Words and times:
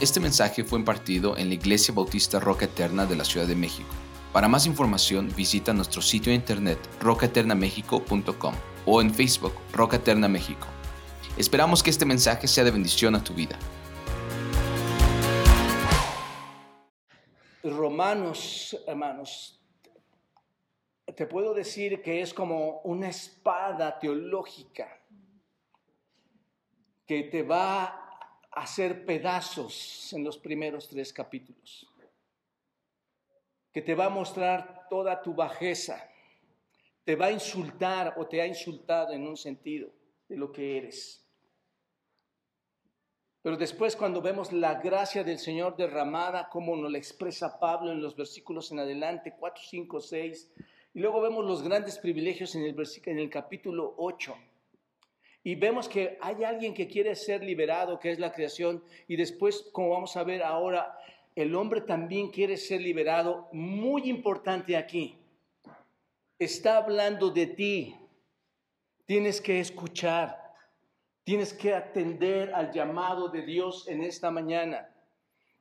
Este 0.00 0.20
mensaje 0.20 0.62
fue 0.62 0.78
impartido 0.78 1.36
en 1.36 1.48
la 1.48 1.54
Iglesia 1.54 1.92
Bautista 1.92 2.38
Roca 2.38 2.66
Eterna 2.66 3.04
de 3.04 3.16
la 3.16 3.24
Ciudad 3.24 3.48
de 3.48 3.56
México. 3.56 3.88
Para 4.32 4.46
más 4.46 4.64
información 4.64 5.28
visita 5.34 5.72
nuestro 5.72 6.00
sitio 6.02 6.30
de 6.30 6.36
internet 6.36 6.78
rocaeternamexico.com 7.00 8.54
o 8.86 9.00
en 9.00 9.12
Facebook 9.12 9.54
Roca 9.72 9.96
Eterna 9.96 10.28
México. 10.28 10.68
Esperamos 11.36 11.82
que 11.82 11.90
este 11.90 12.04
mensaje 12.04 12.46
sea 12.46 12.62
de 12.62 12.70
bendición 12.70 13.16
a 13.16 13.24
tu 13.24 13.34
vida. 13.34 13.58
Romanos, 17.64 18.76
hermanos, 18.86 19.60
te 21.16 21.26
puedo 21.26 21.54
decir 21.54 22.02
que 22.02 22.20
es 22.20 22.32
como 22.32 22.82
una 22.82 23.08
espada 23.08 23.98
teológica 23.98 25.02
que 27.04 27.24
te 27.24 27.42
va 27.42 28.07
hacer 28.58 29.04
pedazos 29.04 30.12
en 30.12 30.24
los 30.24 30.38
primeros 30.38 30.88
tres 30.88 31.12
capítulos, 31.12 31.86
que 33.72 33.82
te 33.82 33.94
va 33.94 34.06
a 34.06 34.10
mostrar 34.10 34.86
toda 34.88 35.22
tu 35.22 35.34
bajeza, 35.34 36.02
te 37.04 37.14
va 37.14 37.26
a 37.26 37.32
insultar 37.32 38.14
o 38.16 38.26
te 38.26 38.40
ha 38.40 38.46
insultado 38.46 39.12
en 39.12 39.26
un 39.26 39.36
sentido 39.36 39.90
de 40.28 40.36
lo 40.36 40.50
que 40.50 40.76
eres. 40.76 41.24
Pero 43.42 43.56
después 43.56 43.96
cuando 43.96 44.20
vemos 44.20 44.52
la 44.52 44.74
gracia 44.74 45.22
del 45.22 45.38
Señor 45.38 45.76
derramada, 45.76 46.48
como 46.48 46.76
nos 46.76 46.90
la 46.90 46.98
expresa 46.98 47.58
Pablo 47.58 47.92
en 47.92 48.02
los 48.02 48.16
versículos 48.16 48.72
en 48.72 48.80
adelante, 48.80 49.34
4, 49.38 49.62
5, 49.68 50.00
6, 50.00 50.52
y 50.94 51.00
luego 51.00 51.20
vemos 51.20 51.44
los 51.44 51.62
grandes 51.62 51.98
privilegios 51.98 52.54
en 52.56 52.64
el, 52.64 52.76
en 53.06 53.18
el 53.18 53.30
capítulo 53.30 53.94
8 53.98 54.34
y 55.48 55.54
vemos 55.54 55.88
que 55.88 56.18
hay 56.20 56.44
alguien 56.44 56.74
que 56.74 56.86
quiere 56.86 57.14
ser 57.14 57.42
liberado, 57.42 57.98
que 57.98 58.10
es 58.10 58.18
la 58.18 58.34
creación, 58.34 58.84
y 59.06 59.16
después, 59.16 59.66
como 59.72 59.88
vamos 59.88 60.14
a 60.14 60.22
ver 60.22 60.42
ahora, 60.42 60.98
el 61.34 61.54
hombre 61.54 61.80
también 61.80 62.28
quiere 62.28 62.58
ser 62.58 62.82
liberado. 62.82 63.48
Muy 63.50 64.10
importante 64.10 64.76
aquí, 64.76 65.16
está 66.38 66.76
hablando 66.76 67.30
de 67.30 67.46
ti. 67.46 67.96
Tienes 69.06 69.40
que 69.40 69.58
escuchar, 69.58 70.52
tienes 71.24 71.54
que 71.54 71.72
atender 71.72 72.52
al 72.52 72.70
llamado 72.70 73.30
de 73.30 73.40
Dios 73.40 73.88
en 73.88 74.02
esta 74.02 74.30
mañana. 74.30 74.94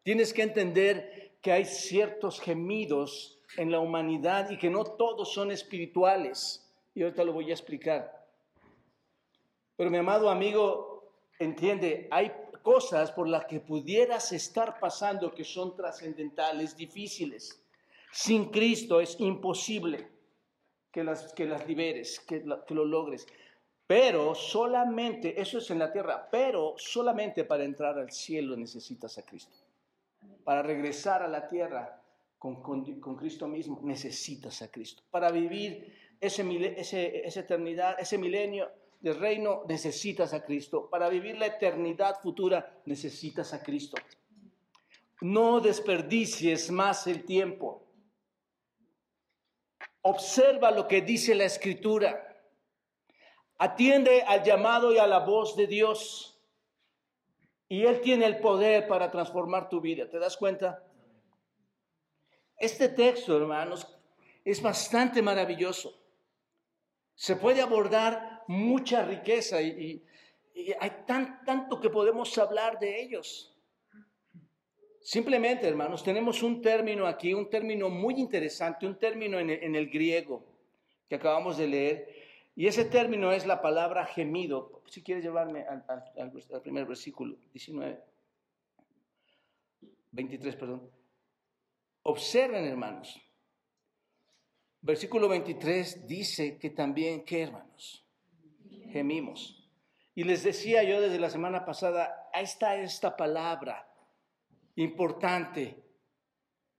Tienes 0.04 0.34
que 0.34 0.42
entender 0.42 1.38
que 1.42 1.54
hay 1.54 1.64
ciertos 1.64 2.42
gemidos 2.42 3.40
en 3.56 3.72
la 3.72 3.80
humanidad 3.80 4.50
y 4.50 4.58
que 4.58 4.70
no 4.70 4.84
todos 4.84 5.34
son 5.34 5.50
espirituales. 5.50 6.70
Y 6.94 7.04
ahorita 7.04 7.24
lo 7.24 7.32
voy 7.32 7.52
a 7.52 7.54
explicar. 7.54 8.17
Pero 9.78 9.90
mi 9.90 9.98
amado 9.98 10.30
amigo, 10.30 11.14
entiende, 11.40 12.10
hay 12.12 12.32
cosas 12.62 13.12
por 13.12 13.30
las 13.30 13.46
que 13.46 13.62
pudieras 13.62 14.34
estar 14.34 14.80
pasando 14.80 15.34
que 15.34 15.46
son 15.46 15.76
trascendentales, 15.76 16.76
difíciles. 16.76 17.64
Sin 18.12 18.46
Cristo 18.50 19.00
es 19.00 19.18
imposible 19.20 20.10
que 20.92 21.04
las, 21.04 21.32
que 21.34 21.46
las 21.46 21.66
liberes, 21.68 22.20
que 22.20 22.44
lo 22.44 22.86
logres. 22.86 23.28
Pero 23.88 24.36
solamente, 24.36 25.40
eso 25.40 25.60
es 25.60 25.72
en 25.72 25.80
la 25.80 25.92
tierra, 25.94 26.28
pero 26.30 26.74
solamente 26.78 27.46
para 27.46 27.64
entrar 27.64 27.98
al 27.98 28.12
cielo 28.12 28.58
necesitas 28.58 29.18
a 29.18 29.26
Cristo. 29.26 29.56
Para 30.44 30.62
regresar 30.62 31.24
a 31.24 31.28
la 31.28 31.48
tierra 31.48 32.02
con, 32.38 32.62
con, 32.62 33.16
Cristo 33.16 33.48
mismo 33.48 33.80
necesitas 33.84 34.62
a 34.62 34.70
Cristo. 34.70 35.04
Para 35.10 35.32
vivir 35.32 36.16
ese, 36.20 36.44
ese, 36.78 37.26
esa 37.26 37.40
eternidad, 37.40 37.96
ese 37.98 38.18
milenio, 38.18 38.70
del 39.00 39.20
reino 39.20 39.64
necesitas 39.68 40.34
a 40.34 40.44
Cristo. 40.44 40.90
Para 40.90 41.10
vivir 41.10 41.38
la 41.38 41.48
eternidad 41.48 42.20
futura 42.22 42.82
necesitas 42.86 43.54
a 43.54 43.62
Cristo. 43.62 43.98
No 45.22 45.60
desperdicies 45.60 46.72
más 46.72 47.08
el 47.08 47.26
tiempo. 47.26 47.88
Observa 50.02 50.72
lo 50.72 50.88
que 50.88 51.02
dice 51.02 51.36
la 51.36 51.46
escritura. 51.46 52.24
Atiende 53.58 54.22
al 54.24 54.44
llamado 54.44 54.94
y 54.94 54.98
a 54.98 55.08
la 55.08 55.20
voz 55.20 55.56
de 55.56 55.68
Dios. 55.68 56.40
Y 57.68 57.84
Él 57.84 58.02
tiene 58.02 58.26
el 58.26 58.40
poder 58.40 58.88
para 58.88 59.12
transformar 59.12 59.68
tu 59.68 59.82
vida. 59.82 60.10
¿Te 60.10 60.20
das 60.20 60.38
cuenta? 60.38 60.84
Este 62.58 62.90
texto, 62.90 63.36
hermanos, 63.36 63.88
es 64.46 64.62
bastante 64.62 65.22
maravilloso. 65.22 65.94
Se 67.16 67.36
puede 67.36 67.62
abordar 67.62 68.37
mucha 68.48 69.04
riqueza 69.04 69.62
y, 69.62 70.04
hay 70.80 70.92
tan, 71.06 71.44
tanto 71.46 71.80
que 71.80 71.90
podemos 71.90 72.36
hablar 72.38 72.80
de 72.80 73.02
ellos. 73.02 73.56
Simplemente, 75.02 75.68
hermanos, 75.68 76.04
tenemos 76.04 76.42
un 76.42 76.62
término 76.62 77.06
aquí, 77.06 77.34
un 77.34 77.50
término 77.50 77.90
muy 77.90 78.16
interesante, 78.16 78.88
un 78.88 78.98
término 78.98 79.40
en 79.40 79.76
el, 79.76 79.90
griego 79.90 80.44
que 81.08 81.16
acabamos 81.16 81.58
de 81.58 81.68
leer, 81.68 82.16
y 82.56 82.66
ese 82.66 82.86
término 82.86 83.32
es 83.32 83.46
la 83.46 83.62
palabra 83.62 84.06
gemido. 84.06 84.82
Si 84.88 85.04
quieres 85.04 85.24
llevarme 85.24 85.62
al, 85.62 85.86
al 86.18 86.62
primer 86.62 86.86
versículo, 86.86 87.38
19, 87.54 88.00
23, 90.12 90.56
perdón. 90.56 90.90
Observen, 92.02 92.66
hermanos. 92.66 93.22
Versículo 94.82 95.30
23 95.30 96.08
dice 96.08 96.58
que 96.58 96.72
también, 96.72 97.24
¿qué 97.24 97.44
hermanos? 97.44 98.07
Gemimos. 98.92 99.70
Y 100.16 100.24
les 100.24 100.44
decía 100.44 100.84
yo 100.84 101.00
desde 101.00 101.20
la 101.20 101.30
semana 101.30 101.66
pasada, 101.66 102.30
ahí 102.34 102.44
está 102.44 102.76
esta 102.76 103.16
palabra 103.16 103.88
importante, 104.76 105.84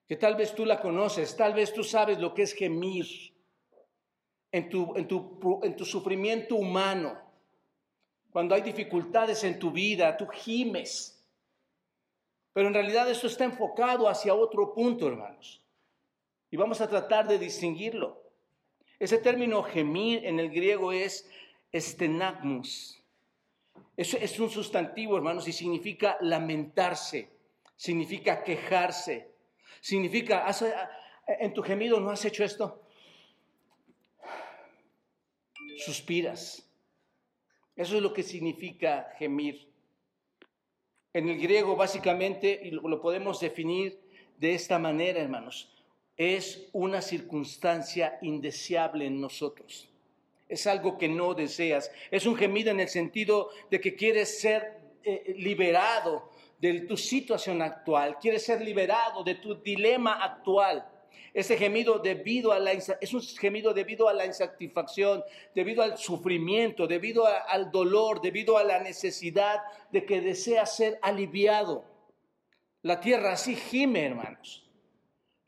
que 0.07 0.17
tal 0.17 0.37
vez 0.37 0.55
tú 0.55 0.65
la 0.65 0.81
conoces, 0.81 1.37
tal 1.37 1.55
vez 1.55 1.73
tú 1.73 1.85
sabes 1.85 2.19
lo 2.19 2.33
que 2.35 2.43
es 2.43 2.55
gemir 2.55 3.07
en 4.51 4.69
tu, 4.69 4.97
en 4.97 5.07
tu, 5.07 5.61
en 5.63 5.77
tu 5.77 5.85
sufrimiento 5.85 6.57
humano. 6.57 7.17
Cuando 8.31 8.55
hay 8.55 8.63
dificultades 8.63 9.45
en 9.45 9.59
tu 9.59 9.71
vida, 9.71 10.17
tú 10.17 10.27
gimes. 10.27 11.15
Pero 12.53 12.69
en 12.69 12.75
realidad 12.75 13.09
esto 13.11 13.27
está 13.27 13.45
enfocado 13.45 14.09
hacia 14.09 14.35
otro 14.35 14.75
punto, 14.75 15.07
hermanos. 15.07 15.63
Y 16.51 16.57
vamos 16.57 16.81
a 16.81 16.89
tratar 16.89 17.29
de 17.29 17.39
distinguirlo. 17.39 18.23
Ese 18.99 19.19
término 19.19 19.63
gemir 19.63 20.25
en 20.25 20.41
el 20.41 20.51
griego 20.51 20.93
es 20.93 21.31
estenagmus. 21.73 23.03
Eso 23.97 24.17
es 24.17 24.39
un 24.39 24.51
sustantivo, 24.51 25.17
hermanos, 25.17 25.49
y 25.49 25.53
significa 25.53 26.17
lamentarse, 26.21 27.31
significa 27.77 28.43
quejarse, 28.45 29.33
significa, 29.81 30.47
en 31.27 31.53
tu 31.53 31.63
gemido 31.63 31.99
no 32.01 32.11
has 32.11 32.25
hecho 32.25 32.45
esto. 32.45 32.83
Suspiras. 35.79 36.65
Eso 37.77 37.97
es 37.97 38.03
lo 38.03 38.13
que 38.13 38.23
significa 38.23 39.13
gemir. 39.19 39.69
En 41.13 41.29
el 41.29 41.41
griego, 41.41 41.77
básicamente, 41.77 42.61
y 42.63 42.71
lo 42.71 43.01
podemos 43.01 43.41
definir 43.41 44.01
de 44.37 44.55
esta 44.55 44.79
manera, 44.79 45.21
hermanos, 45.21 45.73
es 46.17 46.69
una 46.73 47.01
circunstancia 47.01 48.19
indeseable 48.23 49.07
en 49.07 49.21
nosotros 49.21 49.89
es 50.49 50.67
algo 50.67 50.97
que 50.97 51.09
no 51.09 51.35
deseas. 51.35 51.91
Es 52.11 52.27
un 52.27 52.37
gemido 52.37 52.71
en 52.71 52.81
el 52.81 52.89
sentido 52.89 53.51
de 53.71 53.81
que 53.81 53.95
quieres 53.95 54.41
ser 54.41 54.79
eh, 55.05 55.35
liberado 55.37 56.31
de 56.59 56.81
tu 56.81 56.97
situación 56.97 57.63
actual, 57.63 58.19
quieres 58.21 58.45
ser 58.45 58.61
liberado 58.61 59.23
de 59.23 59.37
tu 59.37 59.55
dilema 59.55 60.25
actual. 60.25 60.87
Ese 61.33 61.57
gemido 61.57 61.99
debido 61.99 62.53
a 62.53 62.59
la, 62.59 62.73
es 62.73 63.15
un 63.15 63.23
gemido 63.23 63.73
debido 63.73 64.09
a 64.09 64.15
la 64.15 64.27
insatisfacción, 64.27 65.23
debido 65.55 65.83
al 65.83 65.99
sufrimiento, 65.99 66.87
debido 66.87 67.27
al 67.27 67.71
dolor, 67.71 68.21
debido 68.21 68.57
a 68.59 68.65
la 68.65 68.81
necesidad 68.81 69.61
de 69.93 70.05
que 70.05 70.21
desea 70.21 70.67
ser 70.67 70.99
aliviado. 71.03 71.85
La 72.83 72.99
tierra 72.99 73.33
así 73.33 73.55
gime, 73.55 74.07
hermanos. 74.07 74.68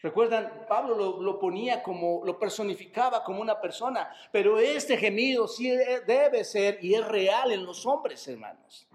Recuerdan, 0.03 0.65
Pablo 0.67 1.21
lo, 1.21 1.39
ponía 1.39 1.83
como, 1.83 2.23
lo 2.25 2.39
personificaba 2.39 3.23
como 3.23 3.43
una 3.43 3.61
persona, 3.61 4.11
pero 4.33 4.59
este 4.59 4.97
gemido 4.97 5.47
sí 5.47 5.71
debe 6.07 6.43
ser 6.45 6.79
y 6.83 6.95
es 6.95 7.07
real 7.07 7.53
en 7.53 7.67
los 7.67 7.85
hombres, 7.85 8.27
hermanos. 8.27 8.89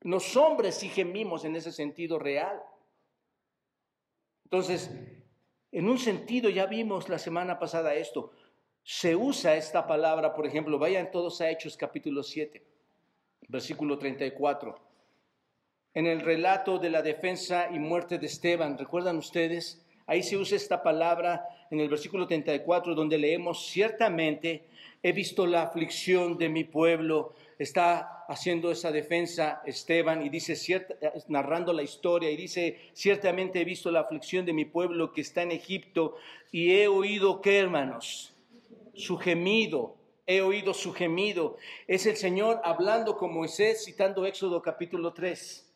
Los 0.00 0.36
hombres 0.36 0.74
sí 0.74 0.88
gemimos 0.88 1.44
en 1.44 1.54
ese 1.54 1.70
sentido 1.70 2.18
real. 2.18 2.60
Entonces, 4.44 4.90
en 5.70 5.88
un 5.88 5.98
sentido, 5.98 6.50
ya 6.50 6.66
vimos 6.66 7.08
la 7.08 7.18
semana 7.18 7.58
pasada 7.58 7.94
esto, 7.94 8.32
se 8.82 9.14
usa 9.14 9.54
esta 9.54 9.86
palabra, 9.86 10.34
por 10.34 10.46
ejemplo, 10.46 10.78
vayan 10.78 11.10
todos 11.12 11.40
a 11.40 11.50
Hechos 11.50 11.76
capítulo 11.76 12.22
7, 12.24 12.64
versículo 13.46 13.96
34. 13.96 14.76
En 15.94 16.06
el 16.06 16.20
relato 16.20 16.78
de 16.78 16.90
la 16.90 17.02
defensa 17.02 17.68
y 17.70 17.78
muerte 17.78 18.18
de 18.18 18.26
Esteban, 18.26 18.76
¿recuerdan 18.76 19.18
ustedes? 19.18 19.84
Ahí 20.08 20.22
se 20.22 20.38
usa 20.38 20.56
esta 20.56 20.82
palabra 20.82 21.46
en 21.70 21.80
el 21.80 21.88
versículo 21.90 22.26
34, 22.26 22.94
donde 22.94 23.18
leemos, 23.18 23.66
ciertamente 23.66 24.64
he 25.02 25.12
visto 25.12 25.46
la 25.46 25.60
aflicción 25.64 26.38
de 26.38 26.48
mi 26.48 26.64
pueblo. 26.64 27.34
Está 27.58 28.24
haciendo 28.26 28.70
esa 28.70 28.90
defensa 28.90 29.60
Esteban 29.66 30.24
y 30.24 30.30
dice, 30.30 30.56
narrando 31.28 31.74
la 31.74 31.82
historia, 31.82 32.30
y 32.30 32.38
dice, 32.38 32.78
ciertamente 32.94 33.60
he 33.60 33.66
visto 33.66 33.90
la 33.90 34.00
aflicción 34.00 34.46
de 34.46 34.54
mi 34.54 34.64
pueblo 34.64 35.12
que 35.12 35.20
está 35.20 35.42
en 35.42 35.52
Egipto 35.52 36.16
y 36.50 36.72
he 36.72 36.88
oído, 36.88 37.42
¿qué 37.42 37.58
hermanos? 37.58 38.34
Su 38.94 39.18
gemido, 39.18 39.94
he 40.26 40.40
oído 40.40 40.72
su 40.72 40.94
gemido. 40.94 41.58
Es 41.86 42.06
el 42.06 42.16
Señor 42.16 42.62
hablando 42.64 43.18
con 43.18 43.34
Moisés, 43.34 43.84
citando 43.84 44.24
Éxodo 44.24 44.62
capítulo 44.62 45.12
3 45.12 45.67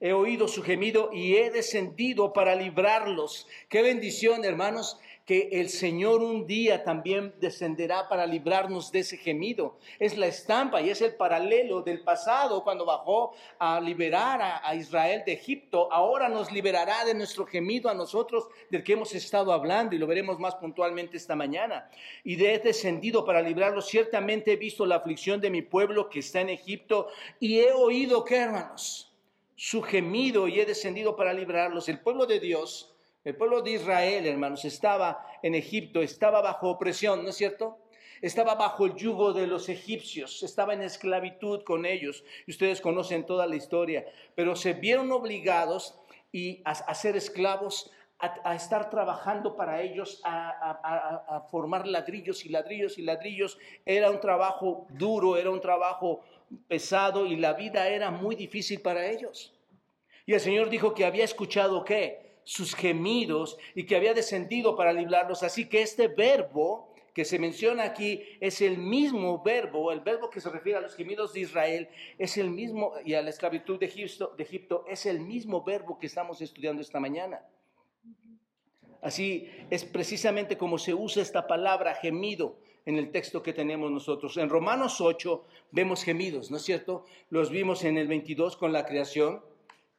he 0.00 0.12
oído 0.14 0.48
su 0.48 0.62
gemido 0.62 1.10
y 1.12 1.36
he 1.36 1.50
descendido 1.50 2.32
para 2.32 2.54
librarlos. 2.54 3.46
Qué 3.68 3.82
bendición, 3.82 4.44
hermanos, 4.44 4.98
que 5.26 5.48
el 5.52 5.68
Señor 5.68 6.22
un 6.22 6.46
día 6.46 6.82
también 6.82 7.34
descenderá 7.38 8.08
para 8.08 8.26
librarnos 8.26 8.90
de 8.90 9.00
ese 9.00 9.16
gemido. 9.16 9.78
Es 10.00 10.16
la 10.16 10.26
estampa 10.26 10.80
y 10.80 10.90
es 10.90 11.02
el 11.02 11.14
paralelo 11.14 11.82
del 11.82 12.02
pasado 12.02 12.64
cuando 12.64 12.84
bajó 12.84 13.32
a 13.58 13.78
liberar 13.80 14.60
a, 14.64 14.74
Israel 14.74 15.22
de 15.24 15.34
Egipto. 15.34 15.92
Ahora 15.92 16.28
nos 16.28 16.50
liberará 16.50 17.04
de 17.04 17.14
nuestro 17.14 17.46
gemido 17.46 17.88
a 17.88 17.94
nosotros 17.94 18.48
del 18.70 18.82
que 18.82 18.94
hemos 18.94 19.14
estado 19.14 19.52
hablando 19.52 19.94
y 19.94 19.98
lo 19.98 20.06
veremos 20.06 20.40
más 20.40 20.56
puntualmente 20.56 21.16
esta 21.16 21.36
mañana. 21.36 21.88
Y 22.24 22.34
de 22.34 22.54
he 22.54 22.58
descendido 22.58 23.24
para 23.24 23.42
librarlos. 23.42 23.86
Ciertamente 23.86 24.52
he 24.52 24.56
visto 24.56 24.84
la 24.84 24.96
aflicción 24.96 25.40
de 25.40 25.50
mi 25.50 25.62
pueblo 25.62 26.08
que 26.08 26.20
está 26.20 26.40
en 26.40 26.48
Egipto 26.48 27.08
y 27.38 27.60
he 27.60 27.70
oído 27.72 28.24
que, 28.24 28.36
hermanos, 28.36 29.09
su 29.60 29.82
gemido 29.82 30.48
y 30.48 30.58
he 30.58 30.64
descendido 30.64 31.16
para 31.16 31.34
librarlos. 31.34 31.90
El 31.90 32.00
pueblo 32.00 32.24
de 32.24 32.40
Dios, 32.40 32.96
el 33.24 33.36
pueblo 33.36 33.60
de 33.60 33.72
Israel, 33.72 34.26
hermanos, 34.26 34.64
estaba 34.64 35.26
en 35.42 35.54
Egipto, 35.54 36.00
estaba 36.00 36.40
bajo 36.40 36.70
opresión, 36.70 37.22
¿no 37.22 37.28
es 37.28 37.36
cierto? 37.36 37.78
Estaba 38.22 38.54
bajo 38.54 38.86
el 38.86 38.94
yugo 38.94 39.34
de 39.34 39.46
los 39.46 39.68
egipcios, 39.68 40.42
estaba 40.42 40.72
en 40.72 40.80
esclavitud 40.80 41.62
con 41.62 41.84
ellos. 41.84 42.24
Ustedes 42.48 42.80
conocen 42.80 43.26
toda 43.26 43.46
la 43.46 43.56
historia, 43.56 44.06
pero 44.34 44.56
se 44.56 44.72
vieron 44.72 45.12
obligados 45.12 45.94
y 46.32 46.62
a, 46.64 46.94
ser 46.94 47.16
esclavos 47.16 47.90
a, 48.18 48.54
estar 48.54 48.88
trabajando 48.88 49.56
para 49.56 49.82
ellos, 49.82 50.22
a, 50.24 51.28
a, 51.28 51.40
formar 51.50 51.86
ladrillos 51.86 52.46
y 52.46 52.48
ladrillos 52.48 52.96
y 52.96 53.02
ladrillos. 53.02 53.58
Era 53.84 54.08
un 54.08 54.20
trabajo 54.20 54.86
duro, 54.88 55.36
era 55.36 55.50
un 55.50 55.60
trabajo 55.60 56.22
pesado 56.68 57.26
y 57.26 57.36
la 57.36 57.54
vida 57.54 57.88
era 57.88 58.10
muy 58.10 58.36
difícil 58.36 58.80
para 58.80 59.06
ellos. 59.06 59.54
Y 60.26 60.34
el 60.34 60.40
Señor 60.40 60.70
dijo 60.70 60.94
que 60.94 61.04
había 61.04 61.24
escuchado 61.24 61.84
qué? 61.84 62.38
Sus 62.44 62.74
gemidos 62.74 63.58
y 63.74 63.84
que 63.84 63.96
había 63.96 64.14
descendido 64.14 64.76
para 64.76 64.92
librarlos. 64.92 65.42
Así 65.42 65.68
que 65.68 65.82
este 65.82 66.08
verbo 66.08 66.94
que 67.14 67.24
se 67.24 67.38
menciona 67.38 67.84
aquí 67.84 68.22
es 68.40 68.60
el 68.60 68.78
mismo 68.78 69.42
verbo, 69.42 69.92
el 69.92 70.00
verbo 70.00 70.30
que 70.30 70.40
se 70.40 70.48
refiere 70.48 70.78
a 70.78 70.80
los 70.80 70.94
gemidos 70.94 71.32
de 71.32 71.40
Israel, 71.40 71.88
es 72.18 72.36
el 72.36 72.50
mismo, 72.50 72.92
y 73.04 73.14
a 73.14 73.22
la 73.22 73.30
esclavitud 73.30 73.78
de 73.78 73.86
Egipto, 73.86 74.34
de 74.36 74.44
Egipto 74.44 74.84
es 74.88 75.06
el 75.06 75.20
mismo 75.20 75.62
verbo 75.64 75.98
que 75.98 76.06
estamos 76.06 76.40
estudiando 76.40 76.82
esta 76.82 77.00
mañana. 77.00 77.42
Así 79.02 79.50
es 79.70 79.84
precisamente 79.84 80.56
como 80.56 80.78
se 80.78 80.94
usa 80.94 81.22
esta 81.22 81.46
palabra 81.46 81.94
gemido 81.94 82.58
en 82.86 82.96
el 82.96 83.10
texto 83.10 83.42
que 83.42 83.52
tenemos 83.52 83.90
nosotros. 83.90 84.36
En 84.36 84.48
Romanos 84.48 85.00
8 85.00 85.44
vemos 85.72 86.02
gemidos, 86.02 86.50
¿no 86.50 86.56
es 86.56 86.62
cierto? 86.62 87.04
Los 87.28 87.50
vimos 87.50 87.84
en 87.84 87.98
el 87.98 88.08
22 88.08 88.56
con 88.56 88.72
la 88.72 88.86
creación, 88.86 89.42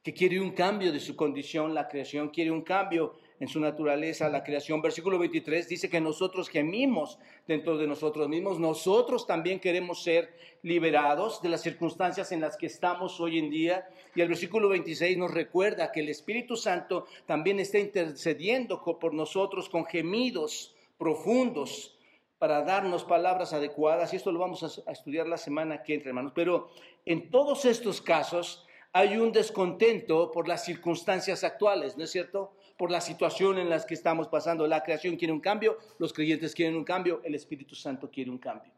que 0.04 0.14
quiere 0.14 0.40
un 0.40 0.52
cambio 0.52 0.92
de 0.92 1.00
su 1.00 1.16
condición, 1.16 1.74
la 1.76 1.88
creación 1.88 2.30
quiere 2.30 2.50
un 2.50 2.64
cambio 2.64 3.14
en 3.40 3.48
su 3.48 3.60
naturaleza, 3.60 4.30
la 4.30 4.44
creación. 4.44 4.82
Versículo 4.82 5.18
23 5.18 5.68
dice 5.68 5.90
que 5.90 6.00
nosotros 6.00 6.48
gemimos 6.48 7.18
dentro 7.48 7.78
de 7.78 7.88
nosotros 7.88 8.30
mismos, 8.30 8.60
nosotros 8.60 9.26
también 9.26 9.60
queremos 9.60 10.04
ser 10.04 10.36
liberados 10.62 11.42
de 11.42 11.50
las 11.50 11.62
circunstancias 11.62 12.32
en 12.32 12.42
las 12.42 12.56
que 12.56 12.68
estamos 12.68 13.20
hoy 13.20 13.40
en 13.40 13.50
día. 13.50 13.88
Y 14.16 14.22
el 14.22 14.28
versículo 14.28 14.70
26 14.70 15.18
nos 15.18 15.32
recuerda 15.32 15.92
que 15.92 16.02
el 16.02 16.10
Espíritu 16.10 16.56
Santo 16.56 17.08
también 17.26 17.60
está 17.60 17.80
intercediendo 17.80 18.84
por 18.84 19.14
nosotros 19.14 19.70
con 19.70 19.86
gemidos 19.86 20.76
profundos 21.00 21.98
para 22.42 22.64
darnos 22.64 23.04
palabras 23.04 23.54
adecuadas, 23.54 24.12
y 24.12 24.16
esto 24.16 24.32
lo 24.32 24.40
vamos 24.40 24.64
a, 24.64 24.92
estudiar 24.92 25.28
la 25.28 25.38
semana 25.38 25.84
que 25.84 25.94
entra, 25.94 26.10
hermanos, 26.10 26.32
pero 26.34 26.72
en 27.06 27.30
todos 27.30 27.66
estos 27.66 28.02
casos 28.02 28.66
hay 28.94 29.16
un 29.16 29.32
descontento 29.32 30.32
por 30.32 30.48
las 30.48 30.66
circunstancias 30.66 31.44
actuales, 31.44 31.98
¿no 31.98 32.04
es 32.04 32.10
cierto? 32.10 32.56
Por 32.80 32.90
la 32.90 33.00
situación 33.00 33.60
en 33.60 33.70
la 33.70 33.86
que 33.86 33.94
estamos 33.94 34.28
pasando. 34.28 34.66
La 34.66 34.82
creación 34.82 35.18
quiere 35.18 35.32
un 35.32 35.40
cambio, 35.40 35.78
los 36.00 36.14
creyentes 36.14 36.56
quieren 36.56 36.76
un 36.76 36.84
cambio, 36.84 37.22
el 37.24 37.36
Espíritu 37.36 37.76
Santo 37.76 38.10
quiere 38.10 38.32
un 38.32 38.40
cambio. 38.40 38.74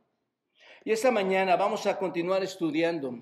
Y 0.83 0.92
esta 0.92 1.09
mañana 1.09 1.56
vamos 1.56 1.88
a 1.88 1.98
continuar 1.98 2.44
estudiando 2.44 3.18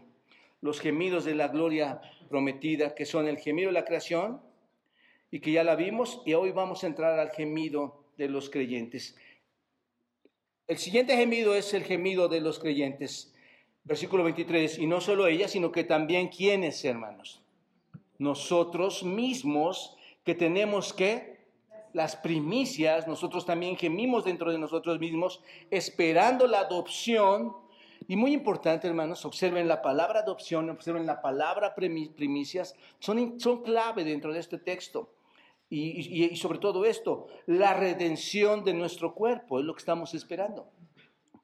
los 0.62 0.80
gemidos 0.80 1.24
de 1.24 1.36
la 1.36 1.50
gloria 1.50 2.02
prometida, 2.30 2.96
que 2.96 3.06
son 3.06 3.28
el 3.28 3.38
gemido 3.38 3.68
de 3.68 3.74
la 3.74 3.86
creación, 3.86 4.42
y 5.30 5.40
que 5.40 5.52
ya 5.52 5.64
la 5.64 5.76
vimos, 5.76 6.24
y 6.26 6.34
hoy 6.34 6.52
vamos 6.52 6.84
a 6.84 6.88
entrar 6.88 7.20
al 7.20 7.30
gemido 7.30 8.02
de 8.18 8.28
los 8.28 8.50
creyentes. 8.50 9.16
El 10.72 10.78
siguiente 10.78 11.18
gemido 11.18 11.54
es 11.54 11.74
el 11.74 11.84
gemido 11.84 12.30
de 12.30 12.40
los 12.40 12.58
creyentes. 12.58 13.34
Versículo 13.84 14.24
23, 14.24 14.80
y 14.80 14.88
no 14.88 15.02
solo 15.02 15.28
ella, 15.28 15.50
sino 15.50 15.70
que 15.70 15.84
también 15.84 16.30
quienes, 16.30 16.86
hermanos, 16.86 17.42
nosotros 18.20 19.04
mismos 19.04 19.98
que 20.24 20.34
tenemos 20.34 20.94
que 20.94 21.42
las 21.92 22.16
primicias, 22.16 23.06
nosotros 23.06 23.46
también 23.46 23.76
gemimos 23.76 24.24
dentro 24.24 24.50
de 24.50 24.60
nosotros 24.60 24.98
mismos, 24.98 25.44
esperando 25.72 26.48
la 26.48 26.62
adopción. 26.62 27.54
Y 28.08 28.16
muy 28.16 28.32
importante, 28.32 28.88
hermanos, 28.88 29.26
observen 29.26 29.68
la 29.68 29.82
palabra 29.82 30.22
adopción, 30.22 30.70
observen 30.70 31.06
la 31.06 31.22
palabra 31.22 31.76
primicias, 31.76 32.76
son, 33.00 33.38
son 33.42 33.62
clave 33.62 34.06
dentro 34.06 34.32
de 34.32 34.40
este 34.40 34.58
texto. 34.58 35.10
Y, 35.74 36.36
sobre 36.36 36.60
todo 36.60 36.84
esto, 36.84 37.28
la 37.46 37.74
redención 37.74 38.66
de 38.66 38.74
nuestro 38.74 39.16
cuerpo 39.16 39.58
es 39.58 39.66
lo 39.66 39.74
que 39.74 39.80
estamos 39.80 40.14
esperando. 40.14 40.70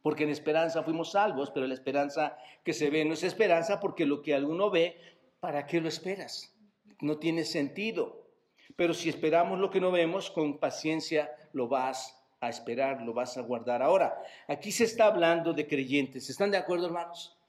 Porque 0.01 0.25
en 0.25 0.29
esperanza 0.29 0.83
fuimos 0.83 1.12
salvos, 1.12 1.50
pero 1.50 1.65
la 1.65 1.74
esperanza 1.74 2.38
que 2.65 2.74
se 2.74 2.89
ve 2.89 3.06
no 3.06 3.13
es 3.13 3.24
esperanza 3.24 3.79
porque 3.79 4.06
lo 4.06 4.21
que 4.21 4.35
alguno 4.35 4.69
ve, 4.69 5.00
¿para 5.39 5.65
qué 5.65 5.79
lo 5.79 5.88
esperas? 5.88 6.53
No 7.00 7.19
tiene 7.19 7.45
sentido. 7.45 8.27
Pero 8.75 8.94
si 8.94 9.07
esperamos 9.07 9.59
lo 9.59 9.69
que 9.69 9.79
no 9.79 9.91
vemos, 9.91 10.29
con 10.29 10.57
paciencia 10.57 11.31
lo 11.53 11.69
vas 11.69 12.21
a 12.41 12.50
esperar, 12.50 13.03
lo 13.03 13.13
vas 13.13 13.38
a 13.38 13.41
guardar. 13.44 13.81
Ahora, 13.81 14.21
aquí 14.50 14.74
se 14.74 14.83
está 14.83 15.06
hablando 15.06 15.53
de 15.53 15.68
creyentes. 15.68 16.29
¿Están 16.29 16.51
de 16.51 16.57
acuerdo, 16.57 16.88
hermanos? 16.88 17.39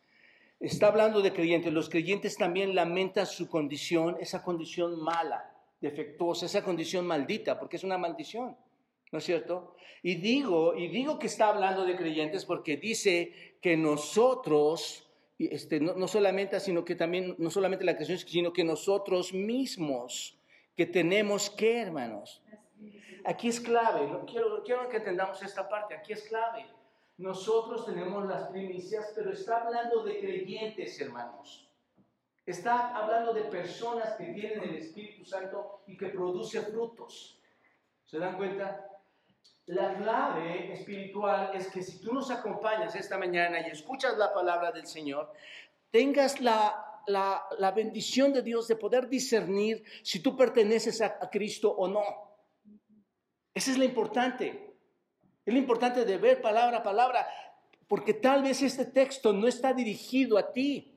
Está 0.60 0.86
hablando 0.86 1.22
de 1.22 1.32
creyentes. 1.32 1.72
Los 1.72 1.88
creyentes 1.88 2.36
también 2.36 2.76
lamentan 2.76 3.26
su 3.26 3.48
condición, 3.48 4.16
esa 4.20 4.44
condición 4.44 5.02
mala 5.02 5.57
defectuosa, 5.80 6.46
esa 6.46 6.64
condición 6.64 7.06
maldita, 7.06 7.58
porque 7.58 7.76
es 7.76 7.84
una 7.84 7.98
maldición, 7.98 8.56
¿no 9.12 9.18
es 9.18 9.24
cierto? 9.24 9.76
Y 10.02 10.16
digo, 10.16 10.74
y 10.74 10.88
digo 10.88 11.18
que 11.18 11.26
está 11.26 11.48
hablando 11.48 11.84
de 11.84 11.96
creyentes 11.96 12.44
porque 12.44 12.76
dice 12.76 13.56
que 13.60 13.76
nosotros, 13.76 15.08
este, 15.38 15.80
no, 15.80 16.06
solamente, 16.06 16.60
sino 16.60 16.84
que 16.84 16.94
también, 16.94 17.34
no 17.38 17.50
solamente 17.50 17.84
la 17.84 17.94
creación, 17.94 18.18
sino 18.18 18.52
que 18.52 18.64
nosotros 18.64 19.32
mismos, 19.32 20.38
que 20.76 20.86
tenemos 20.86 21.50
que, 21.50 21.80
hermanos. 21.80 22.42
Aquí 23.24 23.48
es 23.48 23.60
clave, 23.60 24.08
quiero, 24.26 24.62
quiero 24.62 24.88
que 24.88 24.98
entendamos 24.98 25.42
esta 25.42 25.68
parte, 25.68 25.94
aquí 25.94 26.12
es 26.12 26.22
clave. 26.22 26.66
Nosotros 27.18 27.84
tenemos 27.84 28.26
las 28.26 28.48
primicias, 28.48 29.12
pero 29.14 29.32
está 29.32 29.64
hablando 29.64 30.04
de 30.04 30.20
creyentes, 30.20 31.00
hermanos. 31.00 31.67
Está 32.48 32.96
hablando 32.96 33.34
de 33.34 33.42
personas 33.42 34.14
que 34.14 34.24
tienen 34.32 34.62
el 34.62 34.76
Espíritu 34.76 35.22
Santo 35.22 35.82
y 35.86 35.98
que 35.98 36.06
producen 36.06 36.64
frutos. 36.64 37.38
¿Se 38.06 38.18
dan 38.18 38.38
cuenta? 38.38 38.88
La 39.66 39.94
clave 39.98 40.72
espiritual 40.72 41.50
es 41.52 41.68
que 41.68 41.82
si 41.82 42.00
tú 42.00 42.14
nos 42.14 42.30
acompañas 42.30 42.94
esta 42.94 43.18
mañana 43.18 43.60
y 43.60 43.70
escuchas 43.70 44.16
la 44.16 44.32
palabra 44.32 44.72
del 44.72 44.86
Señor, 44.86 45.30
tengas 45.90 46.40
la, 46.40 47.02
la, 47.06 47.70
bendición 47.72 48.32
de 48.32 48.40
Dios 48.40 48.66
de 48.66 48.76
poder 48.76 49.10
discernir 49.10 49.84
si 50.02 50.20
tú 50.20 50.34
perteneces 50.34 51.02
a, 51.02 51.18
a 51.20 51.28
Cristo 51.28 51.70
o 51.70 51.86
no. 51.86 52.02
Esa 53.52 53.72
es 53.72 53.76
la 53.76 53.84
importante. 53.84 54.74
Es 55.44 55.52
lo 55.52 55.60
importante 55.60 56.06
de 56.06 56.16
ver 56.16 56.40
palabra 56.40 56.78
a 56.78 56.82
palabra, 56.82 57.26
porque 57.86 58.14
tal 58.14 58.42
vez 58.42 58.62
este 58.62 58.86
texto 58.86 59.34
no 59.34 59.46
está 59.46 59.74
dirigido 59.74 60.38
a 60.38 60.50
ti. 60.50 60.94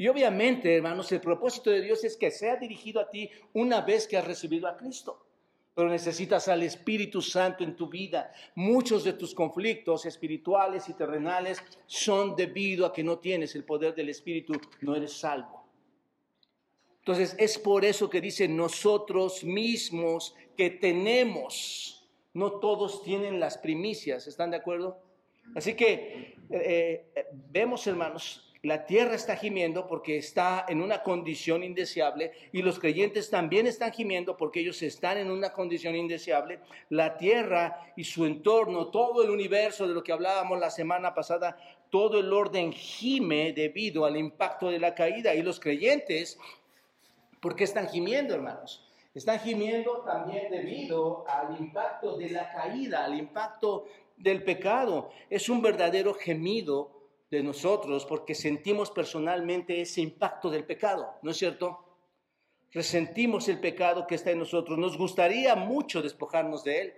Y 0.00 0.08
obviamente, 0.08 0.76
hermanos, 0.76 1.12
el 1.12 1.20
propósito 1.20 1.68
de 1.68 1.82
Dios 1.82 2.02
es 2.04 2.16
que 2.16 2.30
sea 2.30 2.56
dirigido 2.56 3.02
a 3.02 3.10
ti 3.10 3.28
una 3.52 3.82
vez 3.82 4.08
que 4.08 4.16
has 4.16 4.26
recibido 4.26 4.66
a 4.66 4.74
Cristo. 4.74 5.26
Pero 5.74 5.90
necesitas 5.90 6.48
al 6.48 6.62
Espíritu 6.62 7.20
Santo 7.20 7.64
en 7.64 7.76
tu 7.76 7.86
vida. 7.86 8.32
Muchos 8.54 9.04
de 9.04 9.12
tus 9.12 9.34
conflictos 9.34 10.06
espirituales 10.06 10.88
y 10.88 10.94
terrenales 10.94 11.62
son 11.84 12.34
debido 12.34 12.86
a 12.86 12.94
que 12.94 13.04
no 13.04 13.18
tienes 13.18 13.54
el 13.54 13.64
poder 13.64 13.94
del 13.94 14.08
Espíritu, 14.08 14.54
no 14.80 14.96
eres 14.96 15.12
salvo. 15.12 15.66
Entonces 17.00 17.36
es 17.38 17.58
por 17.58 17.84
eso 17.84 18.08
que 18.08 18.22
dice 18.22 18.48
nosotros 18.48 19.44
mismos 19.44 20.34
que 20.56 20.70
tenemos, 20.70 22.08
No 22.32 22.52
todos 22.52 23.02
tienen 23.02 23.38
las 23.38 23.58
primicias, 23.58 24.26
¿están 24.26 24.50
de 24.50 24.56
acuerdo? 24.56 24.98
Así 25.54 25.74
que 25.74 26.36
eh, 26.48 27.10
eh, 27.14 27.26
vemos, 27.50 27.86
hermanos, 27.86 28.49
la 28.62 28.84
tierra 28.84 29.14
está 29.14 29.36
gimiendo 29.36 29.86
porque 29.86 30.18
está 30.18 30.66
en 30.68 30.82
una 30.82 31.02
condición 31.02 31.64
indeseable 31.64 32.32
y 32.52 32.60
los 32.60 32.78
creyentes 32.78 33.30
también 33.30 33.66
están 33.66 33.90
gimiendo 33.90 34.36
porque 34.36 34.60
ellos 34.60 34.82
están 34.82 35.16
en 35.16 35.30
una 35.30 35.50
condición 35.54 35.96
indeseable. 35.96 36.60
La 36.90 37.16
tierra 37.16 37.92
y 37.96 38.04
su 38.04 38.26
entorno, 38.26 38.88
todo 38.88 39.22
el 39.22 39.30
universo 39.30 39.88
de 39.88 39.94
lo 39.94 40.02
que 40.02 40.12
hablábamos 40.12 40.60
la 40.60 40.68
semana 40.68 41.14
pasada, 41.14 41.56
todo 41.88 42.20
el 42.20 42.30
orden 42.34 42.70
gime 42.70 43.54
debido 43.54 44.04
al 44.04 44.18
impacto 44.18 44.68
de 44.68 44.78
la 44.78 44.94
caída. 44.94 45.34
Y 45.34 45.42
los 45.42 45.58
creyentes, 45.58 46.38
¿por 47.40 47.56
qué 47.56 47.64
están 47.64 47.88
gimiendo, 47.88 48.34
hermanos? 48.34 48.86
Están 49.14 49.40
gimiendo 49.40 50.02
también 50.02 50.50
debido 50.50 51.24
al 51.26 51.58
impacto 51.58 52.18
de 52.18 52.28
la 52.28 52.52
caída, 52.52 53.06
al 53.06 53.18
impacto 53.18 53.86
del 54.18 54.44
pecado. 54.44 55.10
Es 55.30 55.48
un 55.48 55.62
verdadero 55.62 56.12
gemido 56.12 56.99
de 57.30 57.42
nosotros 57.42 58.04
porque 58.06 58.34
sentimos 58.34 58.90
personalmente 58.90 59.80
ese 59.80 60.00
impacto 60.00 60.50
del 60.50 60.64
pecado, 60.64 61.14
¿no 61.22 61.30
es 61.30 61.36
cierto? 61.36 61.86
Resentimos 62.72 63.48
el 63.48 63.60
pecado 63.60 64.06
que 64.06 64.16
está 64.16 64.30
en 64.30 64.38
nosotros. 64.38 64.78
Nos 64.78 64.96
gustaría 64.96 65.54
mucho 65.56 66.02
despojarnos 66.02 66.64
de 66.64 66.80
él, 66.80 66.94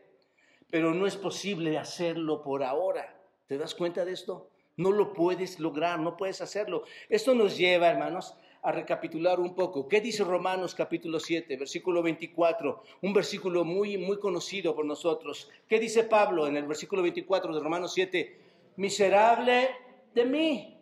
pero 0.70 0.94
no 0.94 1.06
es 1.06 1.16
posible 1.16 1.78
hacerlo 1.78 2.42
por 2.42 2.62
ahora. 2.62 3.18
¿Te 3.46 3.58
das 3.58 3.74
cuenta 3.74 4.04
de 4.04 4.12
esto? 4.12 4.50
No 4.76 4.90
lo 4.90 5.12
puedes 5.12 5.60
lograr, 5.60 5.98
no 5.98 6.16
puedes 6.16 6.40
hacerlo. 6.40 6.84
Esto 7.08 7.34
nos 7.34 7.56
lleva, 7.56 7.88
hermanos, 7.88 8.34
a 8.62 8.72
recapitular 8.72 9.40
un 9.40 9.54
poco. 9.54 9.88
¿Qué 9.88 10.00
dice 10.00 10.24
Romanos 10.24 10.74
capítulo 10.74 11.20
7, 11.20 11.56
versículo 11.56 12.02
24? 12.02 12.82
Un 13.02 13.12
versículo 13.12 13.64
muy, 13.64 13.98
muy 13.98 14.18
conocido 14.18 14.74
por 14.74 14.84
nosotros. 14.84 15.50
¿Qué 15.68 15.78
dice 15.78 16.04
Pablo 16.04 16.46
en 16.46 16.56
el 16.56 16.66
versículo 16.66 17.02
24 17.02 17.54
de 17.54 17.60
Romanos 17.60 17.92
7? 17.92 18.38
Miserable 18.76 19.68
de 20.14 20.24
mí. 20.24 20.78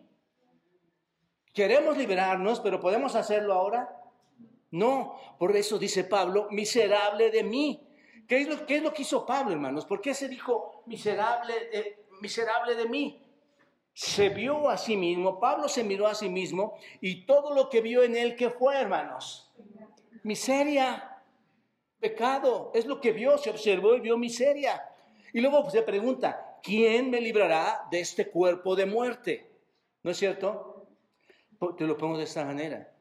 Queremos 1.53 1.97
liberarnos, 1.97 2.59
pero 2.59 2.79
¿podemos 2.79 3.15
hacerlo 3.15 3.53
ahora? 3.53 4.01
No, 4.71 5.19
por 5.37 5.55
eso 5.55 5.77
dice 5.77 6.05
Pablo, 6.05 6.47
miserable 6.49 7.29
de 7.29 7.43
mí. 7.43 7.87
¿Qué 8.27 8.41
es 8.41 8.47
lo, 8.47 8.93
que 8.93 9.01
hizo 9.01 9.25
Pablo, 9.25 9.51
hermanos? 9.51 9.85
¿Por 9.85 9.99
qué 9.99 10.13
se 10.13 10.29
dijo 10.29 10.83
miserable, 10.85 11.53
miserable 12.21 12.75
de 12.75 12.87
mí? 12.87 13.21
Se 13.93 14.29
vio 14.29 14.69
a 14.69 14.77
sí 14.77 14.95
mismo, 14.95 15.37
Pablo 15.37 15.67
se 15.67 15.83
miró 15.83 16.07
a 16.07 16.15
sí 16.15 16.29
mismo 16.29 16.77
y 17.01 17.25
todo 17.25 17.53
lo 17.53 17.69
que 17.69 17.81
vio 17.81 18.03
en 18.03 18.15
él, 18.15 18.37
¿qué 18.37 18.49
fue, 18.49 18.79
hermanos? 18.79 19.51
Miseria, 20.23 21.21
pecado, 21.99 22.71
es 22.73 22.85
lo 22.85 23.01
que 23.01 23.11
vio, 23.11 23.37
se 23.37 23.49
observó 23.49 23.95
y 23.95 23.99
vio 23.99 24.17
miseria. 24.17 24.81
Y 25.33 25.41
luego 25.41 25.69
se 25.69 25.81
pregunta, 25.81 26.50
¿quién 26.63 27.09
me 27.09 27.21
librará 27.21 27.87
de 27.91 27.99
este 27.99 28.29
cuerpo 28.29 28.75
de 28.75 28.85
muerte? 28.85 29.49
¿No 30.03 30.11
es 30.11 30.17
cierto? 30.17 30.87
Te 31.77 31.85
lo 31.85 31.97
pongo 31.97 32.17
de 32.17 32.23
esta 32.23 32.45
manera. 32.45 32.91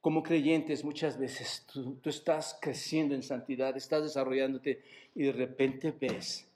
Como 0.00 0.22
creyentes 0.22 0.84
muchas 0.84 1.18
veces 1.18 1.66
tú, 1.72 2.00
estás 2.04 2.58
creciendo 2.60 3.14
en 3.14 3.22
santidad, 3.22 3.76
estás 3.76 4.02
desarrollándote 4.02 4.82
y 5.14 5.22
de 5.22 5.32
repente 5.32 5.92
ves 5.92 6.48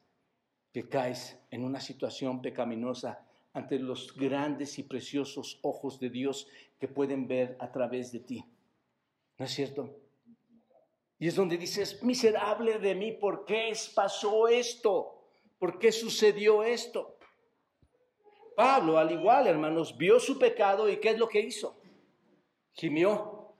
que 0.73 0.89
caes 0.89 1.39
en 1.51 1.65
una 1.65 1.81
situación 1.81 2.43
pecaminosa 2.43 3.25
ante 3.53 3.79
los 3.79 4.15
grandes 4.17 4.79
y 4.79 4.83
preciosos 4.83 5.59
ojos 5.63 6.01
de 6.01 6.11
Dios 6.11 6.49
que 6.81 6.89
pueden 6.89 7.29
ver 7.29 7.57
a 7.61 7.71
través 7.71 8.11
de 8.11 8.21
ti. 8.21 8.45
¿No 9.39 9.45
es 9.45 9.53
cierto? 9.53 9.95
Y 11.19 11.29
es 11.29 11.35
donde 11.35 11.57
dices, 11.57 12.03
miserable 12.03 12.79
de 12.79 12.95
mí, 12.95 13.13
¿por 13.13 13.45
qué 13.45 13.73
pasó 13.95 14.49
esto? 14.49 15.16
¿Por 15.59 15.79
qué 15.79 15.93
sucedió 15.93 16.63
esto? 16.63 17.17
Pablo, 18.57 18.99
al 18.99 19.13
igual, 19.13 19.47
hermanos, 19.47 19.97
vio 19.97 20.19
su 20.19 20.39
pecado 20.39 20.89
y 20.89 20.97
¿qué 20.97 21.11
es 21.11 21.19
lo 21.19 21.29
que 21.29 21.41
hizo? 21.41 21.79
Gimió. 22.73 23.55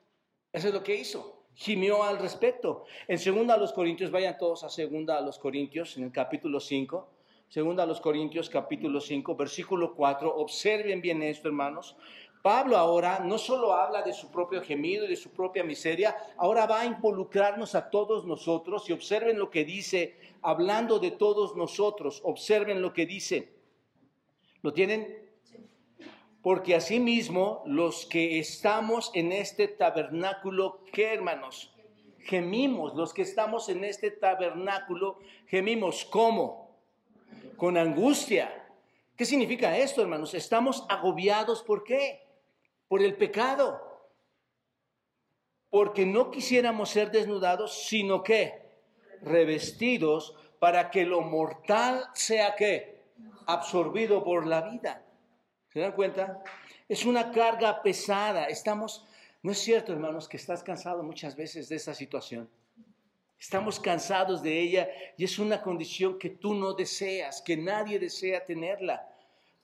Eso 0.53 0.69
es 0.69 0.75
lo 0.75 0.83
que 0.83 0.95
hizo. 0.95 1.45
Gimió 1.55 2.03
al 2.03 2.19
respecto. 2.19 2.85
En 3.09 3.19
segunda 3.19 3.55
a 3.55 3.59
los 3.59 3.73
Corintios, 3.73 4.11
vayan 4.11 4.39
todos 4.39 4.65
a 4.65 4.69
segunda 4.69 5.19
a 5.19 5.21
los 5.21 5.39
Corintios, 5.39 5.97
en 5.97 6.05
el 6.05 6.13
capítulo 6.13 6.61
5. 6.61 7.09
Segunda 7.49 7.85
a 7.85 7.87
los 7.87 8.01
Corintios, 8.01 8.51
capítulo 8.51 9.01
5, 9.01 9.37
versículo 9.37 9.95
4. 9.95 10.35
Observen 10.35 11.01
bien 11.01 11.23
esto, 11.23 11.49
hermanos. 11.49 11.97
Pablo 12.47 12.77
ahora 12.77 13.19
no 13.19 13.39
solo 13.39 13.73
habla 13.73 14.03
de 14.03 14.13
su 14.13 14.31
propio 14.31 14.63
gemido 14.63 15.05
y 15.05 15.09
de 15.09 15.17
su 15.17 15.31
propia 15.31 15.65
miseria, 15.65 16.17
ahora 16.37 16.65
va 16.65 16.83
a 16.83 16.87
involucrarnos 16.87 17.75
a 17.75 17.91
todos 17.91 18.25
nosotros 18.25 18.89
y 18.89 18.93
observen 18.93 19.37
lo 19.37 19.51
que 19.51 19.65
dice 19.65 20.17
hablando 20.43 21.01
de 21.01 21.11
todos 21.11 21.57
nosotros. 21.57 22.21
Observen 22.23 22.83
lo 22.83 22.93
que 22.93 23.05
dice. 23.05 23.53
¿Lo 24.63 24.73
tienen? 24.73 25.29
Porque 26.41 26.77
asimismo 26.77 27.65
los 27.67 28.07
que 28.07 28.39
estamos 28.39 29.11
en 29.15 29.33
este 29.33 29.67
tabernáculo, 29.67 30.85
¿qué 30.93 31.15
hermanos? 31.15 31.75
Gemimos, 32.21 32.95
los 32.95 33.13
que 33.13 33.23
estamos 33.23 33.69
en 33.69 33.83
este 33.83 34.13
tabernáculo, 34.13 35.19
gemimos. 35.49 36.05
¿Cómo? 36.05 36.79
Con 37.57 37.77
angustia. 37.77 38.69
¿Qué 39.17 39.25
significa 39.25 39.77
esto, 39.77 40.01
hermanos? 40.01 40.33
Estamos 40.33 40.87
agobiados, 40.89 41.65
¿por 41.65 41.83
qué? 41.83 42.26
Por 42.89 43.03
el 43.03 43.17
pecado. 43.17 43.83
Porque 45.71 46.07
no 46.07 46.31
quisiéramos 46.31 46.91
ser 46.91 47.11
desnudados, 47.11 47.87
sino 47.87 48.23
que 48.23 48.67
revestidos 49.23 50.37
para 50.59 50.91
que 50.91 51.05
lo 51.05 51.21
mortal 51.21 52.09
sea 52.15 52.55
que 52.55 53.05
absorbido 53.47 54.25
por 54.25 54.47
la 54.47 54.63
vida. 54.63 55.05
¿Se 55.73 55.81
dan 55.81 55.93
cuenta? 55.93 56.43
Es 56.89 57.05
una 57.05 57.31
carga 57.31 57.83
pesada. 57.83 58.47
Estamos, 58.47 59.07
no 59.43 59.53
es 59.53 59.59
cierto, 59.59 59.93
hermanos, 59.93 60.29
que 60.29 60.37
estás 60.37 60.63
cansado 60.63 61.03
muchas 61.03 61.37
veces 61.37 61.69
de 61.69 61.77
esa 61.77 61.95
situación. 61.95 62.49
Estamos 63.39 63.79
cansados 63.79 64.43
de 64.43 64.59
ella 64.59 64.89
y 65.17 65.25
es 65.25 65.39
una 65.39 65.61
condición 65.61 66.19
que 66.19 66.31
tú 66.31 66.55
no 66.55 66.73
deseas, 66.73 67.43
que 67.43 67.57
nadie 67.57 67.99
desea 67.99 68.45
tenerla. 68.45 69.07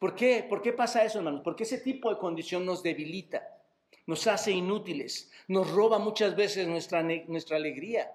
¿Por 0.02 0.16
qué? 0.16 0.44
¿Por 0.48 0.62
qué 0.62 0.72
pasa 0.72 1.04
eso, 1.04 1.18
hermanos? 1.18 1.42
Porque 1.44 1.62
ese 1.62 1.78
tipo 1.78 2.10
de 2.10 2.18
condición 2.18 2.66
nos 2.66 2.82
debilita, 2.82 3.56
nos 4.08 4.26
hace 4.26 4.50
inútiles, 4.50 5.30
nos 5.46 5.70
roba 5.70 6.00
muchas 6.00 6.34
veces 6.34 6.66
nuestra, 6.66 7.04
nuestra 7.04 7.56
alegría. 7.56 8.10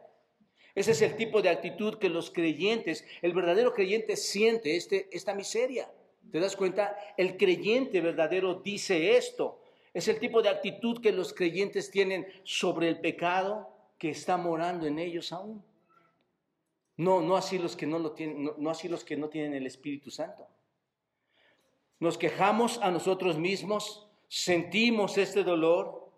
Ese 0.75 0.91
es 0.91 1.01
el 1.01 1.15
tipo 1.15 1.41
de 1.41 1.47
actitud 1.47 1.97
que 1.97 2.09
los 2.09 2.29
creyentes, 2.29 3.05
el 3.21 3.31
verdadero 3.31 3.73
creyente 3.73 4.17
siente 4.17 4.75
este, 4.75 5.07
esta 5.13 5.33
miseria. 5.33 5.89
¿Te 6.29 6.41
das 6.41 6.57
cuenta? 6.57 6.97
El 7.15 7.37
creyente 7.37 8.01
verdadero 8.01 8.55
dice 8.55 9.15
esto. 9.15 9.61
Es 9.93 10.09
el 10.09 10.19
tipo 10.19 10.41
de 10.41 10.49
actitud 10.49 10.99
que 11.01 11.13
los 11.13 11.33
creyentes 11.33 11.89
tienen 11.89 12.27
sobre 12.43 12.89
el 12.89 12.99
pecado 12.99 13.69
que 13.97 14.09
está 14.09 14.35
morando 14.35 14.87
en 14.87 14.99
ellos 14.99 15.31
aún. 15.31 15.63
No, 16.97 17.21
no 17.21 17.37
así 17.37 17.57
los 17.57 17.77
que 17.77 17.87
no 17.87 17.97
lo 17.97 18.11
tienen, 18.11 18.51
no, 18.57 18.69
así 18.69 18.89
los 18.89 19.05
que 19.05 19.15
no 19.15 19.29
tienen 19.29 19.53
el 19.53 19.65
Espíritu 19.65 20.11
Santo. 20.11 20.49
Nos 21.99 22.17
quejamos 22.17 22.79
a 22.81 22.91
nosotros 22.91 23.37
mismos, 23.37 24.07
sentimos 24.27 25.17
este 25.17 25.43
dolor 25.43 26.11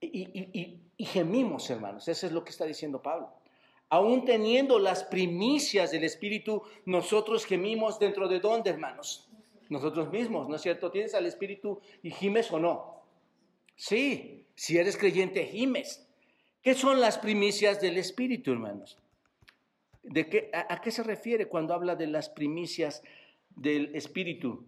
y, 0.00 0.80
y 0.96 1.04
gemimos, 1.04 1.70
hermanos. 1.70 2.08
Eso 2.08 2.26
es 2.26 2.32
lo 2.32 2.44
que 2.44 2.50
está 2.50 2.64
diciendo 2.64 3.00
Pablo 3.00 3.32
aún 3.94 4.24
teniendo 4.24 4.80
las 4.80 5.04
primicias 5.04 5.92
del 5.92 6.02
Espíritu, 6.02 6.62
nosotros 6.84 7.46
gemimos 7.46 8.00
dentro 8.00 8.26
de 8.26 8.40
dónde, 8.40 8.70
hermanos? 8.70 9.28
Nosotros 9.68 10.10
mismos, 10.10 10.48
¿no 10.48 10.56
es 10.56 10.62
cierto? 10.62 10.90
¿Tienes 10.90 11.14
al 11.14 11.26
Espíritu 11.26 11.80
y 12.02 12.10
gimes 12.10 12.50
o 12.50 12.58
no? 12.58 13.04
Sí, 13.76 14.46
si 14.56 14.78
eres 14.78 14.96
creyente, 14.96 15.46
gimes. 15.46 16.08
¿Qué 16.60 16.74
son 16.74 17.00
las 17.00 17.18
primicias 17.18 17.80
del 17.80 17.96
Espíritu, 17.96 18.50
hermanos? 18.50 18.98
¿De 20.02 20.28
qué, 20.28 20.50
a, 20.52 20.80
qué 20.80 20.90
se 20.90 21.04
refiere 21.04 21.46
cuando 21.46 21.72
habla 21.72 21.94
de 21.94 22.08
las 22.08 22.28
primicias 22.28 23.02
del 23.56 23.94
Espíritu? 23.94 24.66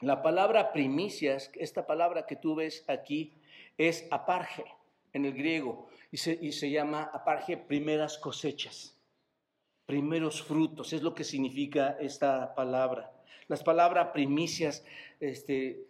La 0.00 0.22
palabra 0.22 0.72
primicias, 0.72 1.50
esta 1.54 1.86
palabra 1.86 2.24
que 2.26 2.36
tú 2.36 2.54
ves 2.54 2.84
aquí, 2.88 3.34
es 3.76 4.06
aparge 4.10 4.64
en 5.12 5.24
el 5.24 5.34
griego 5.34 5.88
y 6.10 6.16
se, 6.16 6.70
llama 6.70 7.10
aparje 7.12 7.56
primeras 7.56 8.18
cosechas, 8.18 8.96
primeros 9.86 10.42
frutos, 10.42 10.92
es 10.92 11.02
lo 11.02 11.14
que 11.14 11.24
significa 11.24 11.96
esta 12.00 12.54
palabra. 12.54 13.12
Las 13.48 13.62
palabras 13.62 14.08
primicias, 14.12 14.84
este, 15.20 15.86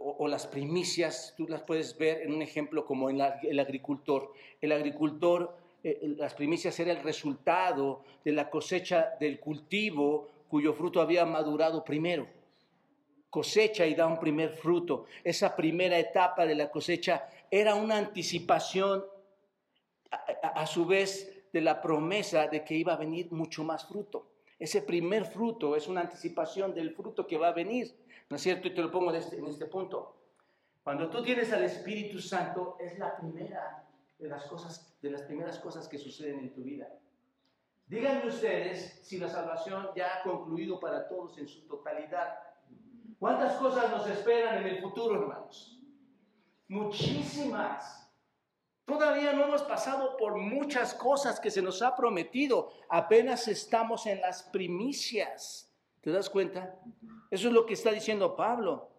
o, 0.00 0.26
las 0.26 0.46
primicias, 0.46 1.34
tú 1.36 1.46
las 1.48 1.62
puedes 1.62 1.96
ver 1.98 2.22
en 2.22 2.32
un 2.32 2.42
ejemplo 2.42 2.84
como 2.84 3.10
en 3.10 3.20
el 3.42 3.60
agricultor. 3.60 4.32
El 4.60 4.72
agricultor, 4.72 5.56
eh, 5.82 6.14
las 6.16 6.34
primicias 6.34 6.78
era 6.80 6.92
el 6.92 7.02
resultado 7.02 8.02
de 8.24 8.32
la 8.32 8.48
cosecha 8.50 9.16
del 9.20 9.38
cultivo 9.40 10.30
cuyo 10.54 10.72
fruto 10.72 11.00
había 11.00 11.26
madurado 11.26 11.82
primero. 11.82 12.28
Cosecha 13.28 13.84
y 13.86 13.96
da 13.96 14.06
un 14.06 14.20
primer 14.20 14.50
fruto. 14.50 15.06
Esa 15.24 15.56
primera 15.56 15.98
etapa 15.98 16.46
de 16.46 16.54
la 16.54 16.70
cosecha 16.70 17.28
era 17.50 17.74
una 17.74 17.98
anticipación 17.98 19.04
a, 20.12 20.64
su 20.68 20.86
vez 20.86 21.42
de 21.52 21.60
la 21.60 21.82
promesa 21.82 22.46
de 22.46 22.62
que 22.62 22.76
iba 22.76 22.92
a 22.92 22.96
venir 22.96 23.32
mucho 23.32 23.64
más 23.64 23.84
fruto. 23.84 24.28
Ese 24.56 24.82
primer 24.82 25.24
fruto 25.24 25.74
es 25.74 25.88
una 25.88 26.02
anticipación 26.02 26.72
del 26.72 26.94
fruto 26.94 27.26
que 27.26 27.36
va 27.36 27.48
a 27.48 27.52
venir, 27.52 27.92
¿no 28.30 28.36
es 28.36 28.42
cierto? 28.42 28.68
Y 28.68 28.74
te 28.74 28.80
lo 28.80 28.92
pongo 28.92 29.10
en 29.10 29.16
este, 29.16 29.36
en 29.38 29.46
este 29.46 29.66
punto. 29.66 30.14
Cuando 30.84 31.10
tú 31.10 31.20
tienes 31.24 31.52
al 31.52 31.64
Espíritu 31.64 32.20
Santo, 32.20 32.76
es 32.78 32.96
la 32.96 33.16
primera 33.16 33.84
de 34.20 34.28
las 34.28 34.44
cosas, 34.44 34.96
de 35.02 35.10
las 35.10 35.22
primeras 35.22 35.58
cosas 35.58 35.88
que 35.88 35.98
suceden 35.98 36.38
en 36.38 36.52
tu 36.54 36.62
vida. 36.62 36.86
Díganme 37.94 38.26
ustedes 38.26 38.98
si 39.02 39.18
la 39.18 39.28
salvación 39.28 39.90
ya 39.94 40.16
ha 40.16 40.22
concluido 40.24 40.80
para 40.80 41.06
todos 41.06 41.38
en 41.38 41.46
su 41.46 41.60
totalidad. 41.68 42.40
¿Cuántas 43.20 43.54
cosas 43.54 43.88
nos 43.88 44.08
esperan 44.08 44.58
en 44.58 44.74
el 44.74 44.82
futuro, 44.82 45.14
hermanos? 45.14 45.78
Muchísimas. 46.66 48.12
Todavía 48.84 49.32
no 49.32 49.44
hemos 49.44 49.62
pasado 49.62 50.16
por 50.16 50.36
muchas 50.36 50.92
cosas 50.92 51.38
que 51.38 51.52
se 51.52 51.62
nos 51.62 51.82
ha 51.82 51.94
prometido. 51.94 52.72
Apenas 52.88 53.46
estamos 53.46 54.06
en 54.06 54.20
las 54.20 54.42
primicias. 54.42 55.72
¿Te 56.00 56.10
das 56.10 56.28
cuenta? 56.28 56.76
Eso 57.30 57.46
es 57.46 57.54
lo 57.54 57.64
que 57.64 57.74
está 57.74 57.92
diciendo 57.92 58.34
Pablo. 58.34 58.90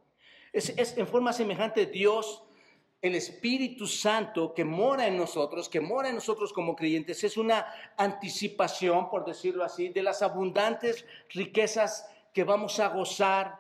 Es, 0.54 0.98
en 0.98 1.06
forma 1.06 1.34
semejante 1.34 1.86
Dios, 1.86 2.46
el 3.02 3.16
Espíritu 3.16 3.88
Santo 3.88 4.54
que 4.54 4.66
mora 4.66 5.08
en 5.08 5.18
nosotros, 5.18 5.70
que 5.70 5.82
mora 5.82 6.10
en 6.10 6.16
nosotros 6.16 6.52
como 6.52 6.76
creyentes, 6.76 7.24
es 7.24 7.38
una 7.38 7.66
anticipación, 7.98 9.10
por 9.10 9.26
decirlo 9.26 9.64
así, 9.64 9.90
de 9.90 10.02
las 10.02 10.22
abundantes 10.22 11.06
riquezas 11.30 12.10
que 12.34 12.44
vamos 12.44 12.80
a 12.80 12.90
gozar 12.90 13.58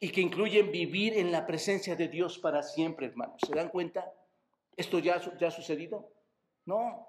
y 0.00 0.10
que 0.10 0.20
incluyen 0.20 0.72
vivir 0.72 1.16
en 1.16 1.30
la 1.30 1.46
presencia 1.46 1.96
de 1.96 2.08
Dios 2.08 2.38
para 2.38 2.62
siempre, 2.62 3.06
hermanos. 3.06 3.40
¿Se 3.46 3.54
dan 3.54 3.68
cuenta? 3.68 4.12
¿Esto 4.76 4.98
ya, 4.98 5.20
ya 5.38 5.48
ha 5.48 5.50
sucedido? 5.50 6.10
No. 6.64 7.06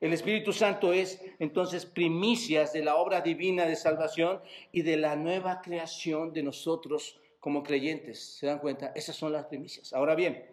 El 0.00 0.12
Espíritu 0.12 0.52
Santo 0.52 0.92
es 0.92 1.20
entonces 1.38 1.86
primicias 1.86 2.72
de 2.72 2.84
la 2.84 2.96
obra 2.96 3.20
divina 3.20 3.66
de 3.66 3.76
salvación 3.76 4.40
y 4.70 4.82
de 4.82 4.96
la 4.96 5.16
nueva 5.16 5.60
creación 5.62 6.32
de 6.32 6.42
nosotros 6.42 7.18
como 7.46 7.62
creyentes. 7.62 8.38
¿Se 8.38 8.46
dan 8.46 8.58
cuenta? 8.58 8.90
Esas 8.96 9.14
son 9.14 9.32
las 9.32 9.46
primicias. 9.46 9.92
Ahora 9.92 10.16
bien, 10.16 10.50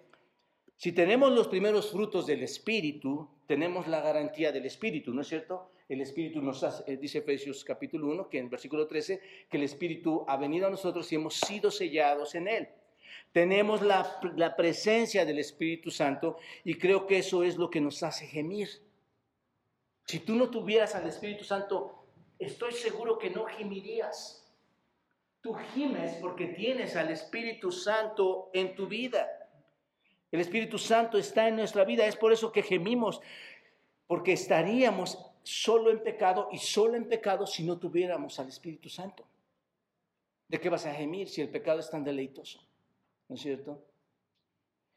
si 0.76 0.92
tenemos 0.92 1.32
los 1.32 1.48
primeros 1.48 1.90
frutos 1.90 2.28
del 2.28 2.44
Espíritu, 2.44 3.28
tenemos 3.48 3.88
la 3.88 4.00
garantía 4.00 4.52
del 4.52 4.68
Espíritu, 4.68 5.12
¿no 5.12 5.22
es 5.22 5.28
cierto? 5.28 5.72
El 5.90 6.02
Espíritu 6.02 6.40
nos 6.40 6.64
hace, 6.64 6.94
eh, 6.94 6.98
dice 6.98 7.18
Efesios 7.18 7.66
capítulo 7.66 8.10
1, 8.10 8.30
que 8.30 8.38
en 8.38 8.48
versículo 8.48 8.86
13, 8.86 9.20
que 9.50 9.58
el 9.58 9.64
Espíritu 9.64 10.24
ha 10.28 10.38
venido 10.38 10.68
a 10.68 10.70
nosotros 10.70 11.12
y 11.12 11.16
hemos 11.16 11.34
sido 11.34 11.72
sellados 11.72 12.36
en 12.36 12.48
Él. 12.48 12.70
Tenemos 13.32 13.82
la, 13.82 14.20
la 14.36 14.56
presencia 14.56 15.26
del 15.26 15.40
Espíritu 15.40 15.90
Santo 15.90 16.38
y 16.64 16.76
creo 16.76 17.08
que 17.08 17.18
eso 17.18 17.44
es 17.44 17.58
lo 17.58 17.72
que 17.72 17.82
nos 17.82 18.04
hace 18.04 18.28
gemir. 18.28 18.70
Si 20.06 20.20
tú 20.20 20.36
no 20.36 20.52
tuvieras 20.52 20.94
al 20.94 21.08
Espíritu 21.08 21.44
Santo, 21.44 22.06
estoy 22.38 22.74
seguro 22.74 23.18
que 23.18 23.32
no 23.32 23.46
gemirías. 23.46 24.43
Tú 25.44 25.54
gimes 25.76 26.14
porque 26.22 26.48
tienes 26.48 26.96
al 26.96 27.12
Espíritu 27.12 27.72
Santo 27.72 28.50
en 28.54 28.74
tu 28.76 28.88
vida. 28.88 29.28
El 30.32 30.40
Espíritu 30.40 30.80
Santo 30.80 31.18
está 31.18 31.50
en 31.50 31.58
nuestra 31.58 31.84
vida. 31.84 32.08
Es 32.08 32.16
por 32.16 32.32
eso 32.32 32.52
que 32.52 32.64
gemimos, 32.64 33.22
porque 34.08 34.32
estaríamos 34.34 35.20
solo 35.44 35.92
en 35.92 36.02
pecado 36.02 36.48
y 36.52 36.58
solo 36.58 36.96
en 36.96 37.10
pecado 37.10 37.46
si 37.46 37.64
no 37.64 37.78
tuviéramos 37.78 38.40
al 38.40 38.48
Espíritu 38.48 38.88
Santo. 38.88 39.26
¿De 40.48 40.62
qué 40.62 40.70
vas 40.70 40.86
a 40.86 40.94
gemir 40.94 41.28
si 41.28 41.42
el 41.42 41.50
pecado 41.50 41.82
es 41.82 41.90
tan 41.90 42.06
deleitoso? 42.06 42.66
¿no 43.28 43.36
es 43.36 43.42
cierto? 43.42 43.84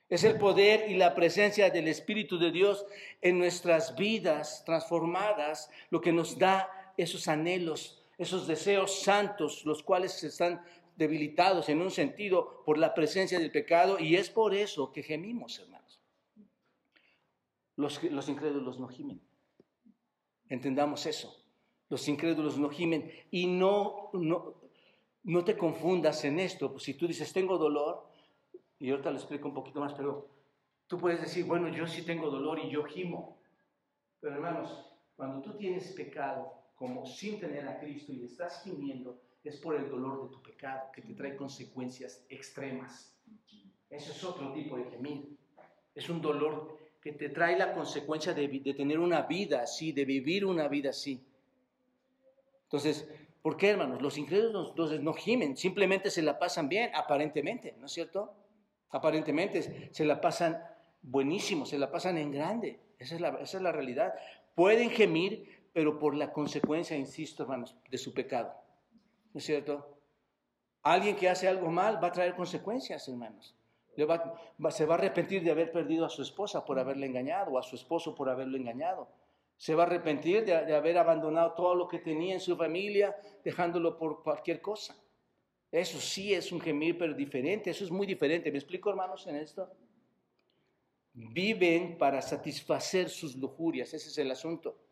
Es 0.08 0.22
el 0.22 0.38
poder 0.38 0.88
y 0.88 0.94
la 0.94 1.14
presencia 1.14 1.70
del 1.70 1.88
Espíritu 1.88 2.38
de 2.38 2.52
Dios 2.52 2.86
en 3.20 3.38
nuestras 3.38 3.96
vidas 3.96 4.62
transformadas 4.64 5.70
lo 5.90 6.00
que 6.00 6.12
nos 6.12 6.38
da 6.38 6.92
esos 6.96 7.26
anhelos, 7.26 8.05
esos 8.18 8.46
deseos 8.46 9.02
santos, 9.02 9.64
los 9.64 9.82
cuales 9.82 10.23
están 10.25 10.62
debilitados 10.96 11.68
en 11.68 11.82
un 11.82 11.90
sentido 11.90 12.62
por 12.64 12.78
la 12.78 12.94
presencia 12.94 13.38
del 13.38 13.52
pecado 13.52 13.99
y 13.99 14.16
es 14.16 14.30
por 14.30 14.54
eso 14.54 14.92
que 14.92 15.02
gemimos, 15.02 15.58
hermanos. 15.58 16.00
Los, 17.76 18.02
los 18.05 18.29
incrédulos 18.29 18.81
no 18.81 18.88
gimen. 18.88 19.20
Entendamos 20.48 21.05
eso. 21.05 21.37
Los 21.88 22.09
incrédulos 22.09 22.59
no 22.59 22.70
gimen 22.70 23.11
y 23.31 23.46
no, 23.46 24.11
no, 24.14 24.55
no 25.24 25.44
te 25.44 25.57
confundas 25.57 26.24
en 26.24 26.40
esto. 26.40 26.72
Pues 26.72 26.85
si 26.85 26.94
tú 26.94 27.07
dices, 27.07 27.33
tengo 27.33 27.59
dolor, 27.59 28.09
y 28.79 28.90
ahorita 28.90 29.11
lo 29.11 29.18
explico 29.18 29.48
un 29.48 29.55
poquito 29.55 29.81
más, 29.81 29.92
pero 29.92 30.29
tú 30.87 30.98
puedes 30.98 31.20
decir, 31.20 31.44
bueno, 31.44 31.68
yo 31.68 31.87
sí 31.87 32.02
tengo 32.02 32.31
dolor 32.31 32.59
y 32.59 32.70
yo 32.70 32.85
gimo. 32.85 33.38
Pero 34.20 34.35
hermanos, 34.35 34.87
cuando 35.14 35.42
tú 35.42 35.57
tienes 35.57 35.92
pecado 35.92 36.65
como 36.76 37.06
sin 37.06 37.40
tener 37.40 37.66
a 37.66 37.78
Cristo 37.80 38.12
y 38.12 38.24
estás 38.24 38.62
gimiendo, 38.62 39.20
es 39.42 39.56
por 39.56 39.76
el 39.76 39.88
dolor 39.88 40.24
de 40.24 40.34
tu 40.34 40.42
pecado 40.42 40.90
que 40.92 41.02
te 41.02 41.14
trae 41.14 41.36
consecuencias 41.36 42.24
extremas. 42.28 43.16
Eso 43.90 44.12
es 44.12 44.24
otro 44.24 44.52
tipo 44.52 44.76
de 44.76 44.84
gemir. 44.84 45.36
Es 45.94 46.08
un 46.08 46.20
dolor 46.20 46.78
que 47.00 47.12
te 47.12 47.28
trae 47.28 47.56
la 47.56 47.72
consecuencia 47.72 48.34
de, 48.34 48.48
de 48.48 48.74
tener 48.74 48.98
una 48.98 49.22
vida 49.22 49.62
así, 49.62 49.92
de 49.92 50.04
vivir 50.04 50.44
una 50.44 50.68
vida 50.68 50.90
así. 50.90 51.24
Entonces, 52.64 53.08
¿por 53.42 53.56
qué, 53.56 53.70
hermanos? 53.70 54.02
Los 54.02 54.18
incrédulos 54.18 54.70
entonces 54.70 55.00
no 55.00 55.14
gimen, 55.14 55.56
simplemente 55.56 56.10
se 56.10 56.22
la 56.22 56.38
pasan 56.38 56.68
bien, 56.68 56.90
aparentemente, 56.94 57.74
¿no 57.78 57.86
es 57.86 57.92
cierto? 57.92 58.34
Aparentemente 58.90 59.90
se 59.92 60.04
la 60.04 60.20
pasan 60.20 60.60
buenísimo, 61.02 61.64
se 61.64 61.78
la 61.78 61.90
pasan 61.90 62.18
en 62.18 62.32
grande. 62.32 62.80
Esa 62.98 63.14
es 63.14 63.20
la, 63.20 63.28
esa 63.40 63.56
es 63.58 63.62
la 63.62 63.72
realidad. 63.72 64.14
Pueden 64.54 64.90
gemir, 64.90 65.56
pero 65.76 65.98
por 65.98 66.14
la 66.14 66.32
consecuencia, 66.32 66.96
insisto, 66.96 67.42
hermanos, 67.42 67.76
de 67.90 67.98
su 67.98 68.14
pecado. 68.14 68.50
¿No 69.34 69.38
es 69.38 69.44
cierto? 69.44 69.86
Alguien 70.80 71.16
que 71.16 71.28
hace 71.28 71.46
algo 71.46 71.70
mal 71.70 72.02
va 72.02 72.08
a 72.08 72.12
traer 72.12 72.34
consecuencias, 72.34 73.06
hermanos. 73.08 73.54
se 73.94 74.86
va 74.86 74.94
a 74.94 74.96
arrepentir 74.96 75.44
de 75.44 75.50
haber 75.50 75.70
perdido 75.72 76.06
a 76.06 76.08
su 76.08 76.22
esposa 76.22 76.64
por 76.64 76.78
haberle 76.78 77.04
engañado 77.04 77.50
o 77.50 77.58
a 77.58 77.62
su 77.62 77.76
esposo 77.76 78.14
por 78.14 78.30
haberlo 78.30 78.56
engañado. 78.56 79.10
Se 79.58 79.74
va 79.74 79.82
a 79.82 79.86
arrepentir 79.86 80.46
de, 80.46 80.64
de 80.64 80.74
haber 80.74 80.96
abandonado 80.96 81.52
todo 81.52 81.74
lo 81.74 81.88
que 81.88 81.98
tenía 81.98 82.32
en 82.32 82.40
su 82.40 82.56
familia, 82.56 83.14
dejándolo 83.44 83.98
por 83.98 84.22
cualquier 84.22 84.62
cosa. 84.62 84.96
Eso 85.70 86.00
sí 86.00 86.32
es 86.32 86.52
un 86.52 86.60
gemir, 86.62 86.96
pero 86.96 87.12
diferente. 87.12 87.68
Eso 87.68 87.84
es 87.84 87.90
muy 87.90 88.06
diferente. 88.06 88.50
¿Me 88.50 88.56
explico, 88.56 88.88
hermanos, 88.88 89.26
en 89.26 89.36
esto? 89.36 89.70
Viven 91.12 91.98
para 91.98 92.22
satisfacer 92.22 93.10
sus 93.10 93.36
lujurias. 93.36 93.92
Ese 93.92 94.08
es 94.08 94.16
el 94.16 94.30
asunto. 94.30 94.86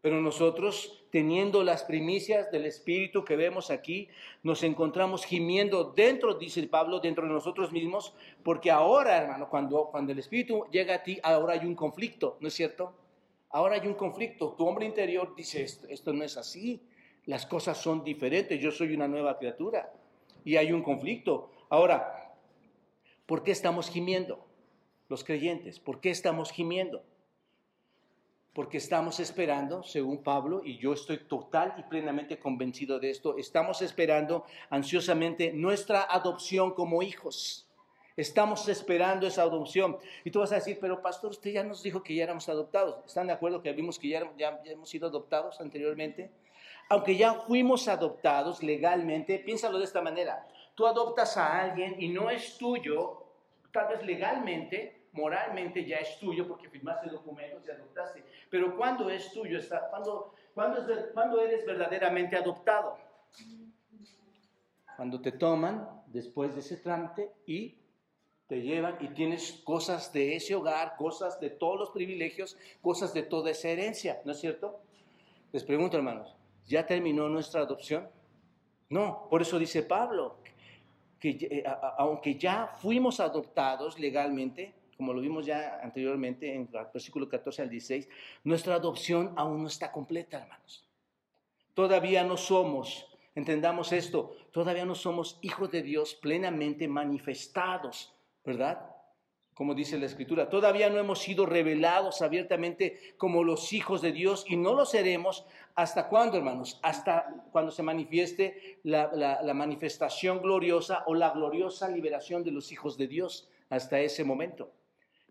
Pero 0.00 0.20
nosotros, 0.20 1.04
teniendo 1.10 1.64
las 1.64 1.82
primicias 1.82 2.52
del 2.52 2.66
Espíritu 2.66 3.24
que 3.24 3.34
vemos 3.34 3.70
aquí, 3.70 4.08
nos 4.44 4.62
encontramos 4.62 5.24
gimiendo 5.24 5.92
dentro, 5.92 6.34
dice 6.34 6.62
Pablo, 6.68 7.00
dentro 7.00 7.26
de 7.26 7.32
nosotros 7.32 7.72
mismos, 7.72 8.14
porque 8.44 8.70
ahora, 8.70 9.16
hermano, 9.16 9.48
cuando, 9.48 9.86
cuando 9.90 10.12
el 10.12 10.20
Espíritu 10.20 10.66
llega 10.70 10.94
a 10.94 11.02
ti, 11.02 11.18
ahora 11.22 11.54
hay 11.54 11.66
un 11.66 11.74
conflicto, 11.74 12.36
¿no 12.40 12.46
es 12.46 12.54
cierto? 12.54 12.94
Ahora 13.50 13.74
hay 13.74 13.88
un 13.88 13.94
conflicto. 13.94 14.54
Tu 14.56 14.66
hombre 14.66 14.86
interior 14.86 15.34
dice, 15.34 15.64
esto, 15.64 15.88
esto 15.88 16.12
no 16.12 16.22
es 16.22 16.36
así, 16.36 16.80
las 17.26 17.44
cosas 17.44 17.78
son 17.78 18.04
diferentes, 18.04 18.60
yo 18.60 18.70
soy 18.70 18.94
una 18.94 19.08
nueva 19.08 19.36
criatura 19.36 19.92
y 20.44 20.56
hay 20.56 20.72
un 20.72 20.82
conflicto. 20.82 21.50
Ahora, 21.70 22.36
¿por 23.26 23.42
qué 23.42 23.50
estamos 23.50 23.90
gimiendo? 23.90 24.46
Los 25.08 25.24
creyentes, 25.24 25.80
¿por 25.80 26.00
qué 26.00 26.10
estamos 26.10 26.52
gimiendo? 26.52 27.02
Porque 28.58 28.78
estamos 28.78 29.20
esperando, 29.20 29.84
según 29.84 30.24
Pablo, 30.24 30.62
y 30.64 30.78
yo 30.78 30.92
estoy 30.92 31.18
total 31.18 31.76
y 31.78 31.84
plenamente 31.84 32.40
convencido 32.40 32.98
de 32.98 33.10
esto, 33.10 33.36
estamos 33.38 33.82
esperando 33.82 34.46
ansiosamente 34.68 35.52
nuestra 35.52 36.02
adopción 36.02 36.74
como 36.74 37.00
hijos. 37.00 37.68
Estamos 38.16 38.68
esperando 38.68 39.28
esa 39.28 39.42
adopción. 39.42 39.96
Y 40.24 40.32
tú 40.32 40.40
vas 40.40 40.50
a 40.50 40.56
decir, 40.56 40.76
pero 40.80 41.00
pastor, 41.00 41.30
usted 41.30 41.52
ya 41.52 41.62
nos 41.62 41.84
dijo 41.84 42.02
que 42.02 42.16
ya 42.16 42.24
éramos 42.24 42.48
adoptados. 42.48 42.96
¿Están 43.06 43.28
de 43.28 43.34
acuerdo 43.34 43.62
que 43.62 43.72
vimos 43.72 43.96
que 43.96 44.08
ya, 44.08 44.28
hemos 44.64 44.88
sido 44.88 45.06
adoptados 45.06 45.60
anteriormente? 45.60 46.32
aunque 46.88 47.16
ya 47.16 47.34
fuimos 47.34 47.86
adoptados 47.86 48.64
legalmente, 48.64 49.38
piénsalo 49.38 49.78
de 49.78 49.84
esta 49.84 50.02
manera. 50.02 50.48
Tú 50.74 50.84
adoptas 50.84 51.36
a 51.36 51.60
alguien 51.60 51.94
y 52.02 52.08
no 52.08 52.28
es 52.28 52.58
tuyo, 52.58 53.22
tal 53.70 53.86
vez 53.86 54.04
legalmente, 54.04 54.97
moralmente 55.12 55.84
ya 55.84 55.96
es 55.96 56.18
tuyo 56.18 56.46
porque 56.46 56.68
firmaste 56.68 57.10
documentos 57.10 57.62
y 57.66 57.70
adoptaste. 57.70 58.24
Pero 58.50 58.76
cuando 58.76 59.10
es 59.10 59.32
tuyo, 59.32 59.58
cuando, 59.90 60.34
cuando 61.14 61.40
eres 61.40 61.66
verdaderamente 61.66 62.36
adoptado? 62.36 62.96
Cuando 64.96 65.20
te 65.20 65.32
toman 65.32 65.88
después 66.06 66.54
de 66.54 66.60
ese 66.60 66.76
trámite 66.76 67.32
y 67.46 67.78
te 68.46 68.62
llevan 68.62 68.96
y 69.00 69.08
tienes 69.08 69.60
cosas 69.64 70.12
de 70.12 70.36
ese 70.36 70.54
hogar, 70.54 70.96
cosas 70.96 71.38
de 71.38 71.50
todos 71.50 71.78
los 71.78 71.90
privilegios, 71.90 72.56
cosas 72.80 73.12
de 73.14 73.22
toda 73.22 73.50
esa 73.50 73.68
herencia, 73.68 74.20
¿no 74.24 74.32
es 74.32 74.40
cierto? 74.40 74.80
Les 75.52 75.62
pregunto, 75.64 75.96
hermanos, 75.96 76.34
¿Ya 76.68 76.86
terminó 76.86 77.28
nuestra 77.28 77.62
adopción? 77.62 78.06
No, 78.90 79.26
por 79.30 79.40
eso 79.40 79.58
dice 79.58 79.82
Pablo, 79.82 80.36
que 81.18 81.30
eh, 81.30 81.64
aunque 81.96 82.36
ya 82.36 82.66
fuimos 82.66 83.20
adoptados 83.20 83.98
legalmente, 83.98 84.74
como 84.98 85.12
lo 85.12 85.20
vimos 85.20 85.46
ya 85.46 85.78
anteriormente 85.80 86.52
en 86.52 86.62
el 86.62 86.86
versículo 86.92 87.28
14 87.28 87.62
al 87.62 87.70
16, 87.70 88.08
nuestra 88.42 88.74
adopción 88.74 89.32
aún 89.36 89.62
no 89.62 89.68
está 89.68 89.92
completa, 89.92 90.40
hermanos. 90.40 90.84
Todavía 91.72 92.24
no 92.24 92.36
somos, 92.36 93.06
entendamos 93.36 93.92
esto, 93.92 94.34
todavía 94.50 94.84
no 94.84 94.96
somos 94.96 95.38
hijos 95.42 95.70
de 95.70 95.82
Dios 95.82 96.16
plenamente 96.16 96.88
manifestados, 96.88 98.12
¿verdad? 98.44 98.90
Como 99.54 99.72
dice 99.72 99.98
la 99.98 100.06
Escritura, 100.06 100.50
todavía 100.50 100.90
no 100.90 100.98
hemos 100.98 101.20
sido 101.20 101.46
revelados 101.46 102.20
abiertamente 102.20 103.14
como 103.16 103.44
los 103.44 103.72
hijos 103.72 104.02
de 104.02 104.10
Dios 104.10 104.44
y 104.48 104.56
no 104.56 104.74
lo 104.74 104.84
seremos 104.84 105.46
hasta 105.76 106.08
cuándo, 106.08 106.36
hermanos, 106.36 106.80
hasta 106.82 107.44
cuando 107.52 107.70
se 107.70 107.84
manifieste 107.84 108.80
la, 108.82 109.12
la 109.14 109.54
manifestación 109.54 110.42
gloriosa 110.42 111.04
o 111.06 111.14
la 111.14 111.30
gloriosa 111.30 111.88
liberación 111.88 112.42
de 112.42 112.50
los 112.50 112.72
hijos 112.72 112.98
de 112.98 113.06
Dios, 113.06 113.48
hasta 113.70 114.00
ese 114.00 114.24
momento. 114.24 114.72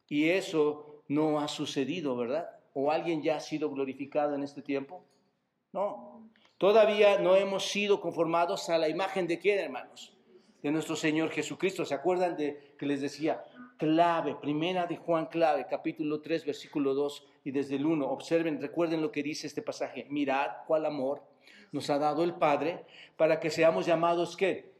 Y 0.10 0.30
eso 0.30 1.04
no 1.08 1.40
ha 1.40 1.48
sucedido, 1.48 2.16
¿verdad? 2.16 2.50
¿O 2.74 2.92
alguien 2.92 3.22
ya 3.22 3.38
ha 3.38 3.40
sido 3.40 3.70
glorificado 3.70 4.36
en 4.36 4.44
este 4.44 4.62
tiempo? 4.62 5.04
No. 5.74 6.30
Todavía 6.58 7.20
no 7.20 7.36
hemos 7.36 7.66
sido 7.66 8.02
conformados 8.02 8.70
a 8.70 8.78
la 8.78 8.90
imagen 8.90 9.28
de 9.28 9.40
quién, 9.40 9.60
hermanos? 9.60 10.14
De 10.62 10.72
nuestro 10.72 10.96
Señor 10.96 11.30
Jesucristo. 11.30 11.86
¿Se 11.86 11.94
acuerdan 11.94 12.36
de 12.36 12.74
que 12.78 12.86
les 12.86 13.02
decía? 13.02 13.44
Clave, 13.78 14.36
primera 14.42 14.88
de 14.88 14.98
Juan 14.98 15.28
clave, 15.28 15.68
capítulo 15.70 16.20
3, 16.20 16.46
versículo 16.46 16.96
2 16.96 17.28
y 17.44 17.52
desde 17.52 17.76
el 17.76 17.86
1. 17.86 18.10
Observen, 18.10 18.60
recuerden 18.60 19.04
lo 19.04 19.12
que 19.12 19.22
dice 19.22 19.46
este 19.46 19.62
pasaje. 19.62 20.08
Mirad 20.10 20.48
cuál 20.66 20.88
amor 20.88 21.22
nos 21.72 21.90
ha 21.92 22.00
dado 22.00 22.24
el 22.24 22.34
Padre 22.34 22.86
para 23.18 23.40
que 23.40 23.52
seamos 23.52 23.86
llamados 23.86 24.36
qué? 24.36 24.72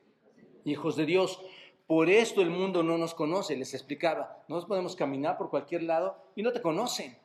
Hijos 0.66 0.96
de 0.96 1.06
Dios. 1.06 1.40
Por 1.88 2.10
esto 2.10 2.42
el 2.42 2.50
mundo 2.50 2.84
no 2.84 2.98
nos 2.98 3.14
conoce, 3.14 3.56
les 3.56 3.74
explicaba. 3.74 4.44
Nos 4.50 4.66
podemos 4.66 4.94
caminar 4.94 5.38
por 5.38 5.50
cualquier 5.50 5.84
lado 5.84 6.18
y 6.36 6.44
no 6.44 6.52
te 6.52 6.62
conocen. 6.62 7.18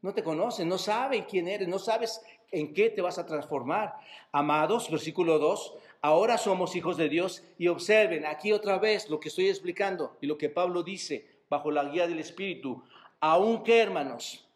No 0.00 0.14
te 0.14 0.22
conocen, 0.22 0.68
no 0.68 0.78
saben 0.78 1.24
quién 1.28 1.48
eres, 1.48 1.66
no 1.66 1.80
sabes 1.80 2.22
en 2.52 2.72
qué 2.72 2.88
te 2.88 3.02
vas 3.02 3.18
a 3.18 3.26
transformar. 3.26 3.94
Amados, 4.30 4.88
versículo 4.88 5.40
2, 5.40 5.74
ahora 6.02 6.38
somos 6.38 6.76
hijos 6.76 6.96
de 6.96 7.08
Dios 7.08 7.42
y 7.58 7.66
observen 7.66 8.26
aquí 8.26 8.52
otra 8.52 8.78
vez 8.78 9.10
lo 9.10 9.18
que 9.18 9.28
estoy 9.28 9.48
explicando 9.48 10.16
y 10.20 10.26
lo 10.26 10.38
que 10.38 10.50
Pablo 10.50 10.84
dice 10.84 11.42
bajo 11.48 11.72
la 11.72 11.84
guía 11.86 12.06
del 12.06 12.20
Espíritu. 12.20 12.84
Aunque, 13.18 13.80
hermanos, 13.80 14.48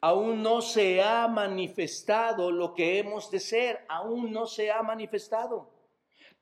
aún 0.00 0.40
no 0.40 0.60
se 0.62 1.02
ha 1.02 1.26
manifestado 1.26 2.52
lo 2.52 2.74
que 2.74 3.00
hemos 3.00 3.28
de 3.32 3.40
ser, 3.40 3.84
aún 3.88 4.30
no 4.30 4.46
se 4.46 4.70
ha 4.70 4.82
manifestado. 4.82 5.75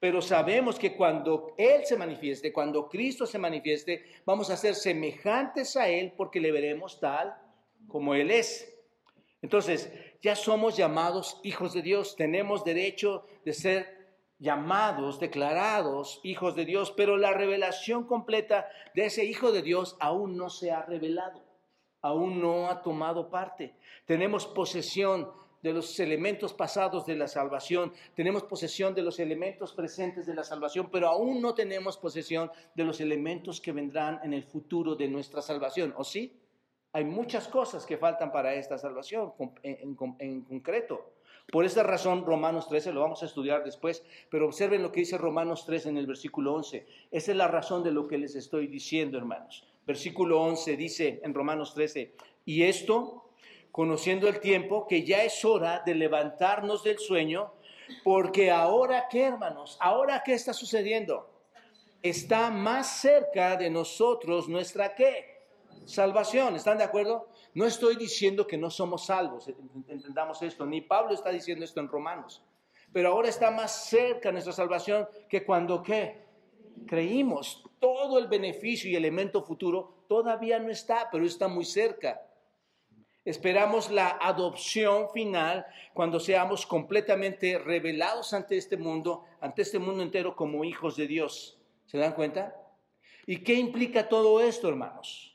Pero 0.05 0.21
sabemos 0.21 0.79
que 0.79 0.95
cuando 0.95 1.55
Él 1.57 1.87
se 1.87 1.97
manifieste, 1.97 2.53
cuando 2.53 2.91
Cristo 2.91 3.25
se 3.25 3.39
manifieste, 3.39 4.05
vamos 4.27 4.51
a 4.51 4.57
ser 4.59 4.75
semejantes 4.75 5.79
a 5.79 5.89
Él 5.89 6.13
porque 6.15 6.41
le 6.41 6.53
veremos 6.53 7.01
tal 7.01 7.35
como 7.89 8.15
Él 8.15 8.31
es. 8.31 8.71
Entonces, 9.41 9.91
ya 10.21 10.37
somos 10.37 10.77
llamados 10.77 11.41
hijos 11.43 11.73
de 11.73 11.81
Dios, 11.81 12.17
tenemos 12.17 12.65
derecho 12.65 13.25
de 13.47 13.55
ser 13.55 14.19
llamados, 14.39 15.21
declarados 15.21 16.21
hijos 16.23 16.55
de 16.55 16.67
Dios, 16.67 16.93
pero 16.95 17.17
la 17.17 17.33
revelación 17.33 18.07
completa 18.07 18.69
de 18.95 19.07
ese 19.07 19.25
hijo 19.25 19.53
de 19.53 19.63
Dios 19.63 19.97
aún 20.01 20.37
no 20.37 20.51
se 20.51 20.71
ha 20.71 20.83
revelado, 20.83 21.43
aún 22.03 22.43
no 22.43 22.69
ha 22.69 22.83
tomado 22.83 23.31
parte. 23.31 23.75
Tenemos 24.05 24.47
posesión 24.47 25.31
de 25.65 25.73
los 25.73 25.99
elementos 25.99 26.53
pasados 26.53 27.07
de 27.07 27.17
la 27.17 27.27
salvación, 27.27 27.91
tenemos 28.15 28.43
posesión 28.43 28.95
de 28.95 29.01
los 29.01 29.19
elementos 29.19 29.73
presentes 29.73 30.27
de 30.27 30.35
la 30.35 30.45
salvación, 30.45 30.91
pero 30.93 31.09
aún 31.09 31.41
no 31.41 31.55
tenemos 31.55 31.97
posesión 31.97 32.51
de 32.75 32.85
los 32.85 33.01
elementos 33.01 33.63
que 33.63 33.73
vendrán 33.73 34.21
en 34.23 34.35
el 34.35 34.45
futuro 34.45 34.95
de 34.95 35.09
nuestra 35.09 35.41
salvación, 35.41 35.95
¿o 35.97 36.05
sí? 36.05 36.39
Hay 36.93 37.07
muchas 37.07 37.49
cosas 37.49 37.87
que 37.87 37.97
faltan 37.97 38.31
para 38.31 38.55
esta 38.55 38.77
salvación 38.77 39.33
en, 39.63 39.95
concreto. 39.95 41.15
Por 41.51 41.65
esa 41.65 41.83
razón, 41.83 42.27
Romanos 42.27 42.69
13, 42.69 42.93
lo 42.93 43.01
vamos 43.01 43.23
a 43.23 43.27
estudiar 43.27 43.65
después, 43.65 44.05
pero 44.31 44.45
observen 44.45 44.83
lo 44.83 44.93
que 44.93 45.01
dice 45.01 45.17
Romanos 45.17 45.65
13 45.65 45.89
en 45.89 45.97
el 45.97 46.07
versículo 46.07 46.53
11. 46.53 46.87
Esa 47.11 47.31
es 47.31 47.37
la 47.39 47.49
razón 47.49 47.83
de 47.83 47.91
lo 47.91 48.07
que 48.07 48.19
les 48.19 48.35
estoy 48.35 48.67
diciendo, 48.67 49.17
hermanos. 49.17 49.67
Versículo 49.87 50.43
11 50.43 50.77
dice 50.77 51.21
en 51.25 51.33
Romanos 51.33 51.73
13, 51.73 52.13
y 52.45 52.65
esto, 52.65 53.24
conociendo 53.75 54.29
el 54.29 54.39
tiempo, 54.39 54.87
que 54.87 55.03
ya 55.03 55.25
es 55.25 55.45
hora 55.45 55.83
de 55.85 55.97
levantarnos 55.97 56.85
del 56.85 57.01
sueño, 57.01 57.55
porque 58.05 58.53
ahora, 58.53 59.09
¿qué, 59.11 59.25
hermanos? 59.25 59.77
Ahora, 59.81 60.23
¿qué 60.25 60.35
está 60.35 60.53
sucediendo? 60.53 61.29
Está 62.01 62.51
más 62.51 63.01
cerca 63.01 63.57
de 63.57 63.71
nosotros 63.71 64.49
nuestra 64.49 64.95
qué? 64.95 65.35
salvación. 65.87 66.55
¿Están 66.55 66.79
de 66.79 66.85
acuerdo? 66.85 67.27
No 67.55 67.67
estoy 67.67 67.97
diciendo 67.97 68.47
que 68.47 68.57
no 68.57 68.71
somos 68.71 69.07
salvos, 69.07 69.49
entendamos 69.89 70.41
esto, 70.43 70.65
ni 70.65 70.81
Pablo 70.81 71.13
está 71.13 71.31
diciendo 71.31 71.65
esto 71.65 71.81
en 71.81 71.89
Romanos. 71.89 72.45
Pero 72.93 73.09
ahora 73.09 73.29
está 73.29 73.51
más 73.51 73.87
cerca 73.87 74.31
nuestra 74.31 74.53
salvación 74.53 75.09
que 75.29 75.45
cuando 75.45 75.83
qué? 75.83 76.29
Creímos. 76.87 77.65
Todo 77.81 78.21
el 78.21 78.29
beneficio 78.29 78.89
y 78.89 78.95
elemento 78.95 79.43
futuro 79.43 80.05
todavía 80.09 80.61
no 80.61 80.71
está, 80.71 81.09
pero 81.11 81.27
está 81.27 81.49
muy 81.49 81.65
cerca. 81.65 82.21
Esperamos 83.25 83.91
la 83.91 84.19
adopción 84.21 85.09
final 85.11 85.67
cuando 85.95 86.21
seamos 86.21 86.67
completamente 86.67 87.59
revelados 87.59 88.35
ante 88.35 88.57
este 88.57 88.77
mundo, 88.77 89.25
ante 89.41 89.63
este 89.63 89.79
mundo 89.79 90.03
entero 90.03 90.37
como 90.37 90.65
hijos 90.65 90.97
de 90.97 91.07
Dios. 91.07 91.59
¿Se 91.87 91.99
dan 91.99 92.13
cuenta? 92.13 92.55
¿Y 93.27 93.39
qué 93.39 93.55
implica 93.55 94.09
todo 94.09 94.41
esto, 94.41 94.69
hermanos? 94.69 95.35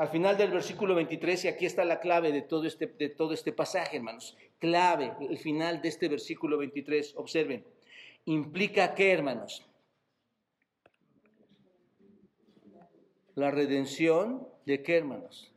al 0.00 0.08
final 0.08 0.38
del 0.38 0.50
versículo 0.50 0.94
23, 0.94 1.44
y 1.44 1.48
aquí 1.48 1.66
está 1.66 1.84
la 1.84 2.00
clave 2.00 2.32
de 2.32 2.40
todo 2.40 2.64
este, 2.66 2.86
de 2.86 3.10
todo 3.10 3.34
este 3.34 3.52
pasaje, 3.52 3.98
hermanos. 3.98 4.34
Clave, 4.58 5.12
el 5.28 5.36
final 5.36 5.82
de 5.82 5.90
este 5.90 6.08
versículo 6.08 6.56
23, 6.56 7.16
observen. 7.18 7.66
¿Implica 8.24 8.94
qué, 8.94 9.12
hermanos? 9.12 9.62
La 13.34 13.50
redención 13.50 14.48
de 14.64 14.82
qué, 14.82 14.96
hermanos? 14.96 15.49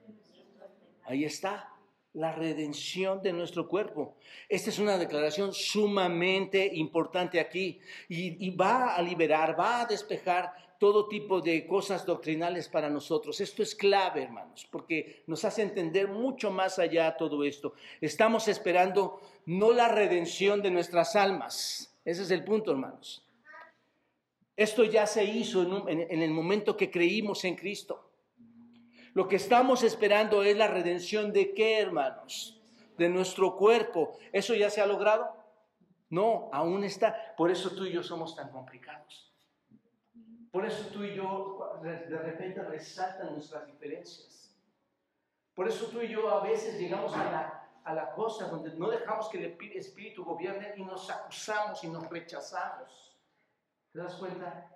Ahí 1.05 1.25
está, 1.25 1.73
la 2.13 2.33
redención 2.33 3.21
de 3.21 3.33
nuestro 3.33 3.67
cuerpo. 3.67 4.15
Esta 4.47 4.69
es 4.69 4.79
una 4.79 4.97
declaración 4.97 5.53
sumamente 5.53 6.69
importante 6.73 7.39
aquí 7.39 7.79
y, 8.07 8.49
va 8.51 8.95
a 8.95 9.01
liberar, 9.01 9.59
va 9.59 9.81
a 9.81 9.85
despejar 9.85 10.53
todo 10.79 11.07
tipo 11.07 11.41
de 11.41 11.65
cosas 11.65 12.05
doctrinales 12.05 12.67
para 12.67 12.89
nosotros. 12.89 13.39
Esto 13.41 13.63
es 13.63 13.73
clave, 13.73 14.23
hermanos, 14.23 14.67
porque 14.69 15.23
nos 15.27 15.43
hace 15.45 15.61
entender 15.61 16.07
mucho 16.07 16.51
más 16.51 16.77
allá 16.77 17.15
todo 17.17 17.43
esto. 17.43 17.73
Estamos 18.01 18.47
esperando 18.47 19.21
no 19.45 19.71
la 19.71 19.87
redención 19.87 20.61
de 20.61 20.71
nuestras 20.71 21.15
almas. 21.15 21.97
Ese 22.05 22.23
es 22.23 22.31
el 22.31 22.43
punto, 22.43 22.71
hermanos. 22.71 23.25
Esto 24.55 24.83
ya 24.83 25.07
se 25.07 25.23
hizo 25.23 25.87
en, 25.87 26.21
el 26.21 26.31
momento 26.31 26.77
que 26.77 26.91
creímos 26.91 27.43
en 27.43 27.55
Cristo. 27.55 28.12
Lo 29.13 29.27
que 29.27 29.35
estamos 29.35 29.83
esperando 29.83 30.43
es 30.43 30.57
la 30.57 30.67
redención 30.67 31.31
de 31.31 31.53
qué, 31.53 31.79
hermanos? 31.79 32.59
De 32.97 33.09
nuestro 33.09 33.55
cuerpo. 33.55 34.17
¿Eso 34.31 34.55
ya 34.55 34.69
se 34.69 34.81
ha 34.81 34.87
logrado? 34.87 35.35
No, 36.09 36.49
aún 36.51 36.83
está. 36.83 37.35
Por 37.35 37.51
eso 37.51 37.71
tú 37.75 37.85
y 37.85 37.91
yo 37.91 38.03
somos 38.03 38.35
tan 38.35 38.49
complicados. 38.49 39.31
Por 40.51 40.65
eso 40.65 40.87
tú 40.93 41.03
y 41.03 41.15
yo 41.15 41.79
de 41.81 41.97
repente 41.97 42.61
resaltan 42.63 43.33
nuestras 43.33 43.65
diferencias. 43.65 44.55
Por 45.55 45.67
eso 45.67 45.87
tú 45.87 46.01
y 46.01 46.07
yo 46.07 46.29
a 46.29 46.43
veces 46.43 46.79
llegamos 46.79 47.15
a 47.15 47.31
la, 47.31 47.69
a 47.83 47.93
la 47.93 48.11
cosa 48.11 48.47
donde 48.47 48.75
no 48.75 48.89
dejamos 48.89 49.29
que 49.29 49.37
el 49.37 49.57
Espíritu 49.75 50.23
gobierne 50.23 50.73
y 50.77 50.83
nos 50.83 51.09
acusamos 51.09 51.83
y 51.83 51.87
nos 51.87 52.07
rechazamos. 52.09 53.17
¿Te 53.91 53.99
das 53.99 54.15
cuenta? 54.15 54.69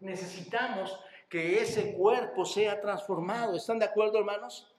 necesitamos 0.00 1.00
que 1.34 1.60
ese 1.60 1.94
cuerpo 1.94 2.44
sea 2.44 2.80
transformado. 2.80 3.56
¿Están 3.56 3.80
de 3.80 3.86
acuerdo, 3.86 4.20
hermanos? 4.20 4.72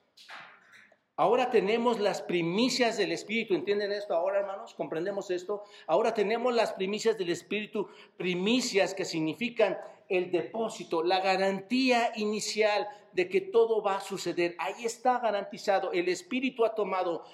Ahora 1.18 1.50
tenemos 1.50 2.00
las 2.00 2.22
primicias 2.22 2.96
del 2.96 3.12
Espíritu. 3.12 3.56
¿Entienden 3.56 3.92
esto 3.92 4.16
ahora, 4.16 4.40
hermanos? 4.40 4.74
¿Comprendemos 4.74 5.30
esto? 5.32 5.66
Ahora 5.86 6.14
tenemos 6.14 6.56
las 6.56 6.72
primicias 6.72 7.18
del 7.18 7.30
Espíritu, 7.30 7.90
primicias 8.16 8.94
que 8.94 9.04
significan 9.04 9.78
el 10.08 10.32
depósito, 10.32 11.04
la 11.04 11.20
garantía 11.20 12.14
inicial 12.16 12.88
de 13.12 13.28
que 13.28 13.42
todo 13.42 13.84
va 13.84 13.98
a 13.98 14.00
suceder. 14.00 14.56
Ahí 14.58 14.86
está 14.86 15.20
garantizado. 15.20 15.92
El 15.92 16.08
Espíritu 16.08 16.64
ha 16.64 16.74
tomado 16.74 17.26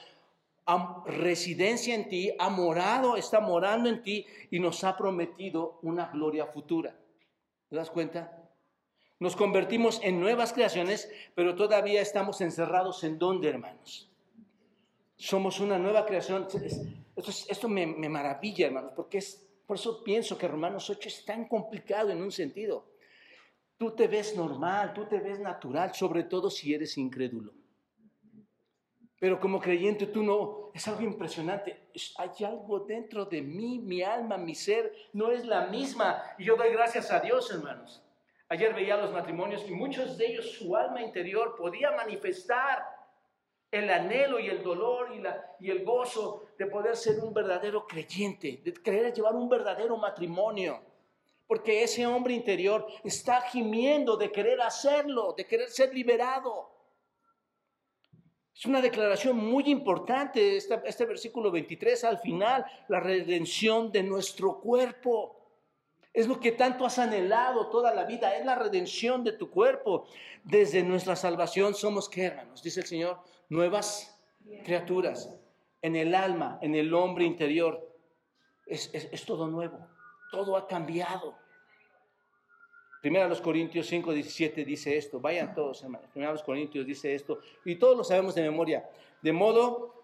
residencia 1.06 1.94
en 1.94 2.10
ti, 2.10 2.34
ha 2.40 2.50
morado, 2.50 3.18
está 3.18 3.40
morando 3.40 3.88
en 3.88 4.02
ti 4.02 4.26
y 4.50 4.58
nos 4.58 4.84
ha 4.84 4.98
prometido 4.98 5.78
una 5.84 6.08
gloria 6.08 6.48
futura. 6.48 6.96
¿Te 7.70 7.76
das 7.76 7.92
cuenta? 7.92 8.41
Nos 9.22 9.36
convertimos 9.36 10.02
en 10.02 10.20
nuevas 10.20 10.52
creaciones, 10.52 11.08
pero 11.36 11.54
todavía 11.54 12.02
estamos 12.02 12.42
encerrados 12.42 13.04
en 13.04 13.20
dónde, 13.20 13.50
hermanos. 13.50 14.10
Somos 15.16 15.60
una 15.60 15.78
nueva 15.78 16.08
creación. 16.08 16.48
Esto, 17.48 17.70
me, 17.70 17.86
maravilla, 17.86 18.66
hermanos, 18.66 18.94
porque 18.96 19.20
es, 19.20 19.48
por 19.68 19.78
eso 19.78 20.04
pienso 20.04 20.40
que 20.40 20.48
Romanos 20.48 20.90
8 20.90 21.08
es 21.08 21.24
tan 21.24 21.48
complicado 21.48 22.10
en 22.10 22.20
un 22.20 22.32
sentido. 22.32 22.96
Tú 23.78 23.92
te 23.92 24.08
ves 24.08 24.36
normal, 24.36 24.92
tú 24.92 25.06
te 25.06 25.20
ves 25.20 25.40
natural, 25.40 25.94
sobre 25.94 26.24
todo 26.24 26.50
si 26.50 26.74
eres 26.74 26.98
incrédulo. 26.98 27.54
Pero 29.20 29.40
como 29.40 29.60
creyente 29.60 30.08
tú 30.08 30.24
no, 30.24 30.72
es 30.74 30.88
algo 30.88 31.04
impresionante. 31.04 31.92
Hay 32.18 32.44
algo 32.44 32.80
dentro 32.80 33.26
de 33.26 33.44
mí, 33.44 33.78
mi 33.78 34.02
alma, 34.02 34.40
mi 34.40 34.56
ser, 34.56 34.92
no 35.14 35.30
es 35.30 35.46
la 35.46 35.68
misma. 35.68 36.24
Y 36.40 36.46
yo 36.46 36.56
doy 36.56 36.72
gracias 36.72 37.12
a 37.12 37.20
Dios, 37.20 37.52
hermanos. 37.52 38.02
Ayer 38.52 38.74
veía 38.74 38.98
los 38.98 39.14
matrimonios 39.14 39.64
y 39.66 39.72
muchos 39.72 40.18
de 40.18 40.26
ellos 40.26 40.52
su 40.52 40.76
alma 40.76 41.02
interior 41.02 41.56
podía 41.56 41.92
manifestar 41.92 42.86
el 43.72 43.90
anhelo 43.90 44.42
y 44.42 44.50
el 44.50 44.62
dolor 44.62 45.16
y, 45.16 45.22
la, 45.22 45.56
y 45.58 45.72
el 45.72 45.86
gozo 45.86 46.48
de 46.60 46.66
poder 46.66 46.98
ser 46.98 47.22
un 47.24 47.34
verdadero 47.34 47.88
creyente, 47.88 48.60
de 48.62 48.74
querer 48.74 49.14
llevar 49.14 49.36
un 49.36 49.48
verdadero 49.48 49.96
matrimonio. 49.96 50.82
Porque 51.48 51.82
ese 51.82 52.06
hombre 52.06 52.34
interior 52.34 52.86
está 53.06 53.40
gimiendo 53.40 54.18
de 54.18 54.30
querer 54.34 54.60
hacerlo, 54.60 55.34
de 55.38 55.48
querer 55.48 55.70
ser 55.70 55.94
liberado. 55.94 56.72
Es 58.54 58.66
una 58.66 58.82
declaración 58.82 59.38
muy 59.38 59.64
importante, 59.70 60.58
este, 60.58 60.78
este 60.84 61.06
versículo 61.06 61.52
23 61.52 62.04
al 62.04 62.20
final, 62.20 62.66
la 62.90 63.00
redención 63.00 63.94
de 63.94 64.04
nuestro 64.04 64.60
cuerpo. 64.60 65.41
Es 66.14 66.28
lo 66.28 66.40
que 66.40 66.52
tanto 66.52 66.86
has 66.86 67.00
anhelado 67.00 67.70
toda 67.70 67.94
la 67.94 68.06
vida, 68.06 68.36
es 68.36 68.46
la 68.46 68.56
redención 68.56 69.24
de 69.24 69.32
tu 69.32 69.50
cuerpo. 69.50 70.08
Desde 70.44 70.84
nuestra 70.84 71.16
salvación 71.16 71.74
somos, 71.74 72.10
¿qué 72.10 72.26
hermanos? 72.26 72.62
Dice 72.62 72.82
el 72.82 72.88
Señor, 72.88 73.20
nuevas 73.50 74.20
criaturas. 74.64 75.34
En 75.82 75.96
el 75.96 76.14
alma, 76.14 76.60
en 76.62 76.76
el 76.76 76.94
hombre 76.94 77.26
interior, 77.26 77.90
es, 78.66 78.92
es 78.94 79.26
todo 79.26 79.48
nuevo, 79.48 79.80
todo 80.32 80.56
ha 80.56 80.68
cambiado. 80.68 81.36
Primera 83.02 83.28
los 83.28 83.42
Corintios 83.42 83.88
5, 83.88 84.14
17 84.14 84.64
dice 84.64 84.96
esto. 84.96 85.20
Vayan 85.20 85.56
todos, 85.56 85.82
hermanos. 85.82 86.08
Primera 86.12 86.32
los 86.32 86.44
Corintios 86.44 86.86
dice 86.86 87.16
esto. 87.16 87.40
Y 87.66 87.76
todos 87.76 87.98
lo 87.98 88.04
sabemos 88.04 88.36
de 88.36 88.44
memoria. 88.44 88.88
De 89.24 89.34
modo 89.34 90.04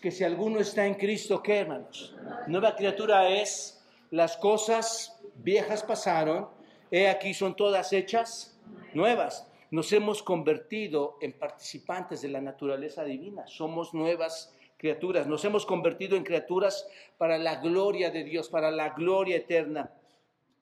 que 0.00 0.12
si 0.12 0.22
alguno 0.22 0.60
está 0.60 0.86
en 0.86 0.94
Cristo, 0.94 1.42
¿qué, 1.42 1.58
hermanos? 1.58 2.14
Nueva 2.46 2.76
criatura 2.76 3.28
es. 3.28 3.72
Las 4.12 4.36
cosas 4.36 5.15
viejas 5.38 5.82
pasaron. 5.82 6.48
He 6.90 7.08
aquí 7.08 7.34
son 7.34 7.56
todas 7.56 7.92
hechas 7.92 8.58
nuevas. 8.94 9.50
Nos 9.70 9.92
hemos 9.92 10.22
convertido 10.22 11.16
en 11.20 11.32
participantes 11.32 12.22
de 12.22 12.28
la 12.28 12.40
naturaleza 12.40 13.04
divina. 13.04 13.46
Somos 13.46 13.92
nuevas 13.94 14.54
criaturas. 14.76 15.26
Nos 15.26 15.44
hemos 15.44 15.66
convertido 15.66 16.16
en 16.16 16.24
criaturas 16.24 16.86
para 17.18 17.38
la 17.38 17.56
gloria 17.56 18.10
de 18.10 18.24
Dios, 18.24 18.48
para 18.48 18.70
la 18.70 18.90
gloria 18.90 19.36
eterna. 19.36 19.90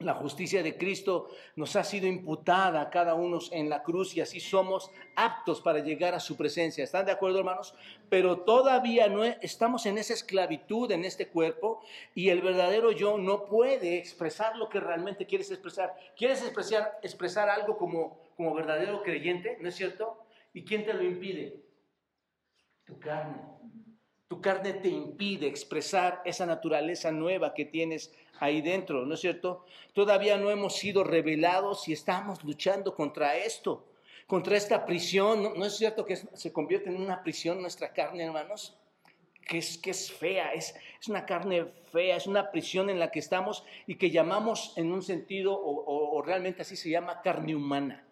La 0.04 0.12
justicia 0.12 0.62
de 0.62 0.76
Cristo 0.76 1.30
nos 1.56 1.76
ha 1.76 1.82
sido 1.82 2.06
imputada 2.06 2.82
a 2.82 2.90
cada 2.90 3.14
uno 3.14 3.38
en 3.52 3.70
la 3.70 3.82
cruz 3.82 4.14
y 4.14 4.20
así 4.20 4.38
somos 4.38 4.90
aptos 5.16 5.62
para 5.62 5.78
llegar 5.78 6.14
a 6.14 6.20
su 6.20 6.36
presencia. 6.36 6.84
¿Están 6.84 7.06
de 7.06 7.12
acuerdo, 7.12 7.38
hermanos? 7.38 7.74
Pero 8.10 8.40
todavía 8.40 9.08
no 9.08 9.24
estamos 9.24 9.86
en 9.86 9.96
esa 9.96 10.12
esclavitud 10.12 10.92
en 10.92 11.06
este 11.06 11.28
cuerpo 11.28 11.82
y 12.14 12.28
el 12.28 12.42
verdadero 12.42 12.92
yo 12.92 13.16
no 13.16 13.46
puede 13.46 13.96
expresar 13.96 14.56
lo 14.56 14.68
que 14.68 14.78
realmente 14.78 15.24
quieres 15.24 15.50
expresar. 15.50 15.96
¿Quieres 16.18 16.42
expresar, 16.42 16.98
expresar 17.02 17.48
algo 17.48 17.78
como, 17.78 18.20
como 18.36 18.54
verdadero 18.54 19.02
creyente? 19.02 19.56
¿No 19.62 19.70
es 19.70 19.74
cierto? 19.74 20.18
¿Y 20.52 20.64
quién 20.64 20.84
te 20.84 20.92
lo 20.92 21.02
impide? 21.02 21.64
Tu 22.84 22.98
carne. 22.98 23.40
Tu 24.28 24.40
carne 24.40 24.72
te 24.74 24.88
impide 24.88 25.46
expresar 25.46 26.22
esa 26.24 26.46
naturaleza 26.46 27.12
nueva 27.12 27.52
que 27.52 27.66
tienes 27.66 28.12
ahí 28.40 28.62
dentro, 28.62 29.04
¿no 29.04 29.14
es 29.14 29.20
cierto? 29.20 29.66
Todavía 29.92 30.38
no 30.38 30.50
hemos 30.50 30.76
sido 30.76 31.04
revelados 31.04 31.88
y 31.88 31.92
estamos 31.92 32.42
luchando 32.42 32.94
contra 32.94 33.36
esto, 33.36 33.84
contra 34.26 34.56
esta 34.56 34.86
prisión. 34.86 35.42
¿No, 35.42 35.64
es 35.64 35.76
cierto 35.76 36.04
que 36.06 36.16
se 36.16 36.52
convierte 36.52 36.88
en 36.88 36.96
una 36.96 37.22
prisión 37.22 37.60
nuestra 37.60 37.92
carne, 37.92 38.24
hermanos? 38.24 38.76
Que 39.46 39.58
es, 39.58 39.76
que 39.76 39.90
es 39.90 40.10
fea, 40.10 40.54
es, 40.54 40.74
es 40.98 41.08
una 41.08 41.26
carne 41.26 41.66
fea, 41.92 42.16
es 42.16 42.26
una 42.26 42.50
prisión 42.50 42.88
en 42.88 42.98
la 42.98 43.10
que 43.10 43.18
estamos 43.18 43.62
y 43.86 43.96
que 43.96 44.10
llamamos 44.10 44.72
en 44.76 44.90
un 44.90 45.02
sentido, 45.02 45.54
o, 45.54 46.16
o 46.16 46.22
realmente 46.22 46.62
así 46.62 46.76
se 46.76 46.88
llama, 46.88 47.20
carne 47.20 47.54
humana. 47.54 48.06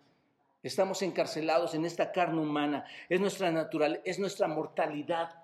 Estamos 0.63 1.01
encarcelados 1.01 1.75
en 1.75 1.87
esta 1.87 2.13
carne 2.13 2.41
humana, 2.41 2.85
es 3.09 3.19
nuestra 3.19 3.51
natural, 3.51 4.03
es 4.05 4.19
nuestra 4.19 4.47
mortalidad 4.47 5.42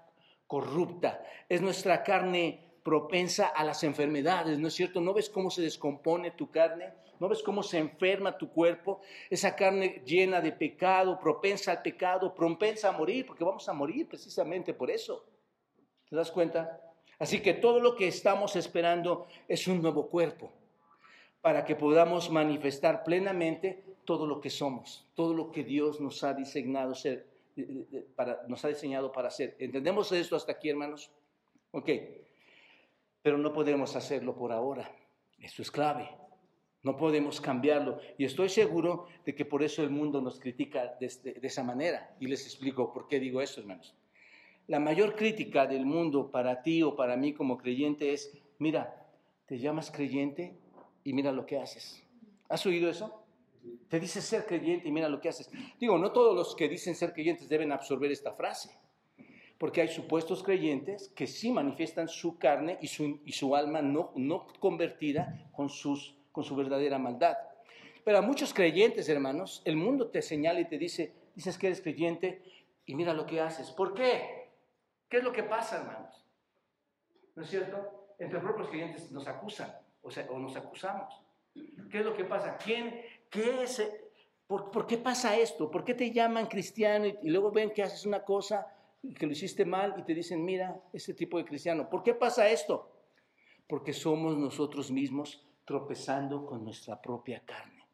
corrupta, 0.49 1.23
es 1.49 1.61
nuestra 1.61 2.03
carne 2.03 2.65
propensa 2.83 3.49
a 3.49 3.63
las 3.65 3.85
enfermedades, 3.85 4.59
¿no 4.59 4.69
es 4.69 4.75
cierto? 4.75 5.01
¿No 5.01 5.13
ves 5.13 5.29
cómo 5.29 5.51
se 5.51 5.63
descompone 5.63 6.33
tu 6.33 6.51
carne? 6.51 6.95
¿No 7.21 7.29
ves 7.29 7.43
cómo 7.43 7.63
se 7.63 7.79
enferma 7.79 8.39
tu 8.39 8.51
cuerpo? 8.51 9.01
Esa 9.29 9.55
carne 9.55 10.03
llena 10.07 10.41
de 10.41 10.53
pecado, 10.53 11.19
propensa 11.19 11.73
al 11.73 11.83
pecado, 11.83 12.35
propensa 12.35 12.89
a 12.89 12.93
morir, 12.93 13.27
porque 13.27 13.45
vamos 13.45 13.69
a 13.69 13.73
morir 13.73 14.09
precisamente 14.09 14.73
por 14.73 14.91
eso. 14.91 15.25
¿Te 16.09 16.17
das 16.17 16.31
cuenta? 16.31 16.81
Así 17.19 17.41
que 17.41 17.55
todo 17.55 17.81
lo 17.81 17.95
que 17.95 18.09
estamos 18.09 18.57
esperando 18.57 19.27
es 19.49 19.69
un 19.69 19.83
nuevo 19.83 20.09
cuerpo, 20.09 20.51
para 21.43 21.65
que 21.65 21.77
podamos 21.77 22.31
manifestar 22.31 23.05
plenamente 23.05 23.85
todo 24.05 24.27
lo 24.27 24.41
que 24.41 24.49
somos, 24.49 25.07
todo 25.15 25.35
lo 25.35 25.51
que 25.51 25.63
Dios 25.63 26.01
nos 26.01 26.25
ha 26.25 26.33
diseñado 26.33 26.95
ser, 26.95 27.28
para, 28.15 28.43
nos 28.49 28.65
ha 28.65 28.69
diseñado 28.69 29.13
para 29.13 29.31
ser. 29.31 29.57
¿Entendemos 29.59 30.11
esto 30.13 30.37
hasta 30.37 30.53
aquí, 30.53 30.69
hermanos? 30.69 31.11
Ok 31.73 31.91
pero 33.23 33.39
no 33.39 33.53
podemos 33.53 33.95
hacerlo 33.97 34.35
por 34.35 34.53
ahora. 34.53 34.91
Eso 35.39 35.61
es 35.61 35.71
clave. 35.71 36.09
No 36.83 36.97
podemos 36.97 37.43
cambiarlo. 37.43 38.01
Y 38.17 38.25
estoy 38.25 38.49
seguro 38.49 39.07
de 39.27 39.35
que 39.35 39.45
por 39.45 39.63
eso 39.63 39.83
el 39.83 39.91
mundo 39.91 40.23
nos 40.23 40.41
critica 40.41 40.97
de, 40.99 41.13
de, 41.23 41.47
esa 41.47 41.63
manera. 41.63 42.17
Y 42.21 42.27
les 42.27 42.45
explico 42.47 42.93
por 42.93 43.07
qué 43.07 43.21
digo 43.21 43.43
esto, 43.43 43.61
hermanos. 43.61 43.95
La 44.67 44.81
mayor 44.81 45.15
crítica 45.15 45.67
del 45.67 45.85
mundo 45.85 46.31
para 46.31 46.63
ti 46.63 46.83
o 46.83 46.95
para 46.95 47.17
mí 47.17 47.33
como 47.35 47.59
creyente 47.59 48.13
es, 48.13 48.33
mira, 48.59 49.07
te 49.47 49.59
llamas 49.59 49.91
creyente 49.91 50.57
y 51.05 51.13
mira 51.13 51.31
lo 51.31 51.47
que 51.47 51.59
haces. 51.59 52.03
¿Has 52.49 52.65
oído 52.65 52.89
eso? 52.89 53.25
Te 53.89 54.01
dices 54.01 54.25
ser 54.25 54.47
creyente 54.47 54.89
y 54.89 54.93
mira 54.93 55.09
lo 55.09 55.21
que 55.21 55.29
haces. 55.29 55.51
Digo, 55.79 55.99
no 55.99 56.13
todos 56.13 56.35
los 56.35 56.55
que 56.55 56.69
dicen 56.69 56.95
ser 56.95 57.13
creyentes 57.13 57.49
deben 57.49 57.73
absorber 57.73 58.11
esta 58.11 58.33
frase 58.33 58.71
porque 59.59 59.81
hay 59.81 59.89
supuestos 59.89 60.43
creyentes 60.43 61.09
que 61.15 61.27
sí 61.27 61.51
manifiestan 61.51 62.09
su 62.09 62.39
carne 62.39 62.79
y 62.81 62.87
su, 62.87 63.21
y 63.25 63.33
su 63.33 63.57
alma 63.57 63.83
no, 63.83 64.13
no 64.15 64.47
convertida 64.61 65.51
con, 65.53 65.69
sus, 65.69 66.17
con 66.31 66.45
su 66.45 66.55
verdadera 66.55 66.99
maldad. 66.99 67.37
Pero 68.05 68.19
a 68.19 68.23
muchos 68.23 68.55
creyentes, 68.55 69.09
hermanos, 69.09 69.61
el 69.65 69.77
mundo 69.77 70.09
te 70.09 70.23
señala 70.23 70.61
y 70.61 70.67
te 70.67 70.79
dice, 70.79 71.13
dices 71.35 71.59
que 71.59 71.67
eres 71.67 71.83
creyente 71.83 72.43
y 72.87 72.95
mira 72.95 73.13
lo 73.13 73.27
que 73.27 73.41
haces. 73.41 73.71
¿Por 73.73 73.95
qué? 73.95 74.49
¿Qué 75.09 75.19
es 75.19 75.25
lo 75.25 75.33
que 75.33 75.43
pasa, 75.43 75.79
hermanos? 75.79 76.25
¿No 77.35 77.43
es 77.43 77.51
cierto? 77.51 78.15
Entre 78.19 78.39
propios 78.39 78.69
creyentes 78.69 79.11
nos 79.11 79.27
acusan 79.27 79.75
o, 80.03 80.11
sea, 80.11 80.27
o 80.31 80.39
nos 80.39 80.57
acusamos. 80.57 81.21
¿Qué 81.91 81.99
es 81.99 82.05
lo 82.05 82.15
que 82.15 82.25
pasa? 82.25 82.57
¿Quién, 82.57 83.03
qué 83.31 83.63
es, 83.63 83.83
por, 84.47 84.87
qué 84.87 84.99
pasa 84.99 85.37
esto? 85.37 85.71
¿Por 85.71 85.85
qué 85.85 85.95
te 85.95 86.11
llaman 86.11 86.47
cristiano 86.47 87.07
y, 87.07 87.17
luego 87.29 87.51
ven 87.51 87.71
que 87.71 87.83
haces 87.83 88.07
una 88.07 88.25
cosa 88.25 88.67
que 89.17 89.27
lo 89.27 89.33
hiciste 89.33 89.65
mal 89.65 89.95
y 89.99 90.03
te 90.03 90.15
dicen, 90.15 90.45
mira, 90.45 90.81
ese 90.93 91.15
tipo 91.15 91.39
de 91.39 91.45
cristiano. 91.45 91.89
¿Por 91.89 92.03
qué 92.03 92.15
pasa 92.15 92.49
esto? 92.49 92.91
Porque 93.69 93.93
somos 93.93 94.37
nosotros 94.37 94.91
mismos 94.91 95.47
tropezando 95.65 96.45
con 96.47 96.65
nuestra 96.65 97.01
propia 97.01 97.43
carne. 97.45 97.87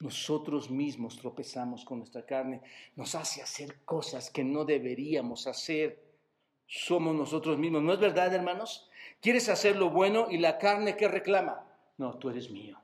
Nosotros 0.00 0.70
mismos 0.70 1.18
tropezamos 1.18 1.84
con 1.84 1.98
nuestra 1.98 2.24
carne. 2.24 2.62
Nos 2.94 3.16
hace 3.16 3.42
hacer 3.42 3.80
cosas 3.84 4.30
que 4.30 4.44
no 4.44 4.64
deberíamos 4.64 5.46
hacer. 5.48 6.04
Somos 6.66 7.16
nosotros 7.16 7.58
mismos. 7.58 7.82
¿No 7.82 7.92
es 7.92 7.98
verdad, 7.98 8.32
hermanos? 8.32 8.88
¿Quieres 9.20 9.48
hacer 9.48 9.76
lo 9.76 9.90
bueno 9.90 10.28
y 10.30 10.38
la 10.38 10.58
carne 10.58 10.96
que 10.96 11.08
reclama? 11.08 11.66
No, 11.96 12.16
tú 12.16 12.30
eres 12.30 12.48
mío. 12.50 12.78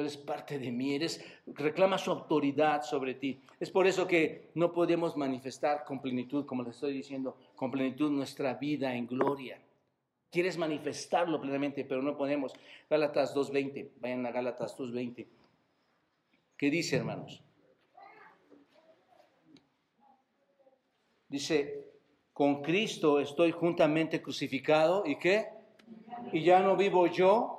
Eres 0.00 0.16
parte 0.16 0.58
de 0.58 0.70
mí, 0.70 0.94
eres, 0.94 1.24
reclama 1.46 1.98
su 1.98 2.10
autoridad 2.10 2.82
sobre 2.82 3.14
ti. 3.14 3.40
Es 3.58 3.70
por 3.70 3.86
eso 3.86 4.06
que 4.06 4.50
no 4.54 4.72
podemos 4.72 5.16
manifestar 5.16 5.84
con 5.84 6.00
plenitud, 6.00 6.46
como 6.46 6.62
les 6.62 6.74
estoy 6.74 6.92
diciendo, 6.92 7.36
con 7.56 7.70
plenitud 7.70 8.10
nuestra 8.10 8.54
vida 8.54 8.94
en 8.94 9.06
gloria. 9.06 9.60
Quieres 10.30 10.58
manifestarlo 10.58 11.40
plenamente, 11.40 11.84
pero 11.84 12.02
no 12.02 12.16
podemos. 12.16 12.52
Gálatas 12.88 13.34
2.20, 13.34 13.90
vayan 14.00 14.26
a 14.26 14.30
Gálatas 14.30 14.78
2.20. 14.78 15.26
¿Qué 16.56 16.70
dice, 16.70 16.96
hermanos? 16.96 17.42
Dice, 21.28 21.84
con 22.32 22.62
Cristo 22.62 23.20
estoy 23.20 23.52
juntamente 23.52 24.22
crucificado 24.22 25.04
y 25.06 25.18
qué? 25.18 25.46
Y 26.32 26.42
ya 26.42 26.60
no 26.60 26.76
vivo 26.76 27.06
yo, 27.06 27.58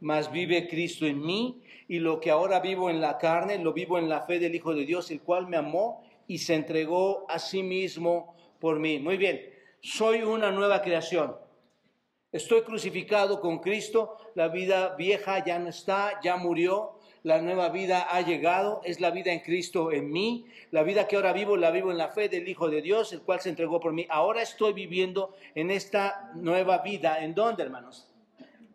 mas 0.00 0.32
vive 0.32 0.68
Cristo 0.68 1.06
en 1.06 1.20
mí, 1.20 1.61
y 1.92 1.98
lo 1.98 2.20
que 2.20 2.30
ahora 2.30 2.60
vivo 2.60 2.88
en 2.88 3.02
la 3.02 3.18
carne, 3.18 3.58
lo 3.58 3.74
vivo 3.74 3.98
en 3.98 4.08
la 4.08 4.22
fe 4.22 4.38
del 4.38 4.54
Hijo 4.54 4.72
de 4.72 4.86
Dios, 4.86 5.10
el 5.10 5.20
cual 5.20 5.46
me 5.46 5.58
amó 5.58 6.02
y 6.26 6.38
se 6.38 6.54
entregó 6.54 7.26
a 7.28 7.38
sí 7.38 7.62
mismo 7.62 8.34
por 8.60 8.80
mí. 8.80 8.98
Muy 8.98 9.18
bien, 9.18 9.42
soy 9.82 10.22
una 10.22 10.50
nueva 10.50 10.80
creación. 10.80 11.36
Estoy 12.32 12.62
crucificado 12.62 13.42
con 13.42 13.58
Cristo, 13.58 14.16
la 14.34 14.48
vida 14.48 14.96
vieja 14.96 15.44
ya 15.44 15.58
no 15.58 15.68
está, 15.68 16.18
ya 16.22 16.38
murió, 16.38 16.98
la 17.24 17.42
nueva 17.42 17.68
vida 17.68 18.06
ha 18.10 18.22
llegado, 18.22 18.80
es 18.84 18.98
la 19.02 19.10
vida 19.10 19.30
en 19.30 19.40
Cristo 19.40 19.92
en 19.92 20.10
mí. 20.10 20.46
La 20.70 20.84
vida 20.84 21.06
que 21.06 21.16
ahora 21.16 21.34
vivo, 21.34 21.58
la 21.58 21.70
vivo 21.70 21.90
en 21.90 21.98
la 21.98 22.08
fe 22.08 22.30
del 22.30 22.48
Hijo 22.48 22.70
de 22.70 22.80
Dios, 22.80 23.12
el 23.12 23.20
cual 23.20 23.40
se 23.40 23.50
entregó 23.50 23.80
por 23.80 23.92
mí. 23.92 24.06
Ahora 24.08 24.40
estoy 24.40 24.72
viviendo 24.72 25.34
en 25.54 25.70
esta 25.70 26.32
nueva 26.36 26.78
vida. 26.78 27.22
¿En 27.22 27.34
dónde, 27.34 27.64
hermanos? 27.64 28.10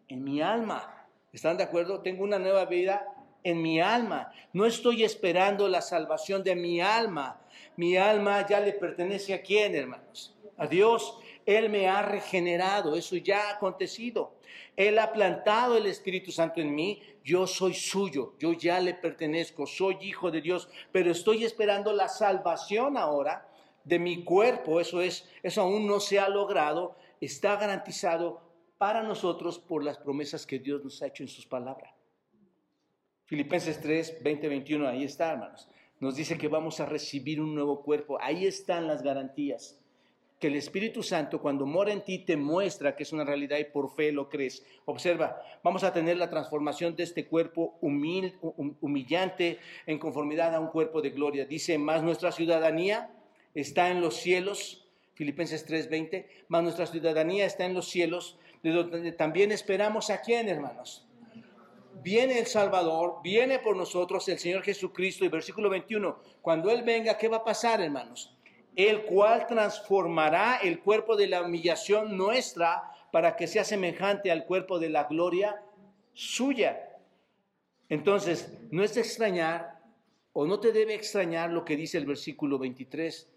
En 0.07 0.23
mi 0.23 0.39
alma. 0.39 0.96
¿Están 1.37 1.55
de 1.55 1.65
acuerdo? 1.65 1.99
Tengo 1.99 2.23
una 2.23 2.39
nueva 2.39 2.65
vida 2.65 3.13
en 3.43 3.61
mi 3.61 3.79
alma. 3.79 4.31
No 4.53 4.65
estoy 4.65 5.03
esperando 5.03 5.67
la 5.67 5.81
salvación 5.83 6.43
de 6.43 6.55
mi 6.55 6.81
alma. 6.81 7.39
Mi 7.75 7.95
alma 7.95 8.43
ya 8.47 8.59
le 8.59 8.73
pertenece 8.73 9.35
a 9.35 9.43
quién, 9.43 9.75
hermanos? 9.75 10.35
A 10.57 10.65
Dios. 10.65 11.19
Él 11.45 11.69
me 11.69 11.87
ha 11.87 12.01
regenerado. 12.01 12.95
Eso 12.95 13.17
ya 13.17 13.49
ha 13.49 13.51
acontecido. 13.51 14.33
Él 14.75 14.97
ha 14.97 15.13
plantado 15.13 15.77
el 15.77 15.85
Espíritu 15.85 16.31
Santo 16.31 16.59
en 16.59 16.73
mí, 16.73 17.03
yo 17.23 17.45
soy 17.45 17.75
suyo, 17.75 18.33
yo 18.39 18.53
ya 18.53 18.79
le 18.79 18.95
pertenezco, 18.95 19.67
soy 19.67 19.97
hijo 20.01 20.31
de 20.31 20.41
Dios, 20.41 20.69
pero 20.91 21.11
estoy 21.11 21.43
esperando 21.43 21.93
la 21.93 22.07
salvación 22.07 22.97
ahora 22.97 23.47
de 23.83 23.99
mi 23.99 24.23
cuerpo, 24.23 24.79
eso 24.79 25.01
es, 25.01 25.27
eso 25.43 25.61
aún 25.61 25.87
no 25.87 25.99
se 25.99 26.19
ha 26.19 26.29
logrado, 26.29 26.95
está 27.19 27.55
garantizado 27.57 28.46
para 28.77 29.03
nosotros 29.03 29.59
por 29.59 29.83
las 29.83 29.97
promesas 29.97 30.45
que 30.45 30.59
Dios 30.59 30.83
nos 30.83 31.01
ha 31.01 31.07
hecho 31.07 31.23
en 31.23 31.29
sus 31.29 31.45
palabras. 31.45 31.93
Filipenses 33.25 33.81
3, 33.81 34.23
20, 34.23 34.47
21, 34.47 34.87
ahí 34.87 35.03
está, 35.03 35.33
hermanos. 35.33 35.67
Nos 35.99 36.15
dice 36.15 36.37
que 36.37 36.47
vamos 36.47 36.79
a 36.79 36.85
recibir 36.85 37.41
un 37.41 37.53
nuevo 37.55 37.81
cuerpo. 37.81 38.17
Ahí 38.21 38.45
están 38.45 38.87
las 38.87 39.01
garantías 39.01 39.79
que 40.39 40.47
el 40.47 40.55
Espíritu 40.55 41.01
Santo 41.01 41.41
cuando 41.41 41.65
mora 41.65 41.91
en 41.91 42.03
ti 42.03 42.19
te 42.19 42.37
muestra 42.37 42.95
que 42.95 43.03
es 43.03 43.11
una 43.11 43.23
realidad 43.23 43.57
y 43.57 43.65
por 43.65 43.89
fe 43.89 44.11
lo 44.11 44.29
crees. 44.29 44.63
Observa, 44.85 45.41
vamos 45.63 45.83
a 45.83 45.91
tener 45.91 46.17
la 46.17 46.29
transformación 46.29 46.95
de 46.95 47.03
este 47.03 47.25
cuerpo 47.25 47.77
humillante 47.81 49.57
en 49.87 49.97
conformidad 49.97 50.53
a 50.53 50.59
un 50.59 50.67
cuerpo 50.67 51.01
de 51.01 51.09
gloria. 51.09 51.45
Dice, 51.45 51.77
más 51.77 52.03
nuestra 52.03 52.31
ciudadanía 52.31 53.09
está 53.55 53.89
en 53.89 53.99
los 53.99 54.17
cielos, 54.17 54.85
Filipenses 55.15 55.65
3:20, 55.65 56.27
más 56.49 56.61
nuestra 56.61 56.85
ciudadanía 56.85 57.45
está 57.47 57.65
en 57.65 57.73
los 57.73 57.87
cielos, 57.87 58.37
de 58.63 58.71
donde 58.71 59.11
también 59.11 59.51
esperamos 59.51 60.09
a 60.09 60.21
quién, 60.21 60.49
hermanos. 60.49 61.07
Viene 62.03 62.39
el 62.39 62.45
Salvador, 62.45 63.19
viene 63.23 63.59
por 63.59 63.75
nosotros 63.75 64.27
el 64.29 64.39
Señor 64.39 64.63
Jesucristo 64.63 65.25
y 65.25 65.29
versículo 65.29 65.69
21, 65.69 66.19
cuando 66.41 66.69
Él 66.69 66.83
venga, 66.83 67.17
¿qué 67.17 67.27
va 67.27 67.37
a 67.37 67.43
pasar, 67.43 67.81
hermanos? 67.81 68.37
el 68.77 69.05
cual 69.05 69.47
transformará 69.47 70.57
el 70.57 70.79
cuerpo 70.79 71.17
de 71.17 71.27
la 71.27 71.41
humillación 71.41 72.15
nuestra 72.15 72.83
para 73.11 73.35
que 73.35 73.47
sea 73.47 73.63
semejante 73.63 74.29
al 74.29 74.45
cuerpo 74.45 74.77
de 74.77 74.89
la 74.89 75.05
gloria 75.05 75.59
suya. 76.13 76.99
Entonces, 77.89 78.53
no 78.69 78.83
es 78.83 78.95
extrañar 78.95 79.81
o 80.31 80.45
no 80.45 80.59
te 80.59 80.71
debe 80.71 80.93
extrañar 80.93 81.49
lo 81.49 81.65
que 81.65 81.75
dice 81.75 81.97
el 81.97 82.05
versículo 82.05 82.59
23. 82.59 83.27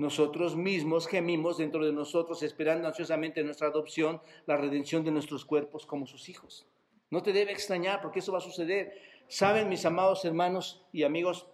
Nosotros 0.00 0.56
mismos 0.56 1.06
gemimos 1.06 1.58
dentro 1.58 1.84
de 1.84 1.92
nosotros 1.92 2.42
esperando 2.42 2.88
ansiosamente 2.88 3.44
nuestra 3.44 3.68
adopción, 3.68 4.22
la 4.46 4.56
redención 4.56 5.04
de 5.04 5.10
nuestros 5.10 5.44
cuerpos 5.44 5.84
como 5.84 6.06
sus 6.06 6.30
hijos. 6.30 6.66
No 7.10 7.22
te 7.22 7.34
debe 7.34 7.52
extrañar 7.52 8.00
porque 8.00 8.20
eso 8.20 8.32
va 8.32 8.38
a 8.38 8.40
suceder. 8.40 8.98
Saben, 9.28 9.68
mis 9.68 9.84
amados 9.84 10.24
hermanos 10.24 10.88
y 10.90 11.02
amigos, 11.02 11.46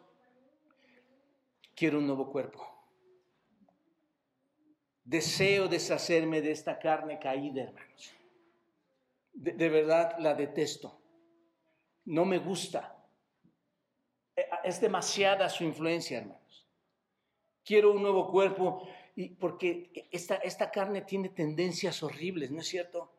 quiero 1.74 1.98
un 1.98 2.06
nuevo 2.06 2.30
cuerpo. 2.30 2.64
Deseo 5.02 5.66
deshacerme 5.66 6.40
de 6.40 6.52
esta 6.52 6.78
carne 6.78 7.18
caída, 7.18 7.64
hermanos. 7.64 8.14
De, 9.32 9.68
verdad 9.68 10.20
la 10.20 10.35
detesto. 10.35 10.96
No 12.04 12.24
me 12.24 12.38
gusta. 12.38 12.96
E, 14.37 14.46
es 14.62 14.80
demasiada 14.80 15.48
su 15.48 15.64
influencia, 15.64 16.18
hermanos. 16.18 16.45
Quiero 17.66 17.90
un 17.90 18.00
nuevo 18.00 18.31
cuerpo 18.31 18.88
y 19.16 19.31
porque 19.31 20.09
esta, 20.12 20.37
esta 20.37 20.70
carne 20.70 21.02
tiene 21.02 21.31
tendencias 21.31 22.00
horribles, 22.05 22.52
¿no 22.52 22.61
es 22.61 22.68
cierto? 22.68 23.11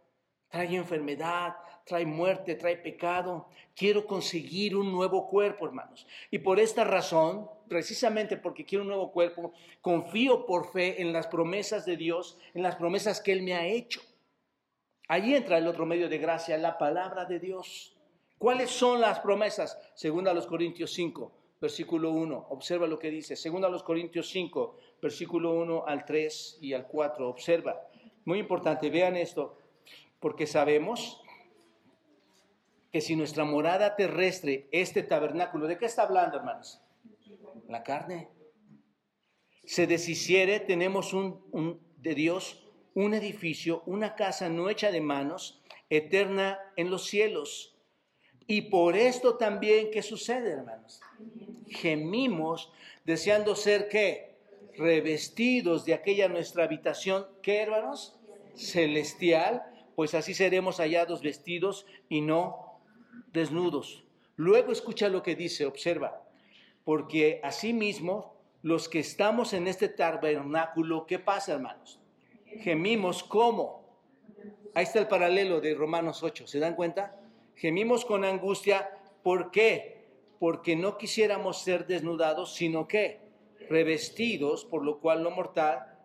Trae 0.50 0.74
enfermedad, 0.74 1.58
trae 1.86 2.06
muerte, 2.06 2.56
trae 2.56 2.78
pecado. 2.78 3.50
Quiero 3.76 4.08
conseguir 4.08 4.78
un 4.78 4.90
nuevo 4.90 5.28
cuerpo, 5.28 5.66
hermanos. 5.66 6.08
Y 6.32 6.40
por 6.40 6.62
esta 6.62 6.86
razón, 6.86 7.50
precisamente 7.68 8.38
porque 8.38 8.64
quiero 8.64 8.84
un 8.84 8.88
nuevo 8.88 9.12
cuerpo, 9.12 9.52
confío 9.82 10.46
por 10.46 10.72
fe 10.72 11.02
en 11.02 11.12
las 11.12 11.28
promesas 11.28 11.86
de 11.86 11.98
Dios, 11.98 12.38
en 12.54 12.64
las 12.64 12.78
promesas 12.78 13.20
que 13.20 13.34
Él 13.34 13.42
me 13.42 13.54
ha 13.54 13.68
hecho. 13.68 14.00
Allí 15.10 15.36
entra 15.36 15.58
el 15.58 15.68
otro 15.68 15.86
medio 15.86 16.08
de 16.08 16.20
gracia, 16.20 16.58
la 16.58 16.78
palabra 16.78 17.26
de 17.26 17.40
Dios. 17.40 17.98
¿Cuáles 18.38 18.70
son 18.70 19.02
las 19.02 19.20
promesas? 19.20 19.78
Segunda 19.94 20.32
a 20.32 20.34
los 20.34 20.48
Corintios 20.48 20.94
5, 20.94 21.34
versículo 21.60 22.12
1. 22.12 22.48
Observa 22.50 22.88
lo 22.88 23.00
que 23.00 23.12
dice. 23.12 23.36
Segunda 23.36 23.68
a 23.68 23.72
los 23.72 23.84
Corintios 23.84 24.30
5, 24.30 24.78
versículo 25.02 25.54
1 25.54 25.86
al 25.88 26.06
3 26.06 26.60
y 26.62 26.74
al 26.74 26.88
4. 26.88 27.30
Observa. 27.30 27.88
Muy 28.26 28.40
importante, 28.40 28.90
vean 28.90 29.16
esto, 29.16 29.58
porque 30.20 30.48
sabemos 30.48 31.22
que 32.92 33.02
si 33.02 33.16
nuestra 33.16 33.46
morada 33.46 33.96
terrestre, 33.96 34.68
este 34.72 35.04
tabernáculo, 35.04 35.68
¿de 35.68 35.78
qué 35.78 35.86
está 35.86 36.04
hablando, 36.04 36.38
hermanos? 36.38 36.82
La 37.68 37.84
carne. 37.84 38.30
Se 39.66 39.88
deshiciere, 39.88 40.60
tenemos 40.60 41.14
un, 41.14 41.80
de 41.98 42.16
Dios 42.16 42.68
un 42.98 43.14
edificio, 43.14 43.84
una 43.86 44.16
casa 44.16 44.50
no 44.50 44.72
hecha 44.72 44.90
de 44.90 45.02
manos, 45.02 45.62
eterna 45.88 46.58
en 46.78 46.90
los 46.90 47.06
cielos. 47.06 47.78
Y 48.48 48.64
por 48.64 48.96
esto 48.96 49.38
también, 49.38 49.92
¿qué 49.92 50.02
sucede, 50.02 50.50
hermanos? 50.50 51.00
Gemimos 51.70 52.72
deseando 53.06 53.56
ser 53.56 53.88
qué? 53.90 54.36
Revestidos 54.78 55.86
de 55.86 55.94
aquella 55.94 56.28
nuestra 56.28 56.64
habitación, 56.64 57.26
¿qué, 57.42 57.62
hermanos? 57.62 58.20
Celestial, 58.56 59.64
pues 59.96 60.14
así 60.14 60.34
seremos 60.34 60.78
hallados 60.78 61.22
vestidos 61.22 61.86
y 62.10 62.22
no 62.22 62.80
desnudos. 63.34 64.04
Luego 64.36 64.72
escucha 64.72 65.10
lo 65.10 65.24
que 65.24 65.36
dice, 65.36 65.66
observa, 65.66 66.22
porque 66.84 67.40
asimismo 67.44 68.36
los 68.62 68.88
que 68.90 69.00
estamos 69.00 69.54
en 69.54 69.68
este 69.68 69.90
tabernáculo, 69.90 71.08
¿qué 71.08 71.20
pasa, 71.20 71.54
hermanos? 71.54 72.00
Gemimos 72.46 73.24
como. 73.24 73.86
Ahí 74.74 74.84
está 74.84 75.00
el 75.00 75.08
paralelo 75.08 75.60
de 75.60 75.74
Romanos 75.74 76.22
8, 76.22 76.46
¿se 76.46 76.60
dan 76.60 76.76
cuenta? 76.76 77.20
Gemimos 77.56 78.06
con 78.06 78.24
angustia, 78.24 78.92
¿por 79.24 79.50
qué? 79.50 79.97
Porque 80.40 80.76
no 80.76 80.98
quisiéramos 80.98 81.62
ser 81.62 81.88
desnudados, 81.88 82.54
sino 82.54 82.88
que 82.88 83.20
revestidos, 83.70 84.66
por 84.66 84.84
lo 84.84 85.00
cual 85.00 85.24
lo 85.24 85.32
mortal, 85.32 85.98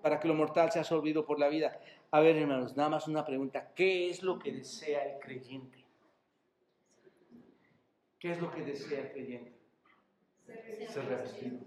para, 0.00 0.20
que 0.20 0.28
lo 0.28 0.34
mortal 0.34 0.70
sea 0.70 0.82
absorbido 0.82 1.24
por 1.24 1.38
la 1.38 1.48
vida. 1.48 1.80
A 2.10 2.20
ver, 2.20 2.36
hermanos, 2.36 2.76
nada 2.76 2.90
más 2.90 3.08
una 3.08 3.24
pregunta. 3.24 3.72
¿Qué 3.74 4.10
es 4.10 4.22
lo 4.22 4.38
que 4.38 4.52
desea 4.52 5.02
el 5.04 5.20
creyente? 5.20 5.84
¿Qué 8.18 8.32
es 8.32 8.40
lo 8.40 8.50
que 8.50 8.62
desea 8.62 9.00
el 9.00 9.12
creyente? 9.12 9.52
Ser 10.88 11.06
revestido. 11.06 11.58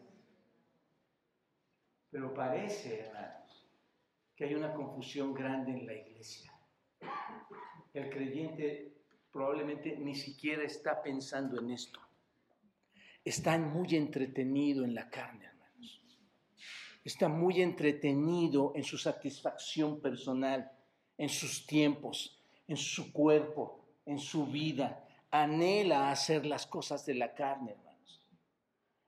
Pero 2.10 2.34
parece, 2.34 3.02
hermanos, 3.02 3.68
que 4.36 4.46
hay 4.46 4.56
una 4.56 4.74
confusión 4.74 5.34
grande 5.34 5.72
en 5.72 5.86
la 5.86 5.94
iglesia. 5.94 6.52
El 7.94 8.10
creyente 8.10 8.97
probablemente 9.32 9.98
ni 9.98 10.16
siquiera 10.16 10.64
está 10.64 11.02
pensando 11.02 11.60
en 11.60 11.72
esto. 11.72 12.00
Está 13.24 13.58
muy 13.58 13.96
entretenido 13.96 14.86
en 14.86 14.96
la 14.96 15.10
carne, 15.10 15.46
hermanos. 15.46 16.02
Está 17.04 17.28
muy 17.28 17.62
entretenido 17.62 18.72
en 18.76 18.84
su 18.84 18.98
satisfacción 18.98 20.00
personal, 20.00 20.72
en 21.18 21.30
sus 21.30 21.66
tiempos, 21.66 22.42
en 22.68 22.78
su 22.78 23.12
cuerpo, 23.12 23.86
en 24.06 24.20
su 24.20 24.46
vida, 24.46 25.04
anhela 25.32 26.12
hacer 26.12 26.46
las 26.46 26.66
cosas 26.66 27.06
de 27.06 27.16
la 27.16 27.34
carne, 27.34 27.72
hermanos. 27.72 28.22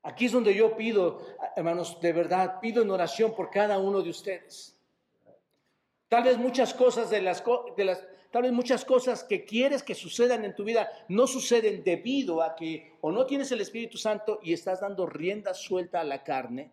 Aquí 0.04 0.26
es 0.26 0.32
donde 0.32 0.54
yo 0.54 0.76
pido, 0.76 1.22
hermanos, 1.56 2.00
de 2.02 2.14
verdad, 2.14 2.60
pido 2.60 2.84
en 2.84 2.92
oración 2.92 3.36
por 3.36 3.50
cada 3.50 3.78
uno 3.80 4.02
de 4.02 4.10
ustedes. 4.10 4.78
Tal 6.08 6.24
vez 6.24 6.38
muchas 6.38 6.74
cosas 6.74 7.10
de 7.10 7.22
las, 7.22 7.44
de 7.78 7.86
las 7.86 8.06
tal 8.32 8.44
vez 8.44 8.52
muchas 8.52 8.86
cosas 8.86 9.24
que 9.24 9.46
quieres 9.46 9.84
que 9.84 9.96
sucedan 9.96 10.46
en 10.46 10.56
tu 10.56 10.64
vida 10.64 10.90
no 11.08 11.28
suceden 11.28 11.84
debido 11.84 12.42
a 12.42 12.56
que 12.56 12.94
o 13.02 13.12
no 13.12 13.26
tienes 13.26 13.52
el 13.52 13.62
Espíritu 13.62 13.98
Santo 13.98 14.40
y 14.44 14.54
estás 14.54 14.82
dando 14.82 15.06
rienda 15.06 15.54
suelta 15.54 16.00
a 16.02 16.04
la 16.04 16.24
carne, 16.24 16.72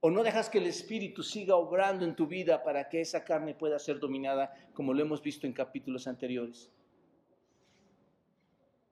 o 0.00 0.10
no 0.10 0.22
dejas 0.22 0.50
que 0.50 0.58
el 0.58 0.66
Espíritu 0.66 1.22
siga 1.22 1.56
obrando 1.56 2.04
en 2.04 2.14
tu 2.14 2.26
vida 2.26 2.62
para 2.62 2.88
que 2.88 3.00
esa 3.00 3.24
carne 3.24 3.54
pueda 3.54 3.78
ser 3.78 3.98
dominada, 3.98 4.54
como 4.74 4.92
lo 4.92 5.00
hemos 5.00 5.22
visto 5.22 5.46
en 5.46 5.54
capítulos 5.54 6.06
anteriores. 6.06 6.70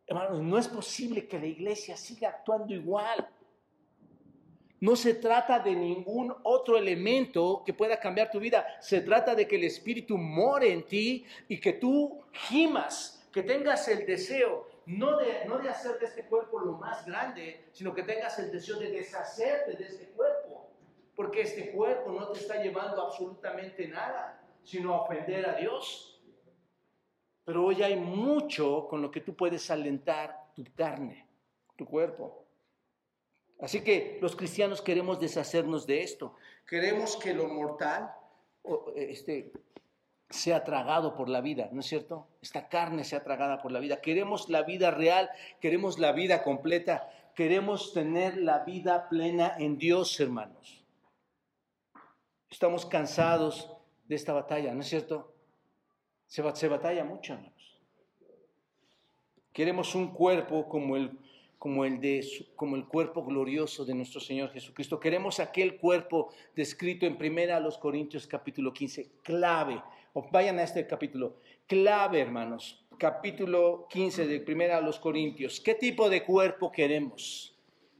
Hermanos, 0.07 0.41
no 0.41 0.59
es 0.59 0.68
posible 0.68 1.26
que 1.26 1.39
la 1.39 1.47
iglesia 1.47 1.97
siga 1.97 2.30
actuando 2.30 2.72
igual. 2.74 3.28
No 4.83 4.97
se 4.97 5.14
trata 5.14 5.61
de 5.61 5.76
ningún 5.76 6.35
otro 6.43 6.76
elemento 6.76 7.62
que 7.64 7.72
pueda 7.72 8.01
cambiar 8.01 8.33
tu 8.33 8.41
vida. 8.41 8.66
Se 8.80 9.01
trata 9.01 9.33
de 9.33 9.47
que 9.47 9.55
el 9.55 9.62
Espíritu 9.62 10.18
more 10.18 10.72
en 10.72 10.83
ti 10.83 11.24
y 11.47 11.61
que 11.61 11.74
tú 11.74 12.20
gimas 12.33 13.24
que 13.33 13.45
tengas 13.45 13.87
el 13.87 14.05
deseo 14.05 14.66
no 14.87 15.18
de, 15.18 15.45
no 15.47 15.59
de 15.59 15.68
hacer 15.68 16.01
de 16.01 16.07
este 16.07 16.24
cuerpo 16.24 16.59
lo 16.59 16.72
más 16.72 17.07
grande, 17.07 17.68
sino 17.70 17.95
que 17.95 18.03
tengas 18.03 18.37
el 18.41 18.51
deseo 18.51 18.76
de 18.80 18.91
deshacerte 18.91 19.76
de 19.76 19.85
este 19.85 20.07
cuerpo, 20.16 20.68
porque 21.14 21.43
este 21.43 21.70
cuerpo 21.70 22.11
no 22.11 22.33
te 22.33 22.41
está 22.41 22.61
llevando 22.61 23.03
absolutamente 23.03 23.87
nada, 23.87 24.43
sino 24.64 24.95
a 24.95 25.03
ofender 25.03 25.49
a 25.49 25.55
Dios. 25.55 26.20
Pero 27.45 27.66
hoy 27.66 27.85
hay 27.85 27.95
mucho 27.95 28.89
con 28.89 29.01
lo 29.01 29.12
que 29.12 29.20
tú 29.20 29.37
puedes 29.37 29.70
alentar 29.70 30.51
tu 30.57 30.64
carne, 30.74 31.28
tu 31.76 31.87
cuerpo. 31.87 32.41
Así 33.63 33.83
que 33.83 34.19
los 34.21 34.35
cristianos 34.35 34.83
queremos 34.83 35.21
deshacernos 35.21 35.87
de 35.87 36.03
esto. 36.03 36.35
Queremos 36.67 37.17
que 37.17 37.33
lo 37.33 37.47
mortal 37.47 38.13
este, 38.97 39.53
sea 40.29 40.65
tragado 40.65 41.15
por 41.15 41.29
la 41.29 41.41
vida, 41.41 41.69
¿no 41.71 41.79
es 41.79 41.87
cierto? 41.87 42.27
Esta 42.43 42.69
carne 42.69 43.05
sea 43.05 43.23
tragada 43.23 43.63
por 43.63 43.71
la 43.71 43.79
vida. 43.79 44.01
Queremos 44.01 44.49
la 44.49 44.63
vida 44.63 44.91
real, 44.91 45.31
queremos 45.61 46.01
la 46.01 46.11
vida 46.11 46.43
completa, 46.43 47.09
queremos 47.37 47.93
tener 47.93 48.37
la 48.37 48.65
vida 48.65 49.09
plena 49.09 49.55
en 49.57 49.79
Dios, 49.79 50.19
hermanos. 50.19 50.85
Estamos 52.51 52.85
cansados 52.85 53.71
de 54.09 54.17
esta 54.17 54.33
batalla, 54.33 54.75
¿no 54.75 54.81
es 54.81 54.89
cierto? 54.89 55.33
Se, 56.27 56.43
se 56.57 56.67
batalla 56.67 57.05
mucho, 57.05 57.35
hermanos. 57.35 57.81
Queremos 59.53 59.95
un 59.95 60.13
cuerpo 60.13 60.69
como 60.69 60.97
el, 60.97 61.17
como 61.63 61.85
el, 61.85 62.01
de, 62.01 62.27
como 62.57 62.75
el 62.75 62.89
cuerpo 62.89 63.25
glorioso 63.25 63.85
de 63.85 63.95
nuestro 63.95 64.21
Señor 64.21 64.51
Jesucristo. 64.51 64.99
Queremos 64.99 65.39
aquel 65.39 65.77
cuerpo 65.77 66.33
descrito 66.57 67.07
en 67.07 67.17
primera 67.17 67.59
a 67.59 67.61
los 67.61 67.79
Corintios 67.79 68.27
capítulo 68.27 68.73
15, 68.73 69.13
clave 69.23 69.81
vayan 70.33 70.59
a 70.59 70.65
este 70.65 70.89
capítulo. 70.89 71.37
Clave, 71.69 72.21
hermanos. 72.21 72.85
Capítulo 72.99 73.87
15 73.91 74.27
de 74.27 74.41
Primera 74.41 74.79
a 74.79 74.81
los 74.81 74.99
Corintios. 74.99 75.61
¿Qué 75.61 75.77
tipo 75.77 76.11
de 76.11 76.25
cuerpo 76.25 76.73
queremos? 76.73 77.57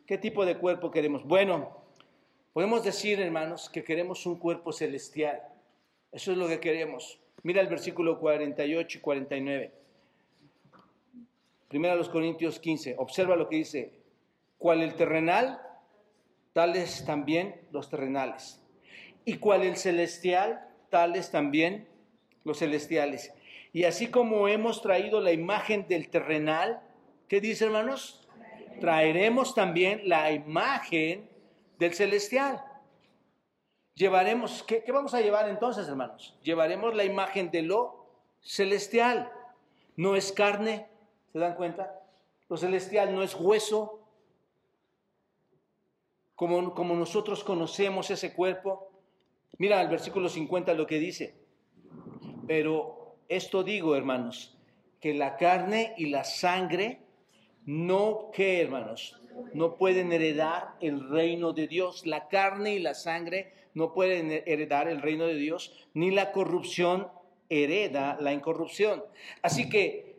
¿Qué 0.09 0.19
tipo 0.19 0.45
de 0.45 0.59
cuerpo 0.59 0.91
queremos? 0.91 1.23
Bueno, 1.25 1.85
podemos 2.53 2.83
decir, 2.83 3.21
hermanos, 3.21 3.71
que 3.71 3.85
queremos 3.85 4.27
un 4.27 4.41
cuerpo 4.41 4.73
celestial. 4.73 5.41
Eso 6.11 6.33
es 6.33 6.37
lo 6.37 6.49
que 6.49 6.59
queremos. 6.59 7.21
Mira 7.45 7.61
el 7.61 7.69
versículo 7.69 8.19
48 8.19 8.99
y 8.99 9.01
49. 9.01 9.82
Primera 11.73 11.95
a 11.95 11.97
los 11.97 12.11
Corintios 12.11 12.61
15. 12.61 12.97
Observa 12.99 13.35
lo 13.35 13.49
que 13.49 13.57
dice. 13.57 13.95
¿Cuál 14.59 14.83
el 14.83 14.95
terrenal? 14.95 15.59
Tales 16.53 17.07
también 17.07 17.63
los 17.71 17.89
terrenales. 17.89 18.63
¿Y 19.25 19.39
cuál 19.39 19.63
el 19.63 19.79
celestial? 19.79 20.69
Tales 20.91 21.31
también 21.31 21.89
los 22.45 22.59
celestiales. 22.59 23.33
Y 23.73 23.85
así 23.85 24.09
como 24.09 24.49
hemos 24.49 24.83
traído 24.83 25.23
la 25.23 25.33
imagen 25.33 25.89
del 25.89 26.11
terrenal, 26.11 26.83
¿qué 27.27 27.41
dice 27.41 27.65
hermanos? 27.65 28.29
Traeremos 28.79 29.55
también 29.55 30.07
la 30.07 30.31
imagen 30.31 31.27
del 31.79 31.95
celestial. 31.95 32.63
Llevaremos, 33.95 34.63
¿qué, 34.65 34.85
¿qué, 34.85 34.93
vamos 34.93 35.15
a 35.15 35.23
llevar 35.23 35.49
entonces, 35.49 35.89
hermanos? 35.89 36.39
Llevaremos 36.43 36.95
la 36.95 37.05
imagen 37.05 37.51
de 37.51 37.63
lo 37.63 38.11
celestial. 38.43 39.33
No 39.97 40.17
es 40.17 40.33
carne, 40.33 40.92
¿se 41.33 41.39
dan 41.39 41.55
cuenta? 41.55 42.01
Lo 42.49 42.57
celestial 42.57 43.15
no 43.15 43.23
es 43.23 43.35
hueso. 43.35 44.01
Como, 46.35 46.75
como 46.75 46.95
nosotros 46.95 47.45
conocemos 47.45 48.11
ese 48.11 48.35
cuerpo. 48.35 48.91
Mira 49.59 49.81
el 49.81 49.89
versículo 49.89 50.29
50 50.29 50.75
lo 50.75 50.87
que 50.87 50.99
dice. 50.99 51.35
Pero 52.47 53.17
esto 53.29 53.63
digo, 53.63 53.97
hermanos, 53.97 54.59
que 55.01 55.15
la 55.15 55.37
carne 55.37 55.95
y 55.97 56.07
la 56.07 56.25
sangre 56.25 57.01
no, 57.65 58.31
¿qué, 58.33 58.61
hermanos? 58.61 59.21
No 59.55 59.77
pueden 59.77 60.13
heredar 60.13 60.75
el 60.81 61.09
reino 61.09 61.53
de 61.53 61.69
Dios. 61.69 62.07
La 62.07 62.29
carne 62.29 62.75
y 62.75 62.81
la 62.81 62.95
sangre 62.95 63.53
no 63.75 63.95
pueden 63.95 64.31
heredar 64.31 64.89
el 64.89 65.01
reino 65.01 65.27
de 65.27 65.37
Dios, 65.37 65.73
ni 65.95 66.11
la 66.11 66.33
corrupción 66.33 67.09
hereda 67.49 68.19
la 68.21 68.33
incorrupción. 68.33 69.05
Así 69.43 69.69
que 69.69 70.12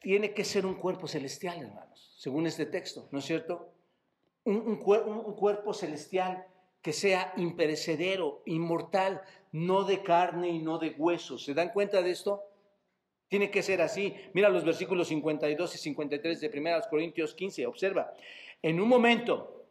tiene 0.00 0.32
que 0.32 0.44
ser 0.44 0.64
un 0.64 0.74
cuerpo 0.74 1.06
celestial, 1.06 1.60
hermanos, 1.60 2.14
según 2.18 2.46
este 2.46 2.66
texto, 2.66 3.08
¿no 3.10 3.18
es 3.18 3.24
cierto? 3.24 3.72
Un, 4.44 4.76
cuerpo 4.76 5.74
celestial 5.74 6.46
que 6.80 6.92
sea 6.92 7.34
imperecedero, 7.36 8.42
inmortal, 8.46 9.20
no 9.52 9.84
de 9.84 10.02
carne 10.02 10.48
y 10.48 10.58
no 10.58 10.78
de 10.78 10.90
huesos. 10.90 11.44
¿Se 11.44 11.52
dan 11.52 11.70
cuenta 11.70 12.00
de 12.00 12.10
esto? 12.10 12.44
Tiene 13.28 13.50
que 13.50 13.62
ser 13.62 13.82
así. 13.82 14.14
Mira 14.32 14.48
los 14.48 14.64
versículos 14.64 15.08
52 15.08 15.74
y 15.74 15.78
53 15.78 16.40
de 16.40 16.48
1 16.48 16.80
Corintios 16.88 17.34
15. 17.34 17.66
Observa. 17.66 18.14
En 18.62 18.80
un 18.80 18.88
momento, 18.88 19.66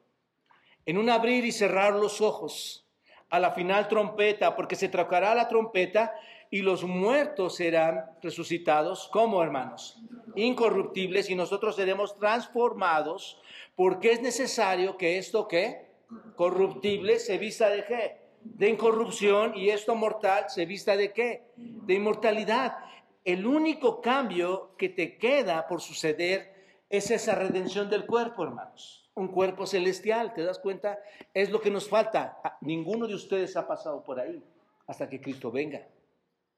en 0.86 0.99
un 0.99 1.09
abrir 1.09 1.43
y 1.43 1.51
cerrar 1.51 1.95
los 1.95 2.21
ojos, 2.21 2.88
a 3.30 3.39
la 3.39 3.51
final 3.51 3.88
trompeta, 3.88 4.55
porque 4.55 4.75
se 4.75 4.89
trocará 4.89 5.36
la 5.36 5.47
trompeta 5.47 6.13
y 6.50 6.62
los 6.62 6.84
muertos 6.84 7.56
serán 7.56 8.06
resucitados 8.22 9.10
como 9.12 9.43
hermanos, 9.43 10.02
incorruptibles, 10.36 11.30
y 11.30 11.36
nosotros 11.36 11.76
seremos 11.76 12.16
transformados, 12.16 13.39
porque 13.76 14.12
es 14.12 14.22
necesario 14.22 14.98
que 14.98 15.18
esto 15.18 15.48
que 15.48 15.88
corruptible 16.36 17.20
se 17.20 17.38
vista 17.38 17.70
de 17.70 17.86
qué? 17.86 18.18
De 18.41 18.70
incorrupción 18.70 19.58
y 19.58 19.70
esto 19.70 19.95
mortal 19.95 20.45
se 20.48 20.66
vista 20.66 20.95
de 20.95 21.12
qué? 21.12 21.43
De 21.56 21.95
inmortalidad. 21.95 22.78
El 23.26 23.45
único 23.45 24.02
cambio 24.02 24.72
que 24.78 24.89
te 24.89 25.18
queda 25.18 25.68
por 25.68 25.82
suceder 25.82 26.54
es 26.89 27.12
esa 27.12 27.36
redención 27.36 27.89
del 27.89 28.06
cuerpo, 28.06 28.43
hermanos. 28.43 29.10
Un 29.16 29.28
cuerpo 29.28 29.66
celestial, 29.66 30.34
¿te 30.34 30.43
das 30.43 30.60
cuenta? 30.60 31.00
Es 31.34 31.50
lo 31.50 31.60
que 31.60 31.72
nos 31.72 31.89
falta. 31.89 32.39
Ninguno 32.62 33.08
de 33.08 33.16
ustedes 33.16 33.58
ha 33.58 33.68
pasado 33.68 34.04
por 34.04 34.20
ahí 34.20 34.41
hasta 34.86 35.10
que 35.10 35.20
Cristo 35.20 35.52
venga. 35.52 35.86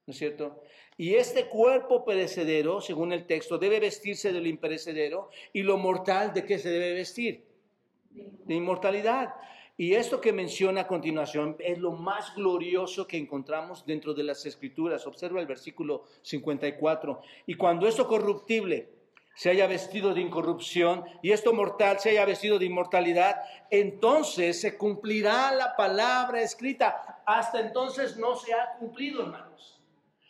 ¿No 0.10 0.14
es 0.14 0.18
cierto? 0.18 0.64
Y 0.98 1.14
este 1.14 1.46
cuerpo 1.46 2.04
perecedero, 2.04 2.82
según 2.82 3.14
el 3.14 3.28
texto, 3.28 3.60
debe 3.60 3.80
vestirse 3.80 4.34
de 4.34 4.42
lo 4.42 4.48
imperecedero 4.48 5.30
y 5.54 5.62
lo 5.62 5.78
mortal, 5.78 6.34
¿de 6.34 6.46
qué 6.46 6.58
se 6.58 6.72
debe 6.72 6.96
vestir? 6.96 7.46
De 8.10 8.56
inmortalidad. 8.56 9.36
Y 9.78 9.94
esto 9.94 10.20
que 10.20 10.34
menciona 10.34 10.82
a 10.82 10.88
continuación 10.88 11.58
es 11.60 11.78
lo 11.78 11.92
más 11.92 12.34
glorioso 12.34 13.06
que 13.06 13.18
encontramos 13.18 13.86
dentro 13.86 14.16
de 14.16 14.24
las 14.24 14.44
escrituras. 14.48 15.06
Observa 15.06 15.40
el 15.40 15.46
versículo 15.46 16.06
54. 16.24 17.22
Y 17.46 17.54
cuando 17.54 17.88
esto 17.88 18.08
corruptible 18.08 18.90
se 19.36 19.52
haya 19.52 19.68
vestido 19.68 20.16
de 20.16 20.22
incorrupción 20.22 21.06
y 21.22 21.34
esto 21.34 21.54
mortal 21.54 22.00
se 22.00 22.10
haya 22.10 22.26
vestido 22.26 22.58
de 22.58 22.66
inmortalidad, 22.66 23.44
entonces 23.70 24.60
se 24.60 24.76
cumplirá 24.76 25.52
la 25.52 25.76
palabra 25.76 26.42
escrita. 26.42 27.22
Hasta 27.28 27.60
entonces 27.60 28.18
no 28.18 28.36
se 28.36 28.56
ha 28.56 28.74
cumplido, 28.80 29.22
hermanos. 29.22 29.79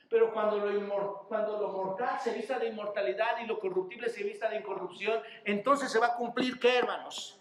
Pero 0.10 0.34
cuando 0.34 0.58
lo, 0.58 1.68
mortal 1.72 2.20
se 2.20 2.34
vista 2.34 2.58
de 2.58 2.70
inmortalidad 2.70 3.40
y 3.44 3.46
lo 3.46 3.60
corruptible 3.60 4.10
se 4.10 4.24
vista 4.24 4.50
de 4.50 4.58
incorrupción, 4.58 5.22
entonces 5.46 5.92
se 5.92 6.00
va 6.00 6.08
a 6.08 6.16
cumplir, 6.16 6.60
¿qué, 6.60 6.80
hermanos? 6.80 7.40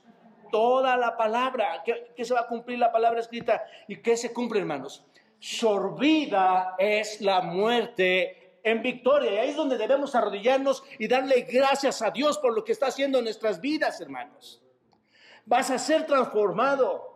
toda 0.50 0.96
la 0.96 1.16
palabra. 1.16 1.82
¿Qué, 1.84 2.24
se 2.24 2.34
va 2.34 2.40
a 2.40 2.46
cumplir 2.46 2.78
la 2.78 2.92
palabra 2.92 3.20
escrita? 3.20 3.64
¿Y 3.86 3.96
qué 3.96 4.16
se 4.16 4.32
cumple, 4.32 4.60
hermanos? 4.60 5.04
Sorbida 5.38 6.74
es 6.78 7.20
la 7.20 7.40
muerte 7.40 8.58
en 8.62 8.82
victoria. 8.82 9.32
Y 9.32 9.38
ahí 9.38 9.50
es 9.50 9.56
donde 9.56 9.78
debemos 9.78 10.14
arrodillarnos 10.14 10.82
y 10.98 11.08
darle 11.08 11.42
gracias 11.42 12.02
a 12.02 12.10
Dios 12.10 12.38
por 12.38 12.54
lo 12.54 12.64
que 12.64 12.72
está 12.72 12.86
haciendo 12.86 13.18
en 13.18 13.24
nuestras 13.24 13.60
vidas, 13.60 14.00
hermanos. 14.00 14.62
Vas 15.46 15.70
a 15.70 15.78
ser 15.78 16.06
transformado. 16.06 17.07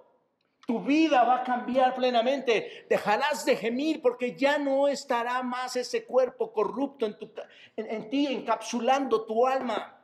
Tu 0.66 0.80
vida 0.80 1.24
va 1.24 1.40
a 1.40 1.42
cambiar 1.42 1.94
plenamente. 1.94 2.86
Dejarás 2.88 3.44
de 3.44 3.56
gemir 3.56 4.00
porque 4.00 4.36
ya 4.36 4.58
no 4.58 4.88
estará 4.88 5.42
más 5.42 5.76
ese 5.76 6.04
cuerpo 6.04 6.52
corrupto 6.52 7.06
en, 7.06 7.18
tu, 7.18 7.30
en 7.76 8.10
ti, 8.10 8.26
encapsulando 8.26 9.24
tu 9.24 9.46
alma. 9.46 9.98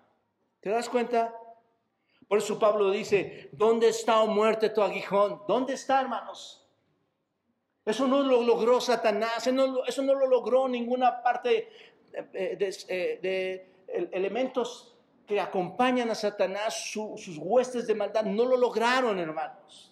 ¿Te 0.61 0.71
das 0.71 0.89
cuenta? 0.89 1.35
Por 2.27 2.39
eso 2.39 2.59
Pablo 2.59 2.91
dice, 2.91 3.49
¿dónde 3.53 3.89
está, 3.89 4.21
o 4.21 4.25
oh 4.25 4.27
muerte, 4.27 4.69
tu 4.69 4.83
aguijón? 4.83 5.43
¿Dónde 5.49 5.75
está, 5.75 6.01
hermanos? 6.01 6.67
Eso 7.87 8.07
no 8.07 8.23
lo 8.23 8.43
logró 8.43 8.83
Satanás, 8.83 9.47
eso 9.47 10.03
no, 10.03 10.15
lo 10.15 10.27
logró 10.27 10.69
ninguna 10.69 11.23
parte 11.23 11.71
de, 12.33 12.77
eh, 12.89 13.73
elementos 14.13 14.95
que 15.27 15.41
acompañan 15.41 16.11
a 16.11 16.15
Satanás, 16.15 16.91
sus 16.91 17.39
huestes 17.39 17.87
de 17.87 17.95
maldad, 17.95 18.25
no 18.25 18.45
lo 18.45 18.59
lograron, 18.59 19.19
hermanos. 19.19 19.88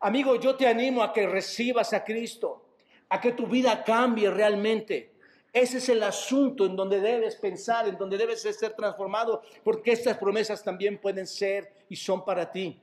Amigo, 0.00 0.36
yo 0.36 0.56
te 0.56 0.66
animo 0.66 1.02
a 1.02 1.12
que 1.12 1.26
recibas 1.26 1.92
a 1.92 2.02
Cristo, 2.02 2.64
a 3.10 3.20
que 3.20 3.32
tu 3.32 3.46
vida 3.46 3.84
cambie 3.84 4.30
realmente. 4.30 5.12
Ese 5.52 5.78
es 5.78 5.88
el 5.90 6.02
asunto 6.02 6.64
en 6.64 6.74
donde 6.74 7.00
debes 7.00 7.36
pensar, 7.36 7.86
en 7.86 7.98
donde 7.98 8.16
debes 8.16 8.40
ser 8.40 8.72
transformado, 8.72 9.42
porque 9.62 9.92
estas 9.92 10.16
promesas 10.16 10.64
también 10.64 10.98
pueden 10.98 11.26
ser 11.26 11.84
y 11.88 11.96
son 11.96 12.24
para 12.24 12.50
ti. 12.50 12.80